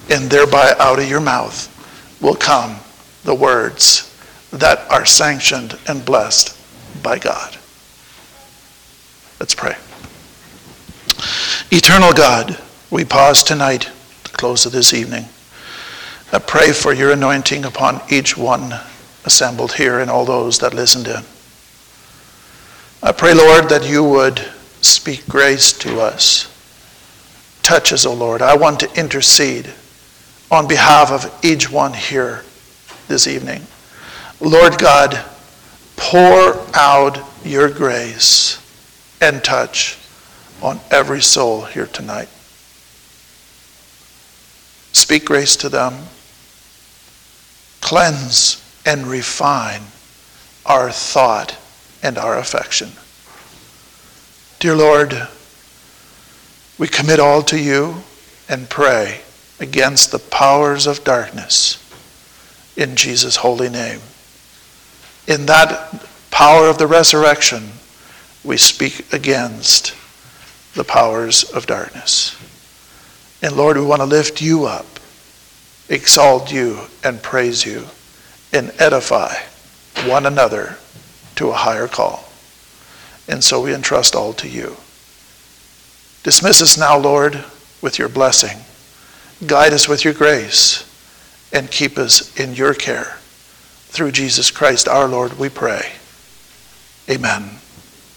and 0.09 0.29
thereby 0.29 0.73
out 0.79 0.99
of 0.99 1.09
your 1.09 1.19
mouth 1.19 1.73
will 2.21 2.35
come 2.35 2.77
the 3.23 3.35
words 3.35 4.03
that 4.51 4.89
are 4.89 5.05
sanctioned 5.05 5.77
and 5.87 6.05
blessed 6.05 6.57
by 7.03 7.19
God. 7.19 7.57
Let's 9.39 9.53
pray. 9.53 9.75
Eternal 11.71 12.13
God, 12.13 12.57
we 12.89 13.03
pause 13.03 13.43
tonight, 13.43 13.89
the 14.23 14.29
close 14.29 14.65
of 14.65 14.71
this 14.71 14.93
evening. 14.93 15.25
I 16.31 16.39
pray 16.39 16.71
for 16.71 16.93
your 16.93 17.11
anointing 17.11 17.65
upon 17.65 18.01
each 18.09 18.37
one 18.37 18.73
assembled 19.25 19.73
here 19.73 19.99
and 19.99 20.09
all 20.09 20.23
those 20.25 20.59
that 20.59 20.73
listened 20.73 21.07
in. 21.07 21.23
I 23.03 23.11
pray, 23.11 23.33
Lord, 23.33 23.69
that 23.69 23.87
you 23.87 24.03
would 24.03 24.39
speak 24.81 25.27
grace 25.27 25.73
to 25.79 25.99
us. 25.99 26.53
Touch 27.61 27.91
us, 27.91 28.05
O 28.05 28.13
Lord. 28.13 28.41
I 28.41 28.55
want 28.55 28.79
to 28.79 28.99
intercede 28.99 29.73
on 30.49 30.67
behalf 30.67 31.11
of 31.11 31.43
each 31.43 31.69
one 31.69 31.93
here 31.93 32.43
this 33.09 33.27
evening. 33.27 33.63
Lord 34.39 34.77
God, 34.79 35.19
pour 35.97 36.63
out 36.73 37.19
your 37.43 37.69
grace 37.69 38.63
and 39.19 39.43
touch 39.43 39.97
on 40.61 40.79
every 40.89 41.21
soul 41.21 41.63
here 41.63 41.87
tonight. 41.87 42.29
Speak 44.91 45.25
grace 45.25 45.55
to 45.57 45.69
them. 45.69 45.93
Cleanse 47.81 48.63
and 48.85 49.07
refine 49.07 49.81
our 50.65 50.91
thought 50.91 51.57
and 52.03 52.17
our 52.17 52.37
affection. 52.37 52.91
Dear 54.59 54.75
Lord, 54.75 55.27
we 56.77 56.87
commit 56.87 57.19
all 57.19 57.41
to 57.43 57.59
you 57.59 58.03
and 58.49 58.69
pray 58.69 59.21
against 59.59 60.11
the 60.11 60.19
powers 60.19 60.87
of 60.87 61.03
darkness 61.03 61.83
in 62.75 62.95
Jesus' 62.95 63.37
holy 63.37 63.69
name. 63.69 63.99
In 65.27 65.47
that 65.47 66.05
power 66.31 66.69
of 66.69 66.77
the 66.77 66.87
resurrection, 66.87 67.71
we 68.43 68.57
speak 68.57 69.11
against 69.11 69.93
the 70.75 70.83
powers 70.83 71.43
of 71.43 71.65
darkness. 71.65 72.35
And 73.47 73.55
Lord, 73.55 73.77
we 73.77 73.85
want 73.85 74.01
to 74.01 74.05
lift 74.05 74.41
you 74.41 74.65
up, 74.65 74.85
exalt 75.87 76.51
you, 76.51 76.81
and 77.01 77.23
praise 77.23 77.65
you, 77.65 77.85
and 78.51 78.73
edify 78.77 79.35
one 80.05 80.25
another 80.25 80.75
to 81.35 81.51
a 81.51 81.53
higher 81.53 81.87
call. 81.87 82.25
And 83.29 83.41
so 83.41 83.61
we 83.61 83.73
entrust 83.73 84.17
all 84.17 84.33
to 84.33 84.49
you. 84.49 84.75
Dismiss 86.23 86.61
us 86.61 86.77
now, 86.77 86.97
Lord, 86.97 87.41
with 87.81 87.97
your 87.97 88.09
blessing. 88.09 88.57
Guide 89.47 89.71
us 89.71 89.87
with 89.87 90.03
your 90.03 90.13
grace 90.13 90.83
and 91.53 91.71
keep 91.71 91.97
us 91.97 92.37
in 92.37 92.53
your 92.53 92.73
care. 92.73 93.15
Through 93.85 94.11
Jesus 94.11 94.51
Christ 94.51 94.89
our 94.89 95.07
Lord, 95.07 95.39
we 95.39 95.47
pray. 95.47 95.93
Amen. 97.09 97.56